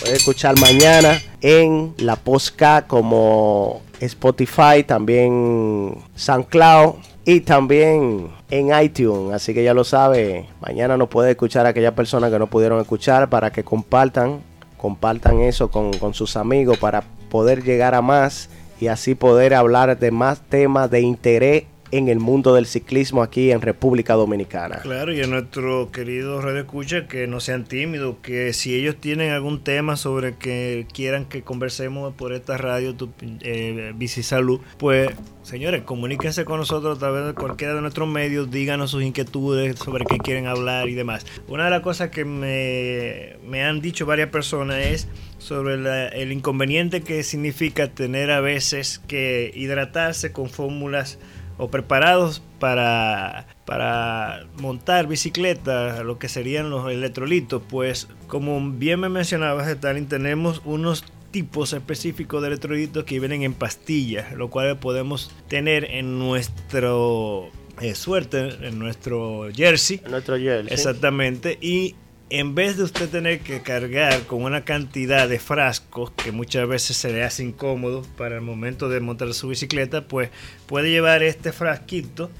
Puedes 0.00 0.18
escuchar 0.18 0.58
mañana 0.58 1.22
en 1.40 1.94
la 1.98 2.16
Posca 2.16 2.88
como 2.88 3.82
Spotify, 4.00 4.82
también 4.84 5.96
SoundCloud 6.16 6.96
y 7.26 7.40
también 7.40 8.28
en 8.48 8.82
iTunes. 8.82 9.34
Así 9.34 9.52
que 9.52 9.62
ya 9.62 9.74
lo 9.74 9.84
sabe, 9.84 10.48
mañana 10.60 10.96
nos 10.96 11.08
puede 11.08 11.32
escuchar 11.32 11.66
a 11.66 11.70
aquellas 11.70 11.92
personas 11.92 12.30
que 12.30 12.38
no 12.38 12.46
pudieron 12.46 12.80
escuchar 12.80 13.28
para 13.28 13.50
que 13.50 13.64
compartan, 13.64 14.40
compartan 14.78 15.40
eso 15.40 15.70
con, 15.70 15.92
con 15.98 16.14
sus 16.14 16.36
amigos 16.36 16.78
para 16.78 17.02
poder 17.28 17.64
llegar 17.64 17.94
a 17.94 18.00
más 18.00 18.48
y 18.80 18.86
así 18.86 19.14
poder 19.16 19.54
hablar 19.54 19.98
de 19.98 20.10
más 20.12 20.40
temas 20.40 20.88
de 20.90 21.00
interés 21.00 21.64
en 21.90 22.08
el 22.08 22.18
mundo 22.18 22.54
del 22.54 22.66
ciclismo 22.66 23.22
aquí 23.22 23.50
en 23.50 23.60
República 23.60 24.14
Dominicana. 24.14 24.80
Claro, 24.82 25.12
y 25.12 25.22
a 25.22 25.26
nuestro 25.26 25.90
querido 25.90 26.40
Radio 26.40 26.60
Escucha 26.60 27.06
que 27.06 27.26
no 27.26 27.40
sean 27.40 27.64
tímidos, 27.64 28.16
que 28.22 28.52
si 28.52 28.74
ellos 28.74 28.96
tienen 28.96 29.30
algún 29.30 29.62
tema 29.62 29.96
sobre 29.96 30.36
que 30.36 30.86
quieran 30.92 31.26
que 31.26 31.42
conversemos 31.42 32.14
por 32.14 32.32
esta 32.32 32.56
radio, 32.56 32.94
tu, 32.94 33.10
eh, 33.42 33.92
Bici 33.96 34.22
Salud, 34.22 34.60
pues 34.78 35.10
señores, 35.42 35.82
comuníquense 35.82 36.44
con 36.44 36.58
nosotros 36.58 36.96
a 36.96 36.98
través 36.98 37.26
de 37.26 37.34
cualquiera 37.34 37.74
de 37.74 37.80
nuestros 37.80 38.08
medios, 38.08 38.50
díganos 38.50 38.90
sus 38.90 39.02
inquietudes 39.02 39.78
sobre 39.78 40.04
qué 40.04 40.18
quieren 40.18 40.46
hablar 40.46 40.88
y 40.88 40.94
demás. 40.94 41.24
Una 41.48 41.66
de 41.66 41.70
las 41.70 41.80
cosas 41.82 42.10
que 42.10 42.24
me, 42.24 43.36
me 43.48 43.62
han 43.62 43.80
dicho 43.80 44.06
varias 44.06 44.30
personas 44.30 44.78
es 44.78 45.08
sobre 45.38 45.76
la, 45.76 46.08
el 46.08 46.32
inconveniente 46.32 47.02
que 47.02 47.22
significa 47.22 47.88
tener 47.88 48.30
a 48.30 48.40
veces 48.40 49.00
que 49.06 49.52
hidratarse 49.54 50.32
con 50.32 50.48
fórmulas 50.48 51.18
o 51.58 51.68
preparados 51.68 52.42
para, 52.58 53.46
para 53.64 54.46
montar 54.58 55.06
bicicleta, 55.06 56.02
lo 56.02 56.18
que 56.18 56.28
serían 56.28 56.70
los 56.70 56.90
electrolitos, 56.90 57.62
pues 57.68 58.08
como 58.26 58.60
bien 58.72 59.00
me 59.00 59.08
mencionabas, 59.08 59.68
Stalin, 59.68 60.08
tenemos 60.08 60.62
unos 60.64 61.04
tipos 61.30 61.72
específicos 61.72 62.40
de 62.42 62.48
electrolitos 62.48 63.04
que 63.04 63.20
vienen 63.20 63.42
en 63.42 63.52
pastillas, 63.52 64.32
lo 64.32 64.48
cual 64.48 64.78
podemos 64.78 65.30
tener 65.48 65.84
en 65.84 66.18
nuestro 66.18 67.50
eh, 67.80 67.94
suerte, 67.94 68.56
en 68.62 68.78
nuestro 68.78 69.48
jersey. 69.54 70.00
En 70.04 70.12
nuestro 70.12 70.38
jersey. 70.38 70.72
Exactamente. 70.72 71.58
Y 71.60 71.94
en 72.28 72.54
vez 72.56 72.76
de 72.76 72.82
usted 72.82 73.08
tener 73.08 73.40
que 73.40 73.62
cargar 73.62 74.22
con 74.22 74.42
una 74.42 74.64
cantidad 74.64 75.28
de 75.28 75.38
frascos 75.38 76.10
que 76.10 76.32
muchas 76.32 76.66
veces 76.66 76.96
se 76.96 77.12
le 77.12 77.22
hace 77.22 77.44
incómodo 77.44 78.02
para 78.16 78.36
el 78.36 78.40
momento 78.40 78.88
de 78.88 79.00
montar 79.00 79.32
su 79.32 79.48
bicicleta, 79.48 80.08
pues 80.08 80.30
puede 80.66 80.90
llevar 80.90 81.22
este 81.22 81.52
frasquito 81.52 82.30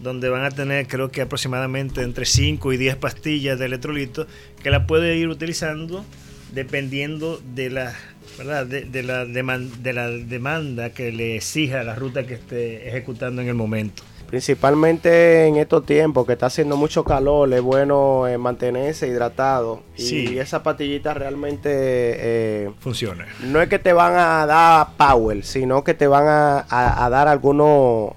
donde 0.00 0.28
van 0.28 0.44
a 0.44 0.50
tener 0.50 0.88
creo 0.88 1.10
que 1.10 1.22
aproximadamente 1.22 2.02
entre 2.02 2.26
5 2.26 2.72
y 2.72 2.76
10 2.76 2.96
pastillas 2.96 3.58
de 3.58 3.66
electrolito 3.66 4.26
que 4.62 4.70
la 4.70 4.86
puede 4.86 5.16
ir 5.16 5.28
utilizando 5.28 6.04
dependiendo 6.52 7.40
de 7.54 7.70
la 7.70 7.94
¿verdad? 8.36 8.66
De, 8.66 8.82
de 8.82 9.02
la 9.02 9.24
de 9.24 9.92
la 9.92 10.10
demanda 10.10 10.90
que 10.90 11.12
le 11.12 11.36
exija 11.36 11.82
la 11.84 11.94
ruta 11.94 12.26
que 12.26 12.34
esté 12.34 12.88
ejecutando 12.88 13.40
en 13.40 13.48
el 13.48 13.54
momento. 13.54 14.02
Principalmente 14.26 15.46
en 15.46 15.56
estos 15.56 15.86
tiempos 15.86 16.26
que 16.26 16.32
está 16.32 16.46
haciendo 16.46 16.76
mucho 16.76 17.04
calor, 17.04 17.52
es 17.52 17.62
bueno 17.62 18.26
eh, 18.26 18.38
mantenerse 18.38 19.06
hidratado. 19.06 19.82
Sí. 19.94 20.34
Y 20.34 20.38
esa 20.38 20.62
pastillita 20.62 21.14
realmente 21.14 21.70
eh, 21.72 22.70
funciona. 22.80 23.26
No 23.44 23.62
es 23.62 23.68
que 23.68 23.78
te 23.78 23.92
van 23.92 24.14
a 24.14 24.46
dar 24.46 24.88
power, 24.96 25.44
sino 25.44 25.84
que 25.84 25.94
te 25.94 26.06
van 26.06 26.26
a, 26.26 26.58
a, 26.68 27.04
a 27.04 27.10
dar 27.10 27.28
algunos 27.28 28.12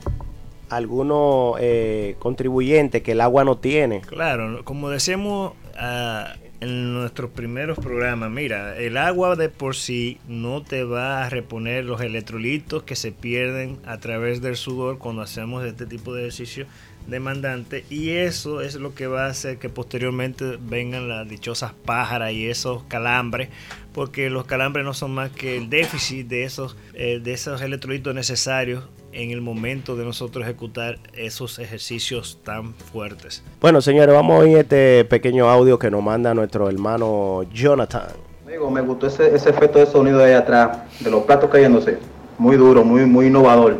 algunos 0.69 1.57
eh, 1.59 2.15
contribuyentes 2.19 3.01
que 3.01 3.13
el 3.13 3.21
agua 3.21 3.43
no 3.43 3.57
tiene. 3.57 4.01
Claro, 4.01 4.63
como 4.63 4.89
decíamos 4.89 5.53
uh, 5.75 6.48
en 6.61 6.93
nuestros 6.93 7.31
primeros 7.31 7.79
programas, 7.79 8.29
mira, 8.29 8.77
el 8.77 8.97
agua 8.97 9.35
de 9.35 9.49
por 9.49 9.75
sí 9.75 10.17
no 10.27 10.61
te 10.61 10.83
va 10.83 11.23
a 11.23 11.29
reponer 11.29 11.85
los 11.85 12.01
electrolitos 12.01 12.83
que 12.83 12.95
se 12.95 13.11
pierden 13.11 13.79
a 13.85 13.97
través 13.99 14.41
del 14.41 14.57
sudor 14.57 14.97
cuando 14.97 15.21
hacemos 15.21 15.65
este 15.65 15.85
tipo 15.85 16.13
de 16.13 16.23
ejercicio 16.23 16.67
demandante 17.07 17.85
y 17.89 18.09
eso 18.09 18.61
es 18.61 18.75
lo 18.75 18.93
que 18.93 19.07
va 19.07 19.25
a 19.25 19.29
hacer 19.29 19.57
que 19.57 19.69
posteriormente 19.69 20.59
vengan 20.61 21.07
las 21.09 21.27
dichosas 21.27 21.73
pájaras 21.85 22.33
y 22.33 22.47
esos 22.47 22.83
calambres 22.83 23.49
porque 23.93 24.29
los 24.29 24.45
calambres 24.45 24.85
no 24.85 24.93
son 24.93 25.11
más 25.11 25.31
que 25.31 25.57
el 25.57 25.69
déficit 25.69 26.27
de 26.27 26.43
esos 26.43 26.77
eh, 26.93 27.19
de 27.23 27.33
esos 27.33 27.61
electrolitos 27.61 28.13
necesarios 28.13 28.83
en 29.11 29.31
el 29.31 29.41
momento 29.41 29.95
de 29.95 30.05
nosotros 30.05 30.43
ejecutar 30.43 30.99
esos 31.13 31.59
ejercicios 31.59 32.39
tan 32.43 32.73
fuertes. 32.73 33.43
Bueno, 33.61 33.81
señores, 33.81 34.13
vamos 34.13 34.35
a 34.35 34.39
oír 34.39 34.57
este 34.57 35.05
pequeño 35.05 35.49
audio 35.49 35.79
que 35.79 35.89
nos 35.89 36.03
manda 36.03 36.33
nuestro 36.33 36.69
hermano 36.69 37.43
Jonathan. 37.53 38.07
Amigo, 38.45 38.71
me 38.71 38.81
gustó 38.81 39.07
ese, 39.07 39.35
ese 39.35 39.49
efecto 39.49 39.79
de 39.79 39.85
sonido 39.85 40.17
de 40.19 40.25
ahí 40.25 40.33
atrás, 40.33 40.79
de 40.99 41.11
los 41.11 41.23
platos 41.23 41.49
cayéndose. 41.49 41.97
Muy 42.37 42.57
duro, 42.57 42.83
muy, 42.83 43.05
muy 43.05 43.27
innovador. 43.27 43.79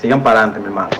Sigan 0.00 0.22
para 0.22 0.40
adelante, 0.40 0.60
mi 0.60 0.66
hermano. 0.66 0.90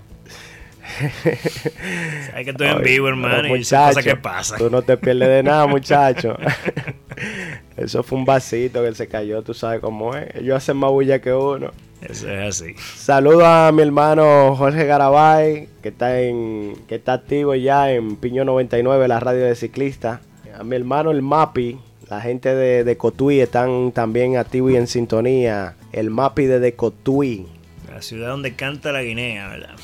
Hay 2.34 2.44
que 2.44 2.50
estoy 2.50 2.68
en 2.68 2.82
vivo, 2.82 3.08
hermano, 3.08 3.56
y 3.56 3.60
cosas 3.60 3.96
que 4.04 4.16
pasa. 4.16 4.56
Tú 4.56 4.70
no 4.70 4.82
te 4.82 4.96
pierdes 4.96 5.28
de 5.28 5.42
nada, 5.42 5.66
muchacho. 5.66 6.36
Eso 7.80 8.02
fue 8.02 8.18
un 8.18 8.26
vasito 8.26 8.84
que 8.84 8.94
se 8.94 9.08
cayó, 9.08 9.42
tú 9.42 9.54
sabes 9.54 9.80
cómo 9.80 10.14
es. 10.14 10.34
Ellos 10.36 10.58
hacen 10.58 10.76
más 10.76 10.90
bulla 10.90 11.20
que 11.20 11.32
uno. 11.32 11.70
Eso 12.02 12.30
es 12.30 12.62
así. 12.62 12.74
Saludo 12.96 13.46
a 13.46 13.72
mi 13.72 13.80
hermano 13.80 14.54
Jorge 14.54 14.84
Garabay, 14.84 15.68
que 15.82 15.88
está 15.88 16.20
en 16.20 16.74
que 16.86 16.96
está 16.96 17.14
activo 17.14 17.54
ya 17.54 17.90
en 17.90 18.16
Piño 18.16 18.44
99, 18.44 19.08
la 19.08 19.18
radio 19.18 19.44
de 19.44 19.54
ciclista. 19.54 20.20
A 20.58 20.62
mi 20.62 20.76
hermano 20.76 21.10
el 21.10 21.22
Mapi, 21.22 21.78
la 22.10 22.20
gente 22.20 22.54
de, 22.54 22.84
de 22.84 22.96
Cotuí 22.98 23.40
están 23.40 23.92
también 23.92 24.36
activos 24.36 24.72
y 24.72 24.76
en 24.76 24.86
sintonía. 24.86 25.74
El 25.92 26.10
Mapi 26.10 26.44
de, 26.44 26.60
de 26.60 26.74
Cotuí. 26.74 27.46
La 27.88 28.02
ciudad 28.02 28.28
donde 28.28 28.54
canta 28.54 28.92
la 28.92 29.02
Guinea, 29.02 29.48
¿verdad? 29.48 29.74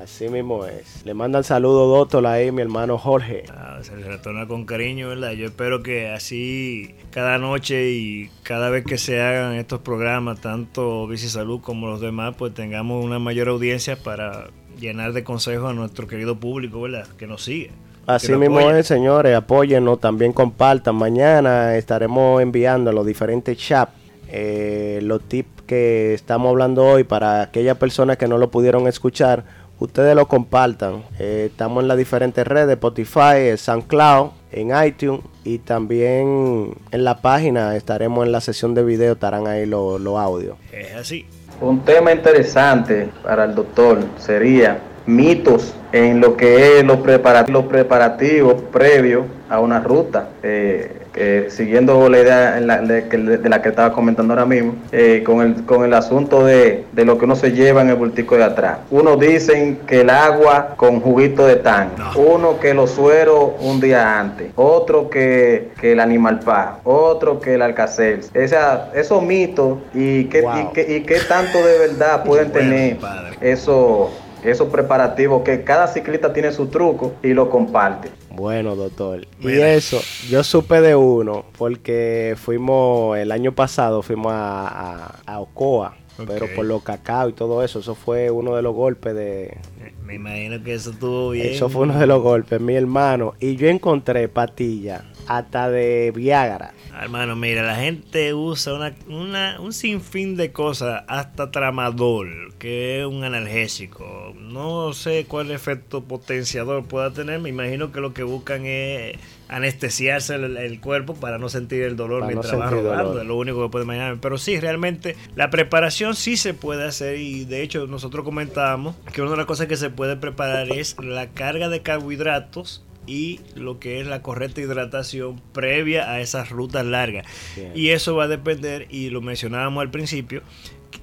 Así 0.00 0.28
mismo 0.28 0.64
es. 0.64 1.04
Le 1.04 1.14
mandan 1.14 1.44
saludos, 1.44 1.88
doctor, 1.98 2.26
ahí 2.26 2.50
mi 2.50 2.62
hermano 2.62 2.96
Jorge. 2.98 3.44
Ah, 3.50 3.78
se 3.82 3.94
le 3.96 4.06
retorna 4.06 4.46
con 4.46 4.64
cariño, 4.64 5.08
¿verdad? 5.08 5.32
Yo 5.32 5.46
espero 5.46 5.82
que 5.82 6.08
así 6.08 6.94
cada 7.10 7.38
noche 7.38 7.90
y 7.90 8.30
cada 8.42 8.70
vez 8.70 8.84
que 8.84 8.96
se 8.96 9.20
hagan 9.20 9.54
estos 9.54 9.80
programas, 9.80 10.40
tanto 10.40 11.06
Bici 11.06 11.28
Salud 11.28 11.60
como 11.60 11.88
los 11.88 12.00
demás, 12.00 12.34
pues 12.38 12.54
tengamos 12.54 13.04
una 13.04 13.18
mayor 13.18 13.48
audiencia 13.48 13.96
para 13.96 14.48
llenar 14.80 15.12
de 15.12 15.24
consejos 15.24 15.70
a 15.70 15.74
nuestro 15.74 16.06
querido 16.06 16.36
público, 16.36 16.80
¿verdad? 16.80 17.06
Que 17.18 17.26
nos 17.26 17.44
sigue. 17.44 17.70
Así 18.06 18.32
mismo 18.32 18.58
apoyen. 18.58 18.78
es, 18.78 18.86
señores, 18.86 19.36
apóyennos, 19.36 20.00
también 20.00 20.32
compartan. 20.32 20.96
Mañana 20.96 21.76
estaremos 21.76 22.42
enviando 22.42 22.90
a 22.90 22.92
los 22.92 23.06
diferentes 23.06 23.58
chats 23.58 23.92
eh, 24.34 25.00
los 25.02 25.20
tips 25.28 25.62
que 25.66 26.14
estamos 26.14 26.48
hablando 26.48 26.86
hoy 26.86 27.04
para 27.04 27.42
aquellas 27.42 27.76
personas 27.76 28.16
que 28.16 28.26
no 28.26 28.38
lo 28.38 28.50
pudieron 28.50 28.88
escuchar 28.88 29.44
ustedes 29.78 30.14
lo 30.14 30.26
compartan. 30.26 31.02
Eh, 31.18 31.48
estamos 31.50 31.82
en 31.82 31.88
las 31.88 31.96
diferentes 31.96 32.46
redes, 32.46 32.72
Spotify, 32.74 33.56
SoundCloud, 33.56 34.30
en 34.52 34.72
iTunes 34.86 35.22
y 35.44 35.58
también 35.58 36.74
en 36.90 37.04
la 37.04 37.20
página 37.20 37.74
estaremos 37.76 38.26
en 38.26 38.32
la 38.32 38.40
sesión 38.40 38.74
de 38.74 38.84
video, 38.84 39.14
estarán 39.14 39.46
ahí 39.46 39.66
los 39.66 40.00
lo 40.00 40.18
audios. 40.18 40.56
Es 40.72 40.94
así. 40.94 41.26
Un 41.60 41.84
tema 41.84 42.12
interesante 42.12 43.08
para 43.22 43.44
el 43.44 43.54
doctor 43.54 44.00
sería 44.18 44.80
mitos 45.06 45.74
en 45.92 46.20
lo 46.20 46.36
que 46.36 46.78
es 46.78 46.84
los 46.84 46.98
preparativos, 46.98 47.66
preparativos 47.66 48.62
previos 48.72 49.26
a 49.48 49.60
una 49.60 49.80
ruta. 49.80 50.30
Eh, 50.42 51.01
siguiendo 51.48 52.08
la 52.08 52.18
idea 52.18 52.52
de, 52.60 53.48
la 53.48 53.62
que 53.62 53.68
estaba 53.68 53.92
comentando 53.92 54.32
ahora 54.32 54.46
mismo, 54.46 54.74
eh, 54.92 55.22
con, 55.24 55.40
el, 55.40 55.64
con 55.64 55.84
el 55.84 55.94
asunto 55.94 56.44
de, 56.44 56.84
lo 56.94 57.18
que 57.18 57.24
uno 57.24 57.36
se 57.36 57.52
lleva 57.52 57.82
en 57.82 57.90
el 57.90 57.96
bultico 57.96 58.36
de 58.36 58.44
atrás. 58.44 58.78
Uno 58.90 59.16
dicen 59.16 59.80
que 59.86 60.00
el 60.00 60.10
agua 60.10 60.74
con 60.76 61.00
juguito 61.00 61.46
de 61.46 61.56
tan, 61.56 61.90
uno 62.16 62.58
que 62.60 62.74
los 62.74 62.92
sueros 62.92 63.52
un 63.60 63.80
día 63.80 64.18
antes, 64.18 64.52
otro 64.56 65.10
que, 65.10 65.72
el 65.82 66.00
animal 66.00 66.40
pa, 66.40 66.78
otro 66.84 67.40
que 67.40 67.54
el 67.54 67.62
alcacer. 67.62 68.20
Esa, 68.34 68.90
esos 68.94 69.22
mitos 69.22 69.78
y 69.94 70.24
qué, 70.24 70.44
y, 70.88 71.00
qué, 71.02 71.18
tanto 71.28 71.64
de 71.64 71.78
verdad 71.78 72.24
pueden 72.24 72.50
tener 72.52 72.98
eso 73.40 74.10
esos 74.44 74.68
preparativos 74.68 75.42
que 75.42 75.62
cada 75.62 75.86
ciclista 75.86 76.32
tiene 76.32 76.52
su 76.52 76.66
truco 76.66 77.14
y 77.22 77.32
lo 77.32 77.48
comparte. 77.48 78.08
Bueno, 78.34 78.76
doctor. 78.76 79.26
Y 79.40 79.52
eso, 79.52 80.00
yo 80.28 80.42
supe 80.42 80.80
de 80.80 80.96
uno 80.96 81.44
porque 81.58 82.34
fuimos, 82.36 83.18
el 83.18 83.32
año 83.32 83.52
pasado 83.52 84.02
fuimos 84.02 84.32
a, 84.34 85.20
a, 85.26 85.40
Ocoa, 85.40 85.96
pero 86.26 86.46
por 86.54 86.64
los 86.64 86.82
cacao 86.82 87.28
y 87.28 87.32
todo 87.32 87.62
eso, 87.62 87.80
eso 87.80 87.94
fue 87.94 88.30
uno 88.30 88.56
de 88.56 88.62
los 88.62 88.74
golpes 88.74 89.14
de... 89.14 89.58
Me 90.04 90.14
imagino 90.14 90.62
que 90.62 90.74
eso 90.74 90.90
estuvo 90.90 91.30
bien. 91.30 91.48
Eso 91.48 91.68
fue 91.68 91.82
uno 91.82 91.98
de 91.98 92.06
los 92.06 92.22
golpes, 92.22 92.60
mi 92.60 92.74
hermano. 92.74 93.34
Y 93.40 93.56
yo 93.56 93.68
encontré 93.68 94.28
patilla 94.28 95.04
hasta 95.36 95.70
de 95.70 96.12
Viagra. 96.14 96.72
Hermano, 97.00 97.36
mira, 97.36 97.62
la 97.62 97.76
gente 97.76 98.34
usa 98.34 98.74
una, 99.08 99.60
un 99.60 99.72
sinfín 99.72 100.36
de 100.36 100.52
cosas, 100.52 101.04
hasta 101.08 101.50
tramadol, 101.50 102.54
que 102.58 103.00
es 103.00 103.06
un 103.06 103.24
analgésico. 103.24 104.34
No 104.38 104.92
sé 104.92 105.24
cuál 105.26 105.50
efecto 105.50 106.04
potenciador 106.04 106.84
pueda 106.84 107.12
tener, 107.12 107.40
me 107.40 107.48
imagino 107.48 107.92
que 107.92 108.00
lo 108.00 108.12
que 108.12 108.22
buscan 108.22 108.66
es 108.66 109.18
anestesiarse 109.48 110.34
el, 110.34 110.80
cuerpo 110.80 111.14
para 111.14 111.38
no 111.38 111.48
sentir 111.48 111.82
el 111.82 111.94
dolor 111.94 112.26
mientras 112.26 112.58
va 112.58 112.70
rodando, 112.70 113.20
es 113.20 113.26
lo 113.26 113.36
único 113.36 113.62
que 113.62 113.68
puede 113.70 113.84
imaginar. 113.84 114.18
Pero 114.20 114.38
sí, 114.38 114.58
realmente 114.58 115.16
la 115.34 115.50
preparación 115.50 116.14
sí 116.14 116.36
se 116.36 116.54
puede 116.54 116.86
hacer 116.86 117.18
y 117.18 117.44
de 117.44 117.62
hecho 117.62 117.86
nosotros 117.86 118.24
comentábamos 118.24 118.96
que 119.12 119.20
una 119.20 119.32
de 119.32 119.36
las 119.36 119.46
cosas 119.46 119.66
que 119.66 119.76
se 119.76 119.90
puede 119.90 120.16
preparar 120.16 120.70
es 120.70 120.96
la 120.98 121.28
carga 121.28 121.68
de 121.68 121.80
carbohidratos 121.80 122.82
y 123.06 123.40
lo 123.54 123.78
que 123.78 124.00
es 124.00 124.06
la 124.06 124.22
correcta 124.22 124.60
hidratación 124.60 125.40
previa 125.52 126.10
a 126.10 126.20
esas 126.20 126.50
rutas 126.50 126.86
largas. 126.86 127.26
Y 127.74 127.90
eso 127.90 128.14
va 128.14 128.24
a 128.24 128.28
depender, 128.28 128.86
y 128.90 129.10
lo 129.10 129.20
mencionábamos 129.20 129.82
al 129.82 129.90
principio, 129.90 130.42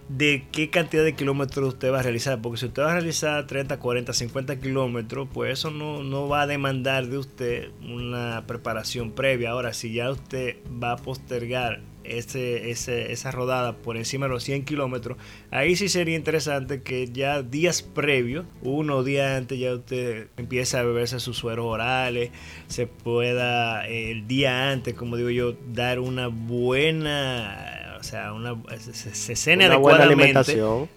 de 0.08 0.46
qué 0.52 0.70
cantidad 0.70 1.04
de 1.04 1.14
kilómetros 1.14 1.74
usted 1.74 1.92
va 1.92 2.00
a 2.00 2.04
realizar. 2.04 2.42
Porque 2.42 2.58
si 2.58 2.66
usted 2.68 2.84
va 2.84 2.92
a 2.92 2.96
realizar 2.96 3.46
30, 3.48 3.80
40, 3.80 4.14
50 4.14 4.60
kilómetros, 4.60 5.28
pues 5.32 5.54
eso 5.54 5.72
no, 5.72 6.04
no 6.04 6.28
va 6.28 6.42
a 6.42 6.48
demandar 6.48 7.08
de 7.08 7.18
usted 7.18 7.70
una 7.82 8.44
preparación 8.48 9.12
previa. 9.12 9.52
Ahora, 9.52 9.74
si 9.74 9.94
ya 9.94 10.10
usted 10.10 10.58
va 10.82 10.94
a 10.94 10.98
postergar 10.98 11.82
ese, 12.18 12.72
esa 12.72 13.32
rodada 13.32 13.78
por 13.78 13.98
encima 13.98 14.26
de 14.26 14.34
los 14.34 14.44
100 14.44 14.66
kilómetros, 14.66 15.18
ahí 15.52 15.76
sí 15.76 15.90
sería 15.90 16.16
interesante 16.16 16.82
que 16.82 17.08
ya 17.08 17.42
días 17.42 17.82
previos, 17.82 18.46
uno 18.62 19.04
día 19.04 19.38
antes, 19.38 19.60
ya 19.60 19.74
usted 19.74 20.28
empiece 20.38 20.78
a 20.78 20.84
beberse 20.84 21.20
sus 21.20 21.38
sueros 21.38 21.66
orales, 21.66 22.32
se 22.68 22.88
pueda 22.88 23.88
el 23.88 24.28
día 24.28 24.72
antes, 24.72 24.94
como 24.94 25.18
digo 25.18 25.30
yo, 25.30 25.54
dar 25.74 26.00
una 26.00 26.28
buena, 26.28 27.98
o 28.00 28.04
sea, 28.04 28.34
una, 28.34 28.56
se, 28.80 29.36
cene 29.36 29.66
adecuadamente 29.66 30.88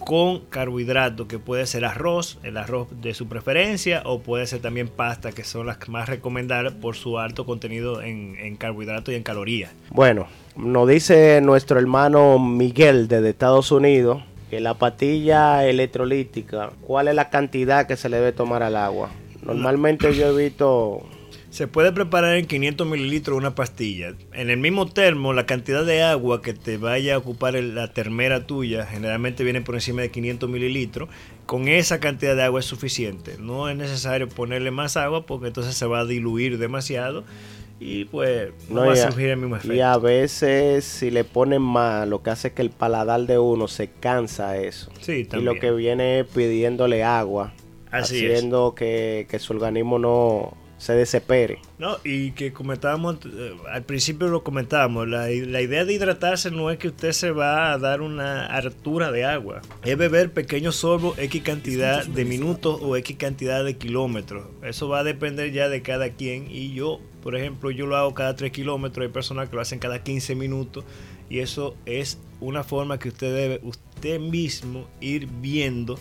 con 0.00 0.40
carbohidratos, 0.46 1.26
que 1.26 1.38
puede 1.38 1.66
ser 1.66 1.84
arroz, 1.84 2.38
el 2.42 2.56
arroz 2.56 2.88
de 3.00 3.14
su 3.14 3.28
preferencia, 3.28 4.02
o 4.04 4.20
puede 4.20 4.46
ser 4.46 4.60
también 4.60 4.88
pasta, 4.88 5.32
que 5.32 5.44
son 5.44 5.66
las 5.66 5.88
más 5.88 6.08
recomendables 6.08 6.72
por 6.72 6.96
su 6.96 7.18
alto 7.18 7.44
contenido 7.46 8.02
en, 8.02 8.36
en 8.38 8.56
carbohidratos 8.56 9.12
y 9.12 9.16
en 9.16 9.22
calorías. 9.22 9.72
Bueno, 9.90 10.26
nos 10.62 10.88
dice 10.88 11.40
nuestro 11.40 11.78
hermano 11.78 12.38
Miguel 12.38 13.08
desde 13.08 13.30
Estados 13.30 13.72
Unidos 13.72 14.22
que 14.50 14.60
la 14.60 14.74
patilla 14.74 15.64
electrolítica, 15.64 16.72
¿cuál 16.80 17.08
es 17.08 17.14
la 17.14 17.30
cantidad 17.30 17.86
que 17.86 17.96
se 17.96 18.08
le 18.08 18.16
debe 18.16 18.32
tomar 18.32 18.62
al 18.64 18.76
agua? 18.76 19.10
Normalmente 19.42 20.14
yo 20.14 20.36
he 20.36 20.44
visto... 20.44 21.06
Se 21.50 21.66
puede 21.66 21.90
preparar 21.90 22.36
en 22.36 22.46
500 22.46 22.86
mililitros 22.86 23.36
una 23.36 23.56
pastilla. 23.56 24.14
En 24.32 24.50
el 24.50 24.58
mismo 24.58 24.86
termo, 24.86 25.32
la 25.32 25.46
cantidad 25.46 25.84
de 25.84 26.02
agua 26.02 26.42
que 26.42 26.52
te 26.52 26.76
vaya 26.76 27.16
a 27.16 27.18
ocupar 27.18 27.54
la 27.54 27.92
termera 27.92 28.46
tuya 28.46 28.86
generalmente 28.86 29.42
viene 29.42 29.60
por 29.60 29.74
encima 29.74 30.02
de 30.02 30.12
500 30.12 30.48
mililitros. 30.48 31.08
Con 31.46 31.66
esa 31.66 31.98
cantidad 31.98 32.36
de 32.36 32.44
agua 32.44 32.60
es 32.60 32.66
suficiente. 32.66 33.36
No 33.40 33.68
es 33.68 33.76
necesario 33.76 34.28
ponerle 34.28 34.70
más 34.70 34.96
agua 34.96 35.26
porque 35.26 35.48
entonces 35.48 35.74
se 35.74 35.86
va 35.86 36.00
a 36.00 36.04
diluir 36.04 36.58
demasiado 36.58 37.24
y 37.80 38.04
pues 38.04 38.52
no, 38.68 38.84
va 38.84 38.92
a 38.92 38.96
surgir 38.96 39.30
el 39.30 39.38
mismo 39.38 39.56
efecto. 39.56 39.74
Y 39.74 39.80
a 39.80 39.96
veces 39.96 40.84
si 40.84 41.10
le 41.10 41.24
ponen 41.24 41.62
más, 41.62 42.06
lo 42.06 42.22
que 42.22 42.30
hace 42.30 42.48
es 42.48 42.54
que 42.54 42.62
el 42.62 42.70
paladar 42.70 43.22
de 43.22 43.38
uno 43.38 43.68
se 43.68 43.88
cansa 43.88 44.58
eso. 44.58 44.92
Sí, 45.00 45.24
también. 45.24 45.50
Y 45.50 45.54
lo 45.54 45.60
que 45.60 45.72
viene 45.72 46.26
pidiéndole 46.34 47.02
agua, 47.02 47.54
haciendo 47.90 48.74
que, 48.74 49.26
que 49.30 49.38
su 49.38 49.54
organismo 49.54 49.98
no 49.98 50.56
se 50.80 50.94
desespere. 50.94 51.58
No, 51.78 51.98
y 52.04 52.32
que 52.32 52.54
comentábamos, 52.54 53.18
eh, 53.26 53.54
al 53.70 53.82
principio 53.82 54.28
lo 54.28 54.42
comentábamos, 54.42 55.06
la, 55.06 55.28
la, 55.28 55.60
idea 55.60 55.84
de 55.84 55.92
hidratarse 55.92 56.50
no 56.50 56.70
es 56.70 56.78
que 56.78 56.88
usted 56.88 57.12
se 57.12 57.32
va 57.32 57.72
a 57.72 57.78
dar 57.78 58.00
una 58.00 58.46
hartura 58.46 59.12
de 59.12 59.26
agua, 59.26 59.60
es 59.84 59.98
beber 59.98 60.32
pequeños 60.32 60.76
sorbos 60.76 61.18
X 61.18 61.42
cantidad 61.42 62.06
de 62.06 62.24
minutos 62.24 62.80
o 62.80 62.96
X 62.96 63.16
cantidad 63.18 63.62
de 63.62 63.76
kilómetros. 63.76 64.46
Eso 64.62 64.88
va 64.88 65.00
a 65.00 65.04
depender 65.04 65.52
ya 65.52 65.68
de 65.68 65.82
cada 65.82 66.10
quien 66.10 66.46
y 66.50 66.72
yo, 66.72 66.98
por 67.22 67.36
ejemplo, 67.36 67.70
yo 67.70 67.86
lo 67.86 67.96
hago 67.96 68.14
cada 68.14 68.36
3 68.36 68.52
kilómetros, 68.52 69.06
hay 69.06 69.12
personas 69.12 69.48
que 69.48 69.56
lo 69.56 69.62
hacen 69.62 69.78
cada 69.78 70.02
15 70.02 70.34
minutos 70.34 70.84
y 71.28 71.40
eso 71.40 71.76
es 71.86 72.18
una 72.40 72.64
forma 72.64 72.98
que 72.98 73.08
usted 73.08 73.34
debe, 73.34 73.60
usted 73.62 74.18
mismo 74.18 74.86
ir 75.00 75.26
viendo 75.26 75.98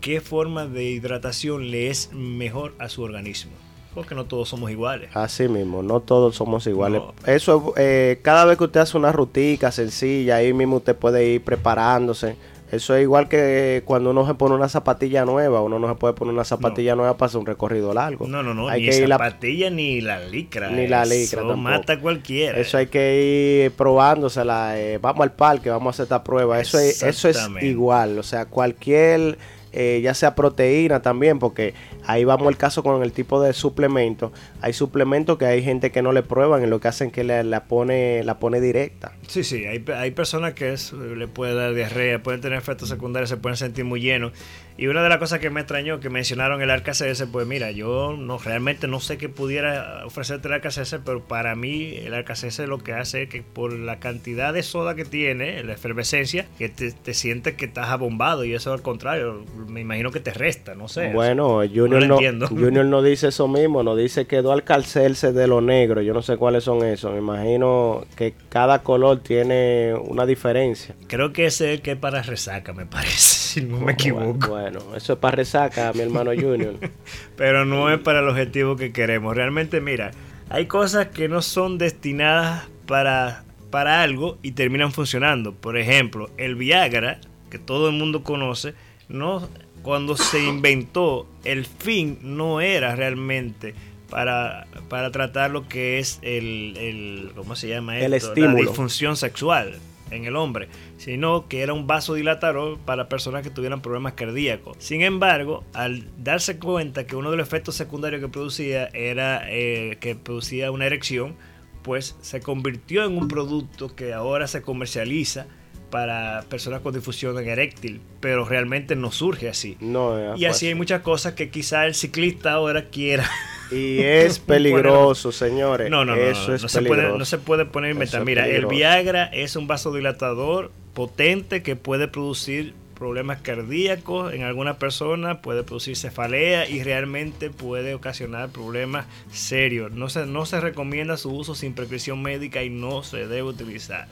qué 0.00 0.20
forma 0.20 0.66
de 0.66 0.84
hidratación 0.84 1.70
le 1.70 1.88
es 1.88 2.12
mejor 2.12 2.74
a 2.78 2.88
su 2.88 3.02
organismo 3.02 3.52
porque 3.94 4.14
no 4.14 4.26
todos 4.26 4.48
somos 4.48 4.70
iguales. 4.70 5.10
Así 5.14 5.48
mismo, 5.48 5.82
no 5.82 5.98
todos 5.98 6.36
somos 6.36 6.64
iguales. 6.68 7.02
Eso, 7.26 7.74
eh, 7.76 8.20
cada 8.22 8.44
vez 8.44 8.56
que 8.56 8.62
usted 8.62 8.78
hace 8.78 8.96
una 8.96 9.10
rutica 9.10 9.72
sencilla, 9.72 10.36
ahí 10.36 10.52
mismo 10.52 10.76
usted 10.76 10.94
puede 10.94 11.26
ir 11.26 11.42
preparándose. 11.42 12.36
Eso 12.70 12.94
es 12.94 13.02
igual 13.02 13.28
que 13.28 13.82
cuando 13.86 14.10
uno 14.10 14.26
se 14.26 14.34
pone 14.34 14.54
una 14.54 14.68
zapatilla 14.68 15.24
nueva, 15.24 15.62
uno 15.62 15.78
no 15.78 15.88
se 15.88 15.94
puede 15.94 16.14
poner 16.14 16.34
una 16.34 16.44
zapatilla 16.44 16.94
nueva 16.94 17.16
para 17.16 17.28
hacer 17.28 17.40
un 17.40 17.46
recorrido 17.46 17.94
largo. 17.94 18.26
No, 18.26 18.42
no, 18.42 18.52
no, 18.52 18.68
hay 18.68 18.82
ni 18.82 18.86
que 18.88 19.06
zapatilla 19.06 19.70
ni 19.70 20.00
la 20.00 20.20
licra. 20.20 20.68
Ni 20.70 20.86
la 20.86 21.04
licra. 21.04 21.42
Eso 21.42 21.56
mata 21.56 21.98
cualquiera. 21.98 22.58
Eso 22.58 22.76
hay 22.76 22.88
que 22.88 23.64
ir 23.64 23.72
probándosela. 23.72 24.78
Eh, 24.78 24.98
vamos 24.98 25.22
al 25.22 25.32
parque, 25.32 25.70
vamos 25.70 25.86
a 25.86 25.90
hacer 25.90 26.02
esta 26.04 26.22
prueba. 26.22 26.60
Eso 26.60 26.78
es, 26.78 27.02
eso 27.02 27.28
es 27.28 27.38
igual. 27.62 28.18
O 28.18 28.22
sea, 28.22 28.46
cualquier 28.46 29.38
eh, 29.80 30.00
ya 30.02 30.12
sea 30.12 30.34
proteína 30.34 31.02
también, 31.02 31.38
porque 31.38 31.72
ahí 32.04 32.24
vamos 32.24 32.48
el 32.48 32.56
caso 32.56 32.82
con 32.82 33.04
el 33.04 33.12
tipo 33.12 33.40
de 33.40 33.52
suplemento. 33.52 34.32
Hay 34.60 34.72
suplementos 34.72 35.38
que 35.38 35.46
hay 35.46 35.62
gente 35.62 35.92
que 35.92 36.02
no 36.02 36.10
le 36.10 36.24
prueban 36.24 36.64
y 36.64 36.66
lo 36.66 36.80
que 36.80 36.88
hacen 36.88 37.12
que 37.12 37.22
la 37.22 37.64
pone 37.64 38.24
la 38.24 38.40
pone 38.40 38.60
directa. 38.60 39.12
Sí, 39.28 39.44
sí, 39.44 39.66
hay, 39.66 39.84
hay 39.94 40.10
personas 40.10 40.54
que 40.54 40.74
le 41.16 41.28
puede 41.28 41.54
dar 41.54 41.74
diarrea, 41.74 42.20
pueden 42.20 42.40
tener 42.40 42.58
efectos 42.58 42.88
secundarios, 42.88 43.30
se 43.30 43.36
pueden 43.36 43.56
sentir 43.56 43.84
muy 43.84 44.00
llenos. 44.00 44.32
Y 44.78 44.86
una 44.86 45.02
de 45.02 45.08
las 45.08 45.18
cosas 45.18 45.40
que 45.40 45.50
me 45.50 45.58
extrañó 45.58 45.98
que 45.98 46.08
mencionaron 46.08 46.62
el 46.62 46.70
ArcaCS, 46.70 47.24
pues 47.32 47.48
mira, 47.48 47.72
yo 47.72 48.16
no 48.16 48.38
realmente 48.38 48.86
no 48.86 49.00
sé 49.00 49.18
qué 49.18 49.28
pudiera 49.28 50.06
ofrecerte 50.06 50.46
el 50.46 50.54
ArcaCS, 50.54 51.00
pero 51.04 51.20
para 51.20 51.56
mí 51.56 51.94
el 51.96 52.14
ArcaCS 52.14 52.60
lo 52.60 52.78
que 52.78 52.92
hace 52.92 53.24
es 53.24 53.28
que 53.28 53.42
por 53.42 53.72
la 53.72 53.98
cantidad 53.98 54.54
de 54.54 54.62
soda 54.62 54.94
que 54.94 55.04
tiene, 55.04 55.64
la 55.64 55.72
efervescencia, 55.72 56.46
que 56.58 56.68
te, 56.68 56.92
te 56.92 57.12
sientes 57.12 57.54
que 57.54 57.64
estás 57.64 57.88
abombado 57.88 58.44
y 58.44 58.54
eso 58.54 58.72
al 58.72 58.80
contrario, 58.80 59.44
me 59.66 59.80
imagino 59.80 60.12
que 60.12 60.20
te 60.20 60.32
resta, 60.32 60.76
no 60.76 60.86
sé. 60.86 61.12
Bueno, 61.12 61.62
Junior, 61.74 62.06
no, 62.06 62.46
Junior 62.46 62.84
no 62.84 63.02
dice 63.02 63.28
eso 63.30 63.48
mismo, 63.48 63.82
no 63.82 63.96
dice 63.96 64.28
que 64.28 64.36
al 64.36 64.62
calcerse 64.62 65.32
de 65.32 65.48
lo 65.48 65.60
negro, 65.60 66.02
yo 66.02 66.14
no 66.14 66.22
sé 66.22 66.36
cuáles 66.36 66.62
son 66.62 66.84
esos, 66.84 67.10
me 67.10 67.18
imagino 67.18 68.04
que 68.14 68.32
cada 68.48 68.84
color 68.84 69.24
tiene 69.24 69.92
una 69.94 70.24
diferencia. 70.24 70.94
Creo 71.08 71.32
que 71.32 71.46
ese 71.46 71.72
es 71.72 71.78
el 71.78 71.82
que 71.82 71.90
es 71.92 71.98
para 71.98 72.22
resaca, 72.22 72.72
me 72.72 72.86
parece, 72.86 73.18
si 73.18 73.62
no 73.62 73.80
me 73.80 73.94
equivoco. 73.94 74.50
Bueno, 74.50 74.67
eso 74.96 75.12
es 75.14 75.18
para 75.18 75.36
resaca, 75.36 75.92
mi 75.94 76.00
hermano 76.00 76.30
Junior. 76.34 76.74
Pero 77.36 77.64
no 77.64 77.90
es 77.92 77.98
para 78.00 78.20
el 78.20 78.28
objetivo 78.28 78.76
que 78.76 78.92
queremos. 78.92 79.36
Realmente, 79.36 79.80
mira, 79.80 80.12
hay 80.50 80.66
cosas 80.66 81.08
que 81.08 81.28
no 81.28 81.42
son 81.42 81.78
destinadas 81.78 82.68
para, 82.86 83.44
para 83.70 84.02
algo 84.02 84.38
y 84.42 84.52
terminan 84.52 84.92
funcionando. 84.92 85.52
Por 85.54 85.76
ejemplo, 85.76 86.30
el 86.36 86.54
Viagra, 86.54 87.20
que 87.50 87.58
todo 87.58 87.88
el 87.88 87.96
mundo 87.96 88.22
conoce, 88.22 88.74
no 89.08 89.48
cuando 89.82 90.16
se 90.16 90.44
inventó, 90.44 91.26
el 91.44 91.64
fin 91.64 92.18
no 92.22 92.60
era 92.60 92.96
realmente 92.96 93.74
para, 94.10 94.66
para 94.88 95.10
tratar 95.10 95.50
lo 95.50 95.68
que 95.68 95.98
es 95.98 96.18
el, 96.22 96.76
el 96.76 97.30
¿cómo 97.34 97.56
se 97.56 97.68
llama 97.68 97.98
El 97.98 98.14
estímulo. 98.14 98.54
La 98.54 98.60
disfunción 98.60 99.16
sexual. 99.16 99.78
En 100.10 100.24
el 100.24 100.36
hombre, 100.36 100.68
sino 100.96 101.48
que 101.48 101.62
era 101.62 101.72
un 101.72 101.86
vasodilatador 101.86 102.78
para 102.78 103.08
personas 103.08 103.42
que 103.42 103.50
tuvieran 103.50 103.82
problemas 103.82 104.14
cardíacos. 104.14 104.76
Sin 104.78 105.02
embargo, 105.02 105.64
al 105.74 106.04
darse 106.22 106.58
cuenta 106.58 107.06
que 107.06 107.16
uno 107.16 107.30
de 107.30 107.36
los 107.36 107.46
efectos 107.46 107.74
secundarios 107.74 108.20
que 108.20 108.28
producía 108.28 108.86
era 108.92 109.42
eh, 109.50 109.98
que 110.00 110.14
producía 110.14 110.70
una 110.70 110.86
erección, 110.86 111.36
pues 111.82 112.16
se 112.20 112.40
convirtió 112.40 113.04
en 113.04 113.16
un 113.16 113.28
producto 113.28 113.94
que 113.94 114.12
ahora 114.12 114.46
se 114.46 114.62
comercializa 114.62 115.46
para 115.90 116.44
personas 116.48 116.80
con 116.80 116.94
difusión 116.94 117.38
eréctil, 117.38 118.00
pero 118.20 118.44
realmente 118.44 118.96
no 118.96 119.10
surge 119.10 119.48
así. 119.48 119.76
No, 119.80 120.36
y 120.36 120.44
así 120.44 120.66
hay 120.66 120.74
muchas 120.74 121.02
cosas 121.02 121.34
que 121.34 121.50
quizá 121.50 121.86
el 121.86 121.94
ciclista 121.94 122.52
ahora 122.52 122.86
quiera. 122.86 123.28
Y 123.70 123.98
es 124.02 124.38
peligroso, 124.38 125.32
señores. 125.32 125.90
No, 125.90 126.04
no, 126.04 126.16
no. 126.16 126.22
Eso 126.22 126.48
no, 126.48 126.54
es 126.54 126.62
no 126.62 126.68
se 126.68 126.82
puede, 126.82 127.18
no 127.18 127.24
se 127.24 127.38
puede 127.38 127.64
poner 127.64 127.92
en 127.92 127.98
meta. 127.98 128.20
Mira, 128.20 128.46
el 128.46 128.66
Viagra 128.66 129.24
es 129.24 129.56
un 129.56 129.66
vasodilatador 129.66 130.70
potente 130.94 131.62
que 131.62 131.76
puede 131.76 132.08
producir 132.08 132.74
problemas 132.98 133.40
cardíacos 133.40 134.34
en 134.34 134.42
algunas 134.42 134.76
personas, 134.76 135.38
puede 135.38 135.62
producir 135.62 135.96
cefalea 135.96 136.68
y 136.68 136.82
realmente 136.82 137.48
puede 137.48 137.94
ocasionar 137.94 138.48
problemas 138.50 139.06
serios. 139.30 139.92
No 139.92 140.08
se, 140.08 140.26
no 140.26 140.44
se 140.46 140.60
recomienda 140.60 141.16
su 141.16 141.30
uso 141.30 141.54
sin 141.54 141.74
prescripción 141.74 142.20
médica 142.20 142.64
y 142.64 142.70
no 142.70 143.04
se 143.04 143.28
debe 143.28 143.44
utilizar. 143.44 144.08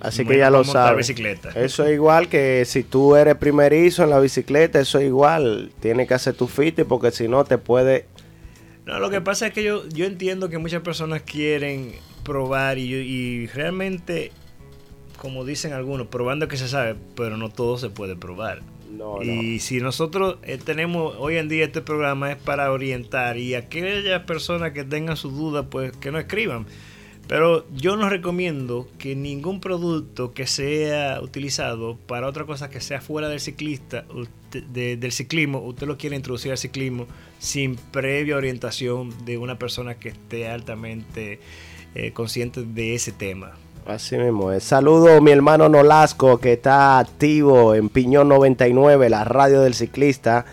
Así 0.00 0.24
que 0.24 0.38
ya 0.38 0.50
lo 0.50 0.64
sabes. 0.64 1.10
Eso 1.54 1.84
es 1.84 1.92
igual 1.92 2.28
que 2.28 2.64
si 2.64 2.82
tú 2.82 3.16
eres 3.16 3.36
primerizo 3.36 4.02
en 4.02 4.10
la 4.10 4.18
bicicleta, 4.18 4.80
eso 4.80 4.98
es 4.98 5.06
igual. 5.06 5.72
Tienes 5.80 6.08
que 6.08 6.14
hacer 6.14 6.34
tu 6.34 6.46
fit 6.46 6.82
porque 6.84 7.10
si 7.10 7.28
no 7.28 7.44
te 7.44 7.58
puede... 7.58 8.06
No, 8.86 8.98
lo 8.98 9.10
que 9.10 9.20
pasa 9.20 9.48
es 9.48 9.52
que 9.52 9.62
yo, 9.62 9.86
yo 9.88 10.06
entiendo 10.06 10.48
que 10.48 10.58
muchas 10.58 10.82
personas 10.82 11.22
quieren 11.22 11.92
probar 12.24 12.78
y, 12.78 12.94
y 12.94 13.46
realmente, 13.48 14.32
como 15.18 15.44
dicen 15.44 15.74
algunos, 15.74 16.06
probando 16.06 16.48
que 16.48 16.56
se 16.56 16.66
sabe, 16.66 16.96
pero 17.14 17.36
no 17.36 17.50
todo 17.50 17.76
se 17.76 17.90
puede 17.90 18.16
probar. 18.16 18.62
No, 18.90 19.22
y 19.22 19.54
no. 19.54 19.60
si 19.60 19.80
nosotros 19.80 20.38
eh, 20.42 20.58
tenemos 20.58 21.14
hoy 21.18 21.36
en 21.36 21.48
día 21.48 21.64
este 21.64 21.80
programa 21.80 22.32
es 22.32 22.36
para 22.36 22.72
orientar 22.72 23.36
y 23.36 23.54
aquellas 23.54 24.24
personas 24.24 24.72
que 24.72 24.82
tengan 24.82 25.16
sus 25.16 25.36
dudas, 25.36 25.66
pues 25.70 25.92
que 25.92 26.10
no 26.10 26.18
escriban. 26.18 26.66
Pero 27.30 27.64
yo 27.76 27.96
no 27.96 28.08
recomiendo 28.08 28.88
que 28.98 29.14
ningún 29.14 29.60
producto 29.60 30.32
que 30.32 30.48
sea 30.48 31.20
utilizado 31.22 31.96
para 32.08 32.26
otra 32.26 32.44
cosa 32.44 32.70
que 32.70 32.80
sea 32.80 33.00
fuera 33.00 33.28
del 33.28 33.38
ciclista, 33.38 34.04
de, 34.50 34.96
del 34.96 35.12
ciclismo, 35.12 35.60
usted 35.60 35.86
lo 35.86 35.96
quiere 35.96 36.16
introducir 36.16 36.50
al 36.50 36.58
ciclismo 36.58 37.06
sin 37.38 37.76
previa 37.76 38.36
orientación 38.36 39.14
de 39.24 39.38
una 39.38 39.60
persona 39.60 39.94
que 39.94 40.08
esté 40.08 40.48
altamente 40.48 41.38
eh, 41.94 42.10
consciente 42.10 42.64
de 42.64 42.96
ese 42.96 43.12
tema. 43.12 43.52
Así 43.86 44.16
mismo 44.16 44.50
es. 44.50 44.64
Saludo 44.64 45.16
a 45.16 45.20
mi 45.20 45.30
hermano 45.30 45.68
Nolasco 45.68 46.40
que 46.40 46.54
está 46.54 46.98
activo 46.98 47.76
en 47.76 47.90
Piñón 47.90 48.28
99, 48.28 49.08
la 49.08 49.22
radio 49.22 49.60
del 49.60 49.74
ciclista. 49.74 50.46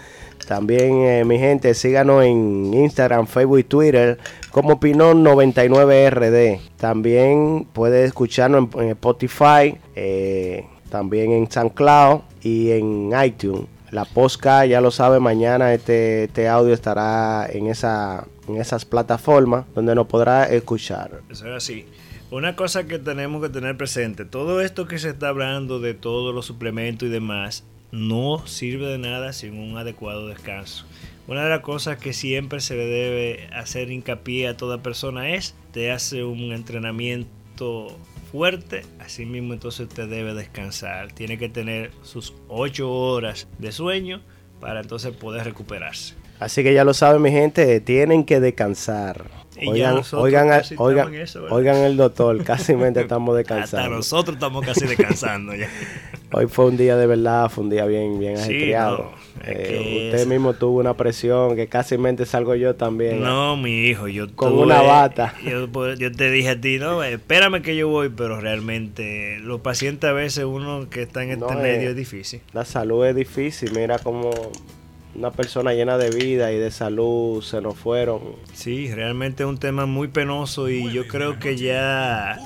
También, 0.48 1.02
eh, 1.02 1.26
mi 1.26 1.40
gente, 1.40 1.74
síganos 1.74 2.24
en 2.24 2.72
Instagram, 2.74 3.26
Facebook 3.26 3.60
y 3.60 3.64
Twitter 3.64 4.20
como 4.58 4.80
Pinón 4.80 5.24
99RD. 5.24 6.60
También 6.78 7.68
puede 7.74 8.05
escucharnos 8.05 8.74
en, 8.74 8.89
Spotify, 8.89 9.78
eh, 9.95 10.66
también 10.89 11.32
en 11.32 11.51
SoundCloud 11.51 12.22
y 12.41 12.72
en 12.72 13.12
iTunes. 13.24 13.66
La 13.91 14.03
Posca, 14.05 14.66
ya 14.66 14.82
lo 14.82 14.89
sabe, 14.89 15.20
mañana 15.20 15.76
este, 15.76 16.24
este 16.24 16.47
audio 16.47 16.74
estará 16.74 17.45
en, 17.51 17.68
en 17.68 18.58
esas 18.58 18.86
plataformas 18.86 19.66
donde 19.76 19.93
nos 19.93 20.08
podrá 20.08 20.45
escuchar. 20.45 21.22
Eso 21.30 21.45
es 21.45 21.53
así. 21.53 21.86
Una 22.32 22.55
cosa 22.55 22.88
que 22.88 22.97
tenemos 22.97 23.43
que 23.43 23.49
tener 23.49 23.78
presente, 23.78 24.26
todo 24.26 24.60
esto 24.62 24.88
que 24.88 24.97
se 24.97 25.10
está 25.10 25.30
hablando 25.30 25.80
de 25.80 25.93
todos 25.93 26.34
los 26.34 26.47
suplementos 26.47 27.08
y 27.08 27.12
demás, 27.12 27.64
no 27.91 28.47
sirve 28.47 28.88
de 28.88 28.97
nada 28.97 29.34
sin 29.34 29.60
un 29.60 29.78
adecuado 29.78 30.28
descanso. 30.28 30.88
Una 31.28 31.44
de 31.44 31.50
las 31.50 31.60
cosas 31.60 31.98
que 31.98 32.14
siempre 32.14 32.62
se 32.62 32.78
le 32.78 32.86
debe 32.86 33.50
hacer 33.54 33.92
hincapié 33.92 34.48
a 34.48 34.56
toda 34.56 34.82
persona 34.82 35.32
es, 35.32 35.56
te 35.74 35.92
hace 35.92 36.24
un 36.24 36.54
entrenamiento 36.54 37.98
fuerte, 38.32 38.84
así 39.00 39.26
mismo 39.26 39.54
entonces 39.54 39.90
te 39.90 40.08
debe 40.08 40.34
descansar. 40.34 41.12
Tiene 41.12 41.38
que 41.38 41.50
tener 41.50 41.92
sus 42.02 42.34
8 42.48 42.90
horas 42.90 43.50
de 43.60 43.74
sueño 43.74 44.22
para 44.62 44.80
entonces 44.80 45.14
poder 45.16 45.44
recuperarse. 45.44 46.16
Así 46.40 46.64
que 46.64 46.74
ya 46.74 46.84
lo 46.84 46.94
saben 46.94 47.22
mi 47.22 47.32
gente, 47.32 47.80
tienen 47.80 48.24
que 48.24 48.40
descansar. 48.40 49.26
Oigan, 49.66 50.04
oigan, 50.14 50.62
oigan, 50.78 51.16
eso, 51.16 51.46
oigan, 51.50 51.78
el 51.78 51.98
doctor, 51.98 52.44
casi 52.46 52.74
estamos 52.96 53.36
descansando. 53.36 53.86
Hasta 53.86 53.96
nosotros 53.96 54.36
estamos 54.36 54.66
casi 54.66 54.86
descansando 54.86 55.56
ya. 55.56 55.68
Hoy 56.32 56.48
fue 56.48 56.66
un 56.66 56.78
día 56.78 56.96
de 56.98 57.08
verdad, 57.08 57.50
fue 57.50 57.64
un 57.64 57.70
día 57.70 57.86
bien, 57.86 58.20
bien 58.20 58.38
sí. 58.38 58.72
No, 58.74 59.12
eh, 59.44 60.10
usted 60.10 60.22
es... 60.22 60.28
mismo 60.28 60.54
tuvo 60.54 60.80
una 60.80 60.94
presión 60.94 61.56
que 61.56 61.68
casi 61.68 61.96
salgo 62.26 62.54
yo 62.54 62.76
también. 62.76 63.24
No, 63.24 63.54
¿eh? 63.54 63.58
mi 63.58 63.86
hijo, 63.86 64.08
yo 64.08 64.28
con 64.36 64.52
tuve, 64.52 64.64
una 64.64 64.82
bata. 64.82 65.34
Yo, 65.44 65.68
yo, 65.96 66.12
te 66.12 66.30
dije 66.30 66.50
a 66.50 66.62
ti, 66.62 66.78
no, 66.78 67.02
espérame 67.04 67.62
que 67.62 67.76
yo 67.76 67.88
voy, 67.88 68.10
pero 68.10 68.40
realmente 68.42 69.40
los 69.40 69.62
pacientes 69.62 70.10
a 70.10 70.14
veces 70.14 70.44
uno 70.44 70.90
que 70.90 71.04
está 71.04 71.24
en 71.24 71.32
este 71.32 71.46
no, 71.46 71.52
medio 71.52 71.88
eh, 71.88 71.92
es 71.92 71.96
difícil. 71.96 72.42
La 72.54 72.66
salud 72.66 73.06
es 73.06 73.16
difícil, 73.16 73.72
mira 73.72 73.98
cómo 73.98 74.32
una 75.18 75.32
persona 75.32 75.74
llena 75.74 75.97
de 75.97 76.11
vida 76.11 76.51
y 76.51 76.59
de 76.59 76.70
salud 76.70 77.41
se 77.41 77.59
nos 77.59 77.76
fueron. 77.76 78.22
Sí, 78.53 78.93
realmente 78.93 79.43
es 79.43 79.49
un 79.49 79.57
tema 79.57 79.88
muy 79.88 80.09
penoso 80.09 80.70
y 80.70 80.91
yo 80.91 81.07
creo 81.07 81.39
que 81.39 81.57
ya 81.57 82.38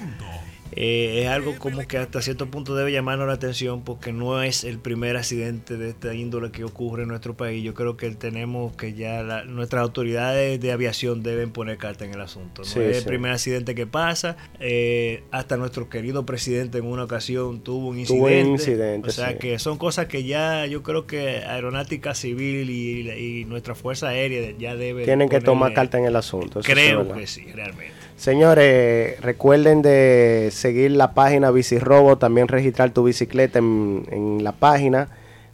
eh, 0.74 1.24
es 1.24 1.28
algo 1.28 1.58
como 1.58 1.86
que 1.88 1.98
hasta 1.98 2.22
cierto 2.22 2.48
punto 2.48 2.76
debe 2.76 2.92
llamarnos 2.92 3.28
la 3.28 3.34
atención 3.34 3.84
porque 3.84 4.14
no 4.14 4.42
es 4.42 4.64
el 4.64 4.80
primer 4.80 5.18
accidente 5.18 5.78
de 5.78 5.90
esta 5.90 6.14
índole 6.14 6.52
que 6.52 6.64
ocurre 6.64 7.04
en 7.04 7.10
nuestro 7.10 7.36
país. 7.36 7.64
Yo 7.64 7.74
creo 7.74 7.98
que 7.98 8.10
tenemos 8.12 8.76
que 8.76 8.94
ya 8.94 9.24
la, 9.24 9.44
nuestras 9.44 9.82
autoridades 9.82 10.60
de 10.60 10.72
aviación 10.72 11.24
deben 11.24 11.52
poner 11.52 11.78
carta 11.78 12.06
en 12.06 12.14
el 12.14 12.22
asunto. 12.22 12.62
No 12.62 12.68
sí, 12.68 12.80
es 12.80 12.98
sí. 12.98 13.00
el 13.00 13.06
primer 13.06 13.32
accidente 13.32 13.76
que 13.76 13.86
pasa. 13.86 14.38
Eh, 14.60 15.24
hasta 15.32 15.58
nuestro 15.58 15.90
querido 15.90 16.26
presidente 16.26 16.78
en 16.78 16.86
una 16.86 17.04
ocasión 17.04 17.62
tuvo 17.62 17.90
un 17.90 18.00
incidente. 18.00 18.42
Tuvo 18.42 18.48
un 18.48 18.52
incidente 18.54 19.10
o 19.10 19.12
sea 19.12 19.32
sí. 19.32 19.38
que 19.40 19.60
son 19.60 19.78
cosas 19.78 20.08
que 20.08 20.24
ya 20.24 20.66
yo 20.66 20.84
creo 20.84 21.06
que 21.06 21.44
Aeronáutica 21.46 22.16
Civil 22.16 22.70
y, 22.70 23.10
y 23.10 23.46
nuestra 23.46 23.76
Fuerza 23.76 24.10
Aérea 24.10 24.52
ya 24.58 24.76
deben... 24.76 25.06
Tienen 25.06 25.30
que 25.30 25.42
tomar 25.42 25.74
carta 25.74 25.98
en 25.98 26.06
el 26.06 26.16
asunto. 26.16 26.62
Creo 26.62 27.14
que 27.14 27.28
sí, 27.28 27.46
realmente. 27.54 28.01
Señores, 28.22 29.20
recuerden 29.22 29.82
de 29.82 30.50
seguir 30.52 30.92
la 30.92 31.16
página 31.16 31.50
Bicirrobo, 31.50 32.20
también 32.20 32.48
registrar 32.48 32.92
tu 32.92 33.04
bicicleta 33.04 33.58
en, 33.58 34.06
en, 34.12 34.44
la 34.44 34.52
página. 34.52 35.08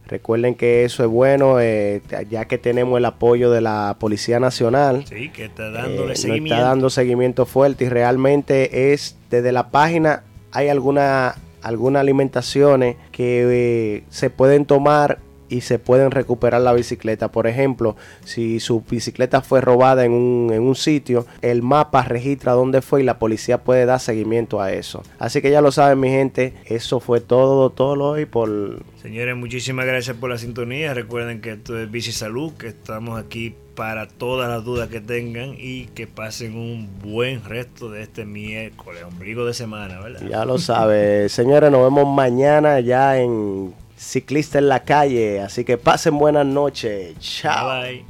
Recuerden 0.06 0.54
que 0.54 0.84
eso 0.84 1.02
es 1.02 1.08
bueno, 1.08 1.60
eh, 1.60 2.02
ya 2.28 2.44
que 2.44 2.58
tenemos 2.58 2.98
el 2.98 3.06
apoyo 3.06 3.50
de 3.50 3.62
la 3.62 3.96
Policía 3.98 4.38
Nacional. 4.38 5.06
Sí, 5.08 5.30
que 5.30 5.46
está 5.46 5.70
dándole 5.70 6.12
eh, 6.12 6.16
seguimiento. 6.16 6.56
Está 6.56 6.68
dando 6.68 6.90
seguimiento 6.90 7.46
fuerte 7.46 7.86
y 7.86 7.88
realmente 7.88 8.92
es 8.92 9.16
desde 9.30 9.50
la 9.50 9.70
página 9.70 10.24
hay 10.52 10.68
alguna 10.68 11.36
algunas 11.62 12.00
alimentaciones 12.00 12.96
que 13.12 13.46
eh, 13.48 14.04
se 14.10 14.28
pueden 14.28 14.66
tomar 14.66 15.20
y 15.48 15.62
se 15.62 15.78
pueden 15.78 16.10
recuperar 16.10 16.60
la 16.60 16.72
bicicleta. 16.72 17.30
Por 17.30 17.46
ejemplo, 17.46 17.96
si 18.24 18.60
su 18.60 18.82
bicicleta 18.82 19.40
fue 19.40 19.60
robada 19.60 20.04
en 20.04 20.12
un, 20.12 20.52
en 20.52 20.62
un, 20.62 20.74
sitio, 20.74 21.26
el 21.42 21.62
mapa 21.62 22.02
registra 22.02 22.52
dónde 22.52 22.82
fue 22.82 23.00
y 23.00 23.04
la 23.04 23.18
policía 23.18 23.58
puede 23.58 23.86
dar 23.86 24.00
seguimiento 24.00 24.60
a 24.60 24.72
eso. 24.72 25.02
Así 25.18 25.42
que 25.42 25.50
ya 25.50 25.60
lo 25.60 25.72
saben 25.72 26.00
mi 26.00 26.08
gente, 26.08 26.54
eso 26.66 27.00
fue 27.00 27.20
todo, 27.20 27.70
todo 27.70 28.04
hoy 28.04 28.26
por... 28.26 28.82
Señores, 29.02 29.36
muchísimas 29.36 29.86
gracias 29.86 30.16
por 30.16 30.30
la 30.30 30.38
sintonía. 30.38 30.94
Recuerden 30.94 31.40
que 31.40 31.52
esto 31.52 31.78
es 31.78 31.90
Bici 31.90 32.12
Salud, 32.12 32.52
que 32.54 32.68
estamos 32.68 33.18
aquí 33.18 33.54
para 33.78 34.08
todas 34.08 34.48
las 34.48 34.64
dudas 34.64 34.88
que 34.88 35.00
tengan 35.00 35.54
y 35.56 35.84
que 35.94 36.08
pasen 36.08 36.56
un 36.56 36.88
buen 37.00 37.44
resto 37.44 37.88
de 37.92 38.02
este 38.02 38.24
miércoles, 38.24 39.04
ombligo 39.04 39.46
de 39.46 39.54
semana, 39.54 40.00
¿verdad? 40.00 40.20
Ya 40.28 40.44
lo 40.44 40.58
sabe. 40.58 41.28
Señores, 41.28 41.70
nos 41.70 41.84
vemos 41.84 42.12
mañana 42.12 42.80
ya 42.80 43.20
en 43.20 43.72
Ciclista 43.98 44.58
en 44.58 44.68
la 44.68 44.84
calle. 44.84 45.40
Así 45.40 45.64
que 45.64 45.76
pasen 45.76 46.18
buenas 46.18 46.46
noches. 46.46 47.18
Chao. 47.18 47.82
Bye. 47.82 48.04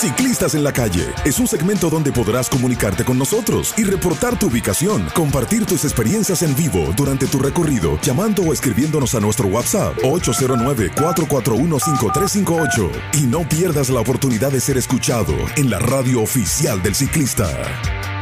Ciclistas 0.00 0.54
en 0.54 0.64
la 0.64 0.72
calle 0.72 1.06
es 1.26 1.38
un 1.38 1.46
segmento 1.46 1.90
donde 1.90 2.10
podrás 2.10 2.48
comunicarte 2.48 3.04
con 3.04 3.18
nosotros 3.18 3.74
y 3.76 3.84
reportar 3.84 4.38
tu 4.38 4.46
ubicación, 4.46 5.06
compartir 5.14 5.66
tus 5.66 5.84
experiencias 5.84 6.42
en 6.42 6.56
vivo 6.56 6.94
durante 6.96 7.26
tu 7.26 7.38
recorrido, 7.38 7.98
llamando 8.00 8.42
o 8.44 8.54
escribiéndonos 8.54 9.14
a 9.14 9.20
nuestro 9.20 9.48
WhatsApp 9.48 9.98
809-441-5358. 9.98 12.90
Y 13.20 13.26
no 13.26 13.46
pierdas 13.46 13.90
la 13.90 14.00
oportunidad 14.00 14.50
de 14.50 14.60
ser 14.60 14.78
escuchado 14.78 15.34
en 15.56 15.68
la 15.68 15.80
radio 15.80 16.22
oficial 16.22 16.82
del 16.82 16.94
ciclista. 16.94 17.46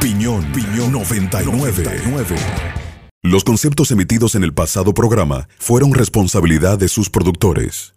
Piñón, 0.01 0.51
Piñón 0.51 0.91
99. 0.91 1.83
99. 1.83 2.88
Los 3.21 3.43
conceptos 3.43 3.91
emitidos 3.91 4.35
en 4.35 4.45
el 4.45 4.53
pasado 4.53 4.93
programa 4.93 5.49
fueron 5.57 5.93
responsabilidad 5.93 6.79
de 6.79 6.87
sus 6.87 7.09
productores. 7.09 7.93